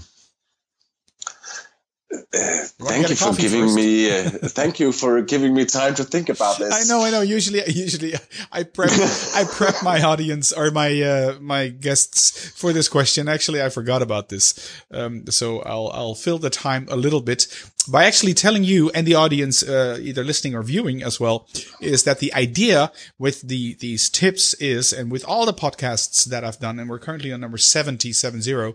Wanna 2.11 2.69
Thank 2.77 3.09
you 3.09 3.15
for 3.15 3.33
giving 3.33 3.61
first? 3.63 3.75
me. 3.75 4.11
Uh, 4.11 4.29
thank 4.29 4.79
you 4.79 4.91
for 4.91 5.21
giving 5.21 5.53
me 5.53 5.65
time 5.65 5.95
to 5.95 6.03
think 6.03 6.29
about 6.29 6.57
this. 6.59 6.73
I 6.73 6.87
know, 6.87 7.03
I 7.03 7.09
know. 7.09 7.21
Usually, 7.21 7.61
usually 7.67 8.13
I 8.51 8.63
prep, 8.63 8.91
I 8.91 9.45
prep 9.49 9.75
my 9.83 10.01
audience 10.11 10.51
or 10.51 10.71
my, 10.71 11.01
uh, 11.01 11.37
my 11.39 11.69
guests 11.69 12.49
for 12.51 12.73
this 12.73 12.87
question. 12.87 13.27
Actually, 13.27 13.61
I 13.61 13.69
forgot 13.69 14.01
about 14.01 14.29
this. 14.29 14.83
Um, 14.91 15.25
so 15.27 15.61
I'll, 15.61 15.89
I'll 15.93 16.15
fill 16.15 16.37
the 16.37 16.49
time 16.49 16.87
a 16.89 16.95
little 16.95 17.21
bit 17.21 17.47
by 17.87 18.05
actually 18.05 18.33
telling 18.33 18.63
you 18.63 18.89
and 18.91 19.05
the 19.05 19.15
audience, 19.15 19.61
uh, 19.61 19.97
either 20.01 20.23
listening 20.23 20.55
or 20.55 20.63
viewing 20.63 21.03
as 21.03 21.19
well, 21.19 21.47
is 21.79 22.03
that 22.03 22.19
the 22.19 22.33
idea 22.33 22.91
with 23.19 23.41
the, 23.41 23.75
these 23.75 24.09
tips 24.09 24.53
is, 24.55 24.91
and 24.91 25.11
with 25.11 25.23
all 25.25 25.45
the 25.45 25.53
podcasts 25.53 26.25
that 26.25 26.43
I've 26.43 26.59
done, 26.59 26.79
and 26.79 26.89
we're 26.89 26.99
currently 26.99 27.31
on 27.31 27.41
number 27.41 27.57
70, 27.57 28.11
70, 28.11 28.73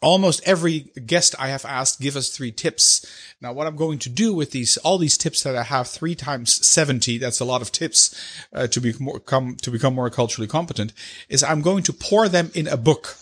almost 0.00 0.40
every 0.46 0.90
guest 1.06 1.34
I 1.38 1.48
have 1.48 1.64
asked 1.64 2.00
give 2.00 2.16
us 2.16 2.28
three 2.28 2.52
tips. 2.52 3.06
Now, 3.40 3.52
what 3.52 3.66
I'm 3.66 3.76
going 3.76 3.98
to 4.00 4.08
do 4.08 4.34
with 4.34 4.50
these, 4.50 4.76
all 4.78 4.98
these 4.98 5.18
tips 5.18 5.42
that 5.42 5.56
I 5.56 5.62
have, 5.62 5.88
three 5.88 6.14
times 6.14 6.66
seventy, 6.66 7.18
that's 7.18 7.40
a 7.40 7.44
lot 7.44 7.62
of 7.62 7.72
tips 7.72 8.14
uh, 8.52 8.66
to 8.68 8.80
become, 8.80 9.56
to 9.56 9.70
become 9.70 9.94
more 9.94 10.10
culturally 10.10 10.48
competent. 10.48 10.92
Is 11.28 11.42
I'm 11.42 11.62
going 11.62 11.82
to 11.84 11.92
pour 11.92 12.28
them 12.28 12.50
in 12.54 12.68
a 12.68 12.76
book. 12.76 13.16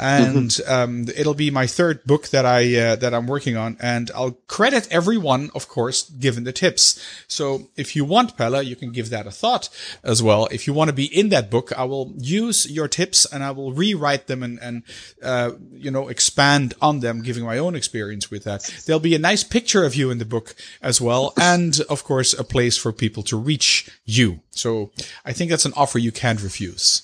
And 0.00 0.58
um, 0.66 1.06
it'll 1.14 1.34
be 1.34 1.50
my 1.50 1.66
third 1.66 2.02
book 2.04 2.28
that 2.28 2.46
I 2.46 2.74
uh, 2.74 2.96
that 2.96 3.12
I'm 3.12 3.26
working 3.26 3.58
on, 3.58 3.76
and 3.80 4.10
I'll 4.14 4.38
credit 4.48 4.88
everyone, 4.90 5.50
of 5.54 5.68
course, 5.68 6.08
given 6.08 6.44
the 6.44 6.52
tips. 6.52 6.98
So 7.28 7.68
if 7.76 7.94
you 7.94 8.06
want, 8.06 8.34
Palle, 8.38 8.62
you 8.62 8.76
can 8.76 8.92
give 8.92 9.10
that 9.10 9.26
a 9.26 9.30
thought 9.30 9.68
as 10.02 10.22
well. 10.22 10.46
If 10.50 10.66
you 10.66 10.72
want 10.72 10.88
to 10.88 10.94
be 10.94 11.04
in 11.04 11.28
that 11.28 11.50
book, 11.50 11.70
I 11.76 11.84
will 11.84 12.14
use 12.16 12.70
your 12.70 12.88
tips 12.88 13.26
and 13.26 13.44
I 13.44 13.50
will 13.50 13.72
rewrite 13.72 14.26
them 14.26 14.42
and 14.42 14.58
and 14.60 14.82
uh, 15.22 15.52
you 15.72 15.90
know 15.90 16.08
expand 16.08 16.72
on 16.80 17.00
them, 17.00 17.20
giving 17.22 17.44
my 17.44 17.58
own 17.58 17.74
experience 17.74 18.30
with 18.30 18.44
that. 18.44 18.62
There'll 18.86 19.00
be 19.00 19.14
a 19.14 19.18
nice 19.18 19.44
picture 19.44 19.84
of 19.84 19.94
you 19.94 20.10
in 20.10 20.16
the 20.16 20.24
book 20.24 20.54
as 20.80 20.98
well, 20.98 21.34
and 21.38 21.78
of 21.90 22.04
course, 22.04 22.32
a 22.32 22.44
place 22.44 22.78
for 22.78 22.90
people 22.90 23.22
to 23.24 23.36
reach 23.36 23.90
you. 24.06 24.40
So 24.50 24.92
I 25.26 25.34
think 25.34 25.50
that's 25.50 25.66
an 25.66 25.74
offer 25.76 25.98
you 25.98 26.12
can't 26.12 26.42
refuse. 26.42 27.02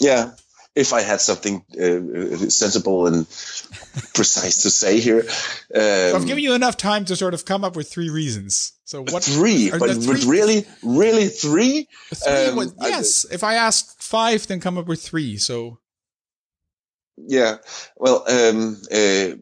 Yeah. 0.00 0.32
If 0.74 0.94
I 0.94 1.02
had 1.02 1.20
something 1.20 1.62
uh, 1.78 2.48
sensible 2.48 3.06
and 3.06 3.26
precise 4.14 4.62
to 4.62 4.70
say 4.70 5.00
here, 5.00 5.24
I've 5.74 6.14
um, 6.14 6.24
given 6.24 6.42
you 6.42 6.54
enough 6.54 6.78
time 6.78 7.04
to 7.06 7.16
sort 7.16 7.34
of 7.34 7.44
come 7.44 7.62
up 7.62 7.76
with 7.76 7.90
three 7.90 8.08
reasons. 8.08 8.72
So 8.84 9.02
what 9.02 9.22
three, 9.36 9.70
but, 9.70 9.90
three- 10.02 10.24
really, 10.26 10.64
really 10.82 11.28
three. 11.28 11.88
three 12.14 12.32
um, 12.46 12.56
what- 12.56 12.72
I- 12.80 12.88
yes. 12.88 13.26
if 13.30 13.44
I 13.44 13.54
ask 13.54 14.00
five, 14.00 14.46
then 14.46 14.60
come 14.60 14.78
up 14.78 14.86
with 14.86 15.02
three. 15.02 15.36
So 15.36 15.78
Yeah. 17.18 17.58
Well, 17.96 18.24
um, 18.28 18.80
uh, 18.90 19.36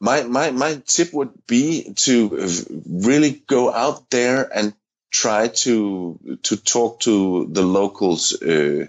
my 0.00 0.22
my 0.22 0.50
my 0.50 0.82
tip 0.86 1.12
would 1.12 1.32
be 1.46 1.92
to 1.96 2.38
uh, 2.38 2.48
really 2.88 3.42
go 3.46 3.72
out 3.72 4.10
there 4.10 4.48
and 4.54 4.74
try 5.10 5.48
to 5.48 6.18
to 6.42 6.56
talk 6.56 7.00
to 7.00 7.46
the 7.52 7.62
locals 7.62 8.32
uh, 8.42 8.86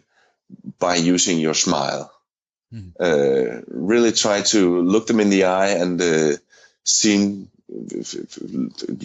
by 0.80 0.96
using 0.96 1.40
your 1.40 1.54
smile. 1.56 2.12
Mhm. 2.74 2.92
Uh, 3.00 3.62
really 3.68 4.12
try 4.12 4.42
to 4.42 4.82
look 4.82 5.08
them 5.08 5.20
in 5.20 5.30
the 5.30 5.44
eye 5.46 5.70
and 5.82 6.02
uh, 6.02 6.36
seem 6.84 7.50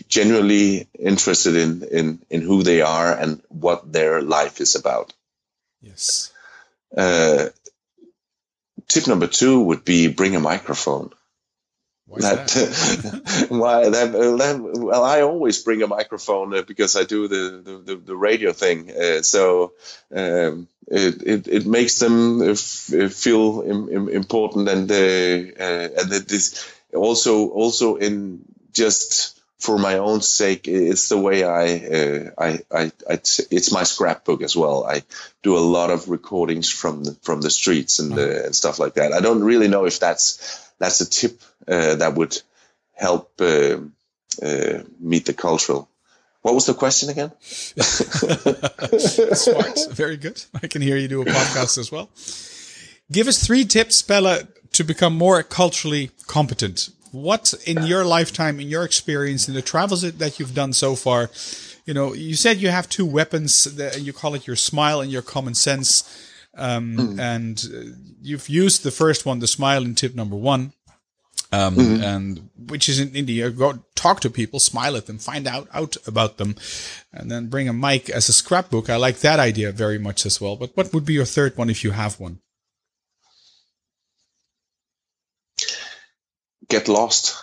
genuinely 0.08 0.88
interested 0.98 1.56
in, 1.56 1.82
in 1.82 2.20
in 2.30 2.40
who 2.42 2.62
they 2.62 2.80
are 2.80 3.12
and 3.12 3.40
what 3.48 3.92
their 3.92 4.22
life 4.22 4.60
is 4.60 4.74
about. 4.74 5.12
yes, 5.82 6.32
Uh, 6.96 7.48
tip 8.88 9.06
number 9.06 9.26
two 9.26 9.60
would 9.60 9.84
be 9.84 10.08
bring 10.08 10.36
a 10.36 10.40
microphone. 10.40 11.10
Why 12.12 12.20
that? 12.20 13.46
why 13.48 13.88
that, 13.88 14.12
that? 14.12 14.78
Well, 14.78 15.02
I 15.02 15.22
always 15.22 15.62
bring 15.62 15.82
a 15.82 15.86
microphone 15.86 16.54
uh, 16.54 16.62
because 16.62 16.94
I 16.94 17.04
do 17.04 17.26
the 17.26 17.82
the, 17.84 17.96
the, 17.96 18.16
radio 18.16 18.52
thing. 18.52 18.90
Uh, 18.90 19.22
so 19.22 19.72
um, 20.14 20.68
it, 20.88 21.22
it 21.22 21.48
it 21.48 21.66
makes 21.66 21.98
them 22.00 22.42
f- 22.50 23.12
feel 23.14 23.62
Im- 23.66 23.88
Im- 23.88 24.08
important 24.10 24.68
and 24.68 24.90
uh, 24.90 24.94
uh, 24.94 25.88
and 26.00 26.10
that 26.10 26.26
this 26.28 26.70
also 26.94 27.48
also 27.48 27.96
in 27.96 28.44
just 28.72 29.40
for 29.58 29.78
my 29.78 29.98
own 29.98 30.20
sake 30.20 30.68
it's 30.68 31.08
the 31.08 31.18
way 31.18 31.44
I, 31.44 31.64
uh, 31.76 32.30
I, 32.36 32.48
I 32.70 32.92
I 33.08 33.14
it's 33.14 33.72
my 33.72 33.84
scrapbook 33.84 34.42
as 34.42 34.54
well 34.56 34.84
I 34.84 35.02
do 35.42 35.56
a 35.56 35.60
lot 35.76 35.90
of 35.90 36.08
recordings 36.08 36.68
from 36.68 37.04
the, 37.04 37.14
from 37.22 37.40
the 37.40 37.50
streets 37.50 38.00
and 38.00 38.12
uh, 38.18 38.44
and 38.44 38.54
stuff 38.54 38.78
like 38.78 38.94
that 38.94 39.12
I 39.12 39.20
don't 39.20 39.44
really 39.44 39.68
know 39.68 39.86
if 39.86 40.00
that's 40.00 40.72
that's 40.78 41.00
a 41.00 41.08
tip 41.08 41.40
that 41.66 42.14
would 42.14 42.40
help 42.94 43.40
uh, 43.40 43.78
uh, 44.42 44.82
meet 45.00 45.26
the 45.26 45.34
cultural 45.34 45.88
what 46.42 46.54
was 46.54 46.66
the 46.66 46.74
question 46.74 47.08
again 47.08 47.32
Smart, 48.98 49.78
very 49.90 50.16
good. 50.16 50.42
I 50.62 50.66
can 50.66 50.82
hear 50.82 50.96
you 50.96 51.08
do 51.08 51.22
a 51.22 51.24
podcast 51.24 51.78
as 51.78 51.90
well. 51.92 52.10
Give 53.10 53.28
us 53.28 53.44
three 53.46 53.64
tips, 53.64 54.02
Palle, 54.02 54.40
to 54.72 54.84
become 54.84 55.16
more 55.16 55.42
culturally 55.42 56.10
competent. 56.26 56.88
What 57.12 57.54
in 57.66 57.82
your 57.84 58.04
lifetime, 58.04 58.58
in 58.58 58.68
your 58.68 58.84
experience, 58.84 59.48
in 59.48 59.54
the 59.54 59.62
travels 59.62 60.02
that, 60.02 60.38
you've 60.38 60.54
done 60.54 60.72
so 60.72 60.94
far, 60.94 61.30
you 61.84 61.92
know, 61.92 62.14
you 62.14 62.34
said 62.36 62.56
you 62.56 62.70
have 62.70 62.88
two 62.88 63.04
weapons. 63.04 63.64
That 63.64 64.00
you 64.00 64.12
call 64.12 64.34
it 64.34 64.46
your 64.46 64.56
smile 64.56 65.00
and 65.00 65.12
your 65.12 65.22
common 65.22 65.54
sense. 65.54 66.04
Um, 66.56 67.18
And 67.20 67.64
uh, 67.64 67.78
you've 68.20 68.48
used 68.48 68.82
the 68.82 68.90
first 68.90 69.26
one, 69.26 69.40
the 69.40 69.46
smile, 69.46 69.84
in 69.84 69.94
tip 69.94 70.14
number 70.14 70.36
one. 70.36 70.72
Um, 71.52 71.78
and 72.02 72.48
which 72.56 72.88
is 72.88 72.98
in 72.98 73.14
India, 73.14 73.50
go 73.50 73.84
talk 73.94 74.20
to 74.20 74.30
people, 74.30 74.58
smile 74.58 74.96
at 74.96 75.04
them, 75.06 75.18
find 75.18 75.46
out 75.46 75.68
out 75.74 75.96
about 76.06 76.38
them, 76.38 76.56
and 77.12 77.30
then 77.30 77.48
bring 77.48 77.68
a 77.68 77.74
mic 77.74 78.08
as 78.08 78.28
a 78.30 78.32
scrapbook. 78.32 78.88
I 78.88 78.96
like 78.96 79.18
that 79.18 79.38
idea 79.38 79.70
very 79.70 79.98
much 79.98 80.24
as 80.24 80.40
well. 80.40 80.56
But 80.56 80.74
what 80.76 80.94
would 80.94 81.04
be 81.04 81.12
your 81.12 81.26
third 81.26 81.56
one 81.58 81.68
if 81.68 81.84
you 81.84 81.90
have 81.90 82.18
one? 82.18 82.38
get 86.68 86.88
lost 86.88 87.36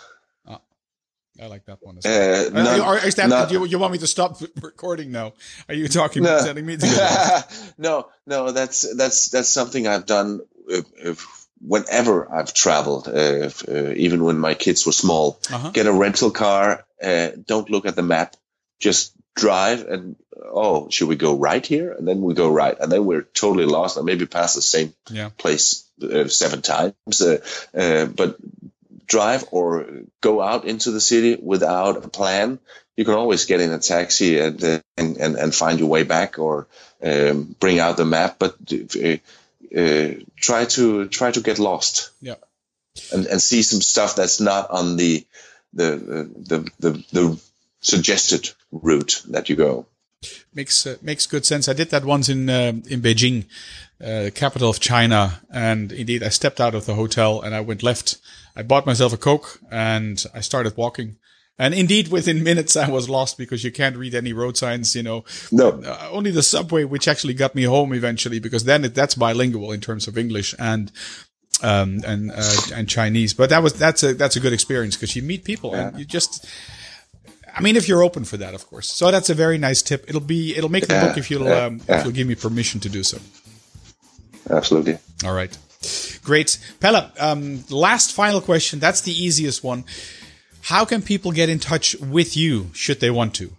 I 1.40 1.46
like 1.46 1.64
that 1.66 1.78
one 1.80 1.96
as 1.96 2.04
well. 2.04 2.44
uh, 2.44 2.60
Uh, 2.60 2.62
none- 2.62 2.80
or 2.82 2.98
is 2.98 3.14
that 3.14 3.48
do 3.48 3.54
you, 3.54 3.64
you 3.64 3.78
want 3.78 3.92
me 3.92 3.98
to 3.98 4.06
stop 4.06 4.42
recording 4.60 5.10
now? 5.10 5.32
Are 5.68 5.74
you 5.74 5.88
talking 5.88 6.22
No. 6.22 6.38
telling 6.44 6.66
me 6.66 6.76
to 6.76 7.44
no, 7.78 8.08
no, 8.26 8.52
that's 8.52 8.84
that's 8.94 9.30
that's 9.30 9.48
something 9.48 9.86
I've 9.86 10.04
done 10.04 10.40
uh, 10.70 10.82
uh, 11.02 11.14
whenever 11.60 12.32
I've 12.32 12.52
traveled, 12.54 13.08
uh, 13.08 13.50
uh, 13.68 13.92
even 13.96 14.24
when 14.24 14.38
my 14.38 14.54
kids 14.54 14.86
were 14.86 14.92
small. 14.92 15.38
Uh-huh. 15.50 15.70
Get 15.70 15.86
a 15.86 15.92
rental 15.92 16.30
car. 16.30 16.84
Uh, 17.02 17.30
don't 17.46 17.70
look 17.70 17.86
at 17.86 17.96
the 17.96 18.02
map. 18.02 18.36
Just 18.78 19.12
drive 19.36 19.86
and 19.86 20.16
oh, 20.42 20.88
should 20.90 21.08
we 21.08 21.16
go 21.16 21.36
right 21.36 21.64
here? 21.64 21.92
And 21.92 22.06
then 22.08 22.22
we 22.22 22.34
go 22.34 22.50
right, 22.50 22.76
and 22.78 22.90
then 22.90 23.04
we're 23.04 23.22
totally 23.22 23.66
lost, 23.66 23.96
and 23.96 24.06
maybe 24.06 24.26
pass 24.26 24.54
the 24.54 24.62
same 24.62 24.92
Yeah. 25.10 25.30
place 25.36 25.84
uh, 26.02 26.28
seven 26.28 26.62
times. 26.62 27.20
Uh, 27.20 27.38
uh, 27.74 28.06
but 28.06 28.36
drive 29.06 29.44
or 29.50 29.86
go 30.20 30.40
out 30.40 30.64
into 30.64 30.90
the 30.92 31.00
city 31.00 31.36
without 31.40 32.04
a 32.04 32.08
plan, 32.08 32.58
you 32.96 33.04
can 33.04 33.14
always 33.14 33.44
get 33.44 33.60
in 33.60 33.72
a 33.72 33.78
taxi 33.78 34.38
and 34.38 34.62
and, 34.96 35.16
and, 35.16 35.36
and 35.36 35.54
find 35.54 35.78
your 35.78 35.88
way 35.88 36.02
back 36.04 36.38
or 36.38 36.66
um, 37.02 37.54
bring 37.60 37.78
out 37.78 37.96
the 37.96 38.04
map. 38.04 38.36
But 38.38 38.56
uh, 39.76 40.08
try 40.36 40.64
to 40.66 41.08
try 41.08 41.30
to 41.30 41.40
get 41.40 41.58
lost 41.58 42.10
Yeah. 42.20 42.36
and, 43.12 43.26
and 43.26 43.40
see 43.40 43.62
some 43.62 43.80
stuff 43.80 44.16
that's 44.16 44.40
not 44.40 44.70
on 44.70 44.96
the 44.96 45.26
the 45.72 45.96
the 46.36 46.70
the, 46.78 47.04
the, 47.12 47.40
suggested 47.82 48.50
route 48.72 49.22
that 49.30 49.48
you 49.48 49.56
go. 49.56 49.86
makes 50.54 50.86
uh, 50.86 50.96
makes 51.00 51.26
good 51.26 51.46
sense. 51.46 51.66
I 51.66 51.72
did 51.72 51.90
that 51.90 52.04
once 52.04 52.28
in 52.28 52.50
uh, 52.50 52.72
in 52.88 53.00
Beijing, 53.00 53.46
uh, 54.04 54.30
capital 54.34 54.68
of 54.68 54.80
China, 54.80 55.40
and 55.50 55.92
indeed 55.92 56.22
I 56.22 56.28
stepped 56.28 56.60
out 56.60 56.74
of 56.74 56.84
the 56.84 56.94
hotel 56.94 57.40
and 57.40 57.54
I 57.54 57.60
went 57.60 57.82
left. 57.82 58.18
I 58.54 58.62
bought 58.62 58.84
myself 58.84 59.12
a 59.14 59.16
coke 59.16 59.60
and 59.70 60.22
I 60.34 60.40
started 60.40 60.76
walking. 60.76 61.16
And 61.60 61.74
indeed, 61.74 62.08
within 62.08 62.42
minutes, 62.42 62.74
I 62.74 62.88
was 62.88 63.10
lost 63.10 63.36
because 63.36 63.62
you 63.62 63.70
can't 63.70 63.94
read 63.96 64.14
any 64.14 64.32
road 64.32 64.56
signs. 64.56 64.94
You 64.96 65.02
know, 65.02 65.24
No. 65.52 65.68
uh, 65.84 66.08
only 66.10 66.30
the 66.30 66.42
subway, 66.42 66.84
which 66.84 67.06
actually 67.06 67.34
got 67.34 67.54
me 67.54 67.64
home 67.64 67.92
eventually, 67.92 68.38
because 68.40 68.64
then 68.64 68.84
it, 68.86 68.94
that's 68.94 69.14
bilingual 69.14 69.70
in 69.70 69.80
terms 69.80 70.08
of 70.08 70.16
English 70.16 70.54
and 70.58 70.90
um, 71.62 72.00
and 72.06 72.30
uh, 72.34 72.56
and 72.74 72.88
Chinese. 72.88 73.34
But 73.34 73.50
that 73.50 73.62
was 73.62 73.74
that's 73.74 74.02
a 74.02 74.14
that's 74.14 74.36
a 74.36 74.40
good 74.40 74.54
experience 74.54 74.96
because 74.96 75.14
you 75.14 75.22
meet 75.22 75.44
people 75.44 75.74
and 75.74 75.98
you 75.98 76.06
just. 76.06 76.46
I 77.54 77.60
mean, 77.62 77.76
if 77.76 77.88
you're 77.88 78.02
open 78.04 78.24
for 78.24 78.38
that, 78.38 78.54
of 78.54 78.66
course. 78.70 78.88
So 78.88 79.10
that's 79.10 79.28
a 79.28 79.34
very 79.34 79.58
nice 79.58 79.82
tip. 79.82 80.04
It'll 80.08 80.20
be 80.22 80.56
it'll 80.56 80.70
make 80.70 80.86
the 80.86 80.94
Yeah, 80.94 81.06
book 81.08 81.18
if 81.18 81.30
you'll 81.30 81.44
yeah, 81.44 81.64
um, 81.66 81.80
yeah. 81.88 81.98
if 81.98 82.04
you'll 82.04 82.14
give 82.14 82.26
me 82.28 82.36
permission 82.36 82.80
to 82.80 82.88
do 82.88 83.02
so. 83.02 83.18
Absolutely. 84.48 84.98
All 85.24 85.34
right, 85.34 85.56
great, 86.24 86.58
Palle. 86.80 87.10
Um, 87.18 87.64
last 87.68 88.12
final 88.12 88.40
question. 88.40 88.78
That's 88.78 89.02
the 89.02 89.12
easiest 89.12 89.62
one. 89.62 89.84
How 90.62 90.84
can 90.84 91.02
people 91.02 91.32
get 91.32 91.48
in 91.48 91.58
touch 91.58 91.96
with 91.96 92.36
you 92.36 92.70
should 92.74 93.00
they 93.00 93.10
want 93.10 93.34
to? 93.36 93.52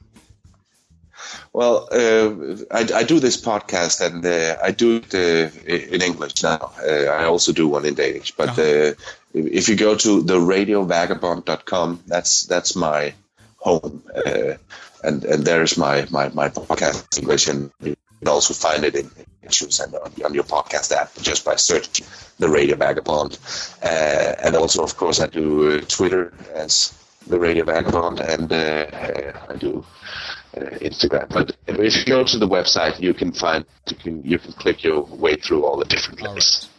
Well, 1.53 1.87
uh, 1.91 2.57
I, 2.71 2.99
I 2.99 3.03
do 3.03 3.19
this 3.19 3.39
podcast 3.39 4.05
and 4.05 4.25
uh, 4.25 4.57
I 4.63 4.71
do 4.71 4.97
it 4.97 5.13
uh, 5.13 5.49
in 5.65 6.01
English 6.01 6.43
now. 6.43 6.71
Uh, 6.81 7.05
I 7.05 7.25
also 7.25 7.51
do 7.51 7.67
one 7.67 7.85
in 7.85 7.93
Danish. 7.93 8.31
But 8.31 8.57
uh, 8.57 8.93
if 9.33 9.69
you 9.69 9.75
go 9.75 9.95
to 9.95 10.21
the 10.21 10.37
radiovagabond.com, 10.37 12.03
that's 12.07 12.43
that's 12.43 12.75
my 12.75 13.13
home. 13.57 14.03
Uh, 14.13 14.55
and, 15.03 15.23
and 15.23 15.45
there's 15.45 15.77
my, 15.77 16.07
my, 16.09 16.29
my 16.29 16.49
podcast 16.49 17.17
in 17.17 17.23
English. 17.23 17.47
And 17.47 17.71
can 18.21 18.29
also 18.29 18.53
find 18.53 18.83
it 18.83 18.95
in 18.95 19.09
iTunes 19.43 19.83
and 19.83 19.95
on, 19.95 20.13
on 20.23 20.33
your 20.33 20.43
podcast 20.43 20.91
app 20.91 21.11
just 21.21 21.43
by 21.43 21.55
searching 21.55 22.05
the 22.37 22.47
Radio 22.47 22.75
Vagabond. 22.75 23.39
Uh, 23.83 24.35
and 24.43 24.55
also, 24.55 24.83
of 24.83 24.95
course, 24.95 25.19
I 25.19 25.27
do 25.27 25.77
uh, 25.77 25.81
Twitter 25.87 26.31
as 26.53 26.93
the 27.27 27.39
Radio 27.39 27.65
Vagabond 27.65 28.19
and 28.19 28.51
uh, 28.51 28.85
I 29.49 29.55
do 29.55 29.83
uh, 30.55 30.59
Instagram. 30.59 31.29
But 31.29 31.55
if 31.67 31.95
you 31.95 32.05
go 32.05 32.23
to 32.23 32.37
the 32.37 32.47
website, 32.47 32.99
you 32.99 33.13
can 33.13 33.31
find 33.31 33.65
you 33.89 33.95
can 33.95 34.23
you 34.23 34.37
can 34.37 34.53
click 34.53 34.83
your 34.83 35.01
way 35.01 35.35
through 35.35 35.65
all 35.65 35.77
the 35.77 35.85
different 35.85 36.21
links. 36.21 36.69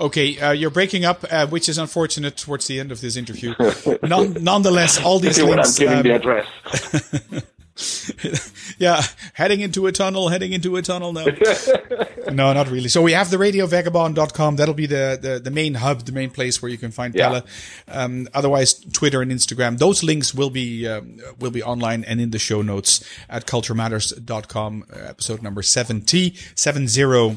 Okay, 0.00 0.38
uh, 0.40 0.50
you're 0.50 0.70
breaking 0.70 1.04
up, 1.04 1.24
uh, 1.30 1.46
which 1.46 1.68
is 1.68 1.78
unfortunate 1.78 2.36
towards 2.36 2.66
the 2.66 2.80
end 2.80 2.90
of 2.90 3.00
this 3.00 3.16
interview. 3.16 3.54
None, 4.02 4.42
nonetheless, 4.42 5.00
all 5.00 5.20
these 5.20 5.42
what 5.42 5.60
I'm 5.60 5.72
giving 5.76 5.98
um, 5.98 6.02
the 6.02 6.14
address. 6.14 7.44
yeah, 8.78 9.02
heading 9.32 9.60
into 9.60 9.86
a 9.86 9.92
tunnel, 9.92 10.28
heading 10.28 10.52
into 10.52 10.76
a 10.76 10.82
tunnel. 10.82 11.12
No, 11.12 11.24
no, 12.32 12.52
not 12.52 12.68
really. 12.68 12.88
So 12.88 13.02
we 13.02 13.12
have 13.12 13.30
the 13.30 13.36
radiovagabond.com. 13.36 14.56
That'll 14.56 14.74
be 14.74 14.86
the, 14.86 15.18
the, 15.20 15.40
the 15.40 15.50
main 15.50 15.74
hub, 15.74 16.04
the 16.04 16.12
main 16.12 16.30
place 16.30 16.62
where 16.62 16.70
you 16.70 16.78
can 16.78 16.90
find 16.92 17.14
Yeah. 17.14 17.28
Palle. 17.28 17.42
Um, 17.88 18.28
otherwise, 18.32 18.74
Twitter 18.74 19.22
and 19.22 19.32
Instagram. 19.32 19.78
Those 19.78 20.04
links 20.04 20.34
will 20.34 20.50
be 20.50 20.86
um, 20.86 21.18
will 21.38 21.50
be 21.50 21.62
online 21.62 22.04
and 22.04 22.20
in 22.20 22.30
the 22.30 22.38
show 22.38 22.62
notes 22.62 23.04
at 23.28 23.46
culturematters.com. 23.46 24.84
Uh, 24.92 24.98
episode 24.98 25.42
number 25.42 25.62
70, 25.62 26.34
70 26.54 27.36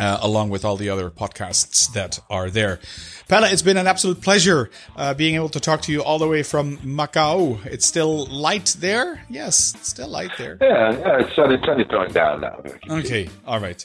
uh, 0.00 0.18
along 0.22 0.48
with 0.48 0.64
all 0.64 0.76
the 0.76 0.88
other 0.88 1.10
podcasts 1.10 1.92
that 1.92 2.18
are 2.30 2.48
there. 2.50 2.80
Palle, 3.28 3.44
it's 3.44 3.62
been 3.62 3.76
an 3.76 3.86
absolute 3.86 4.20
pleasure 4.20 4.70
uh, 4.96 5.14
being 5.14 5.34
able 5.34 5.50
to 5.50 5.60
talk 5.60 5.82
to 5.82 5.92
you 5.92 6.02
all 6.02 6.18
the 6.18 6.26
way 6.26 6.42
from 6.42 6.78
Macau. 6.78 7.64
It's 7.66 7.86
still 7.86 8.26
light 8.26 8.74
there? 8.80 9.24
Yes, 9.28 9.74
it's 9.76 9.88
still 9.88 10.08
light 10.08 10.32
there. 10.38 10.58
Yeah, 10.60 10.98
yeah, 10.98 11.20
it's 11.20 11.36
sunny, 11.36 11.58
sunny 11.64 11.84
going 11.84 12.12
down 12.12 12.40
now. 12.40 12.62
Okay, 12.88 13.28
all 13.46 13.60
right. 13.60 13.84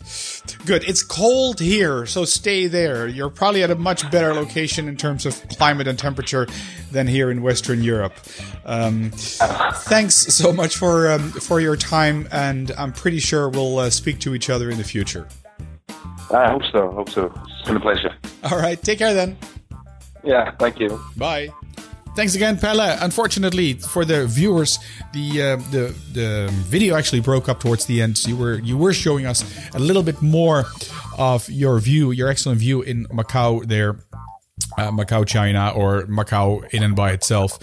Good. 0.65 0.87
It's 0.87 1.03
cold 1.03 1.59
here, 1.59 2.05
so 2.05 2.25
stay 2.25 2.67
there. 2.67 3.07
You're 3.07 3.29
probably 3.29 3.61
at 3.61 3.69
a 3.69 3.75
much 3.75 4.09
better 4.09 4.33
location 4.33 4.87
in 4.87 4.95
terms 4.95 5.25
of 5.25 5.47
climate 5.49 5.87
and 5.87 5.99
temperature 5.99 6.47
than 6.91 7.05
here 7.07 7.29
in 7.29 7.41
Western 7.41 7.83
Europe. 7.83 8.13
Um, 8.65 9.11
thanks 9.11 10.15
so 10.15 10.53
much 10.53 10.77
for 10.77 11.11
um, 11.11 11.31
for 11.31 11.59
your 11.59 11.75
time, 11.75 12.27
and 12.31 12.71
I'm 12.77 12.93
pretty 12.93 13.19
sure 13.19 13.49
we'll 13.49 13.77
uh, 13.79 13.89
speak 13.89 14.19
to 14.21 14.33
each 14.33 14.49
other 14.49 14.71
in 14.71 14.77
the 14.77 14.83
future. 14.83 15.27
I 16.31 16.49
hope 16.49 16.63
so. 16.71 16.91
Hope 16.91 17.09
so. 17.09 17.31
It's 17.47 17.67
been 17.67 17.77
a 17.77 17.79
pleasure. 17.79 18.13
All 18.43 18.57
right, 18.57 18.81
take 18.81 18.99
care 18.99 19.13
then. 19.13 19.37
Yeah, 20.23 20.51
thank 20.57 20.79
you. 20.79 20.99
Bye. 21.15 21.49
Thanks 22.15 22.33
again, 22.33 22.57
Palle. 22.57 22.97
Unfortunately, 23.01 23.73
for 23.73 24.05
the 24.05 24.25
viewers, 24.25 24.79
the 25.11 25.41
uh, 25.41 25.55
the 25.71 25.93
the 26.13 26.49
video 26.69 26.95
actually 26.95 27.19
broke 27.19 27.49
up 27.49 27.59
towards 27.59 27.85
the 27.87 28.01
end. 28.01 28.25
You 28.25 28.37
were 28.37 28.59
you 28.59 28.77
were 28.77 28.93
showing 28.93 29.25
us 29.25 29.43
a 29.73 29.79
little 29.79 30.01
bit 30.01 30.21
more 30.21 30.65
of 31.17 31.49
your 31.49 31.77
view, 31.79 32.11
your 32.11 32.29
excellent 32.29 32.59
view 32.59 32.81
in 32.81 33.05
Macau 33.07 33.67
there. 33.67 33.97
Uh, 34.77 34.89
Macau, 34.89 35.25
China, 35.27 35.73
or 35.75 36.03
Macau 36.03 36.65
in 36.73 36.81
and 36.81 36.95
by 36.95 37.11
itself. 37.11 37.57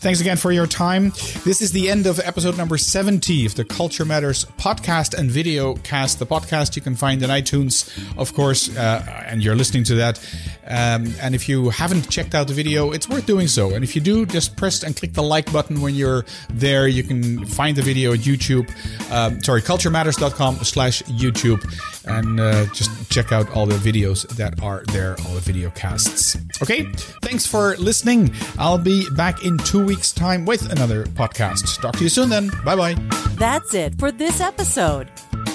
Thanks 0.00 0.20
again 0.22 0.38
for 0.38 0.50
your 0.50 0.66
time. 0.66 1.10
This 1.44 1.60
is 1.60 1.72
the 1.72 1.90
end 1.90 2.06
of 2.06 2.18
episode 2.20 2.56
number 2.56 2.78
70 2.78 3.44
of 3.44 3.54
the 3.54 3.66
Culture 3.66 4.06
Matters 4.06 4.46
podcast 4.56 5.12
and 5.12 5.30
video 5.30 5.74
cast. 5.76 6.18
The 6.18 6.26
podcast 6.26 6.74
you 6.74 6.80
can 6.80 6.94
find 6.94 7.22
in 7.22 7.28
iTunes, 7.28 7.86
of 8.18 8.32
course, 8.32 8.74
uh, 8.74 9.24
and 9.26 9.42
you're 9.42 9.56
listening 9.56 9.84
to 9.84 9.94
that. 9.96 10.18
Um, 10.66 11.12
and 11.20 11.34
if 11.34 11.50
you 11.50 11.68
haven't 11.68 12.08
checked 12.08 12.34
out 12.34 12.48
the 12.48 12.54
video, 12.54 12.92
it's 12.92 13.10
worth 13.10 13.26
doing 13.26 13.46
so. 13.46 13.74
And 13.74 13.84
if 13.84 13.94
you 13.94 14.00
do, 14.00 14.24
just 14.24 14.56
press 14.56 14.82
and 14.82 14.96
click 14.96 15.12
the 15.12 15.22
like 15.22 15.52
button 15.52 15.82
when 15.82 15.94
you're 15.94 16.24
there. 16.48 16.88
You 16.88 17.02
can 17.02 17.44
find 17.44 17.76
the 17.76 17.82
video 17.82 18.14
at 18.14 18.20
YouTube, 18.20 18.70
um, 19.12 19.42
sorry, 19.42 19.60
culturematters.com 19.60 20.56
slash 20.56 21.02
YouTube, 21.02 21.62
and 22.06 22.40
uh, 22.40 22.64
just 22.72 23.10
check 23.10 23.32
out 23.32 23.50
all 23.54 23.66
the 23.66 23.76
videos 23.76 24.26
that 24.36 24.62
are 24.62 24.82
there, 24.92 25.14
all 25.26 25.34
the 25.34 25.40
video 25.40 25.68
casts. 25.70 26.37
Okay, 26.62 26.84
thanks 27.22 27.46
for 27.46 27.76
listening. 27.76 28.34
I'll 28.58 28.78
be 28.78 29.08
back 29.16 29.44
in 29.44 29.58
two 29.58 29.84
weeks' 29.84 30.12
time 30.12 30.44
with 30.44 30.70
another 30.72 31.04
podcast. 31.04 31.80
Talk 31.80 31.96
to 31.96 32.02
you 32.02 32.08
soon 32.08 32.28
then. 32.30 32.50
Bye 32.64 32.76
bye. 32.76 32.94
That's 33.36 33.74
it 33.74 33.98
for 33.98 34.10
this 34.10 34.40
episode. 34.40 35.10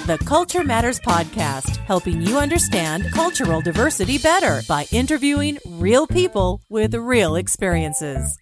The 0.05 0.17
Culture 0.25 0.63
Matters 0.63 0.99
Podcast, 0.99 1.77
helping 1.77 2.21
you 2.21 2.37
understand 2.37 3.11
cultural 3.13 3.61
diversity 3.61 4.17
better 4.17 4.61
by 4.67 4.85
interviewing 4.91 5.59
real 5.65 6.07
people 6.07 6.61
with 6.69 6.93
real 6.93 7.35
experiences. 7.35 8.37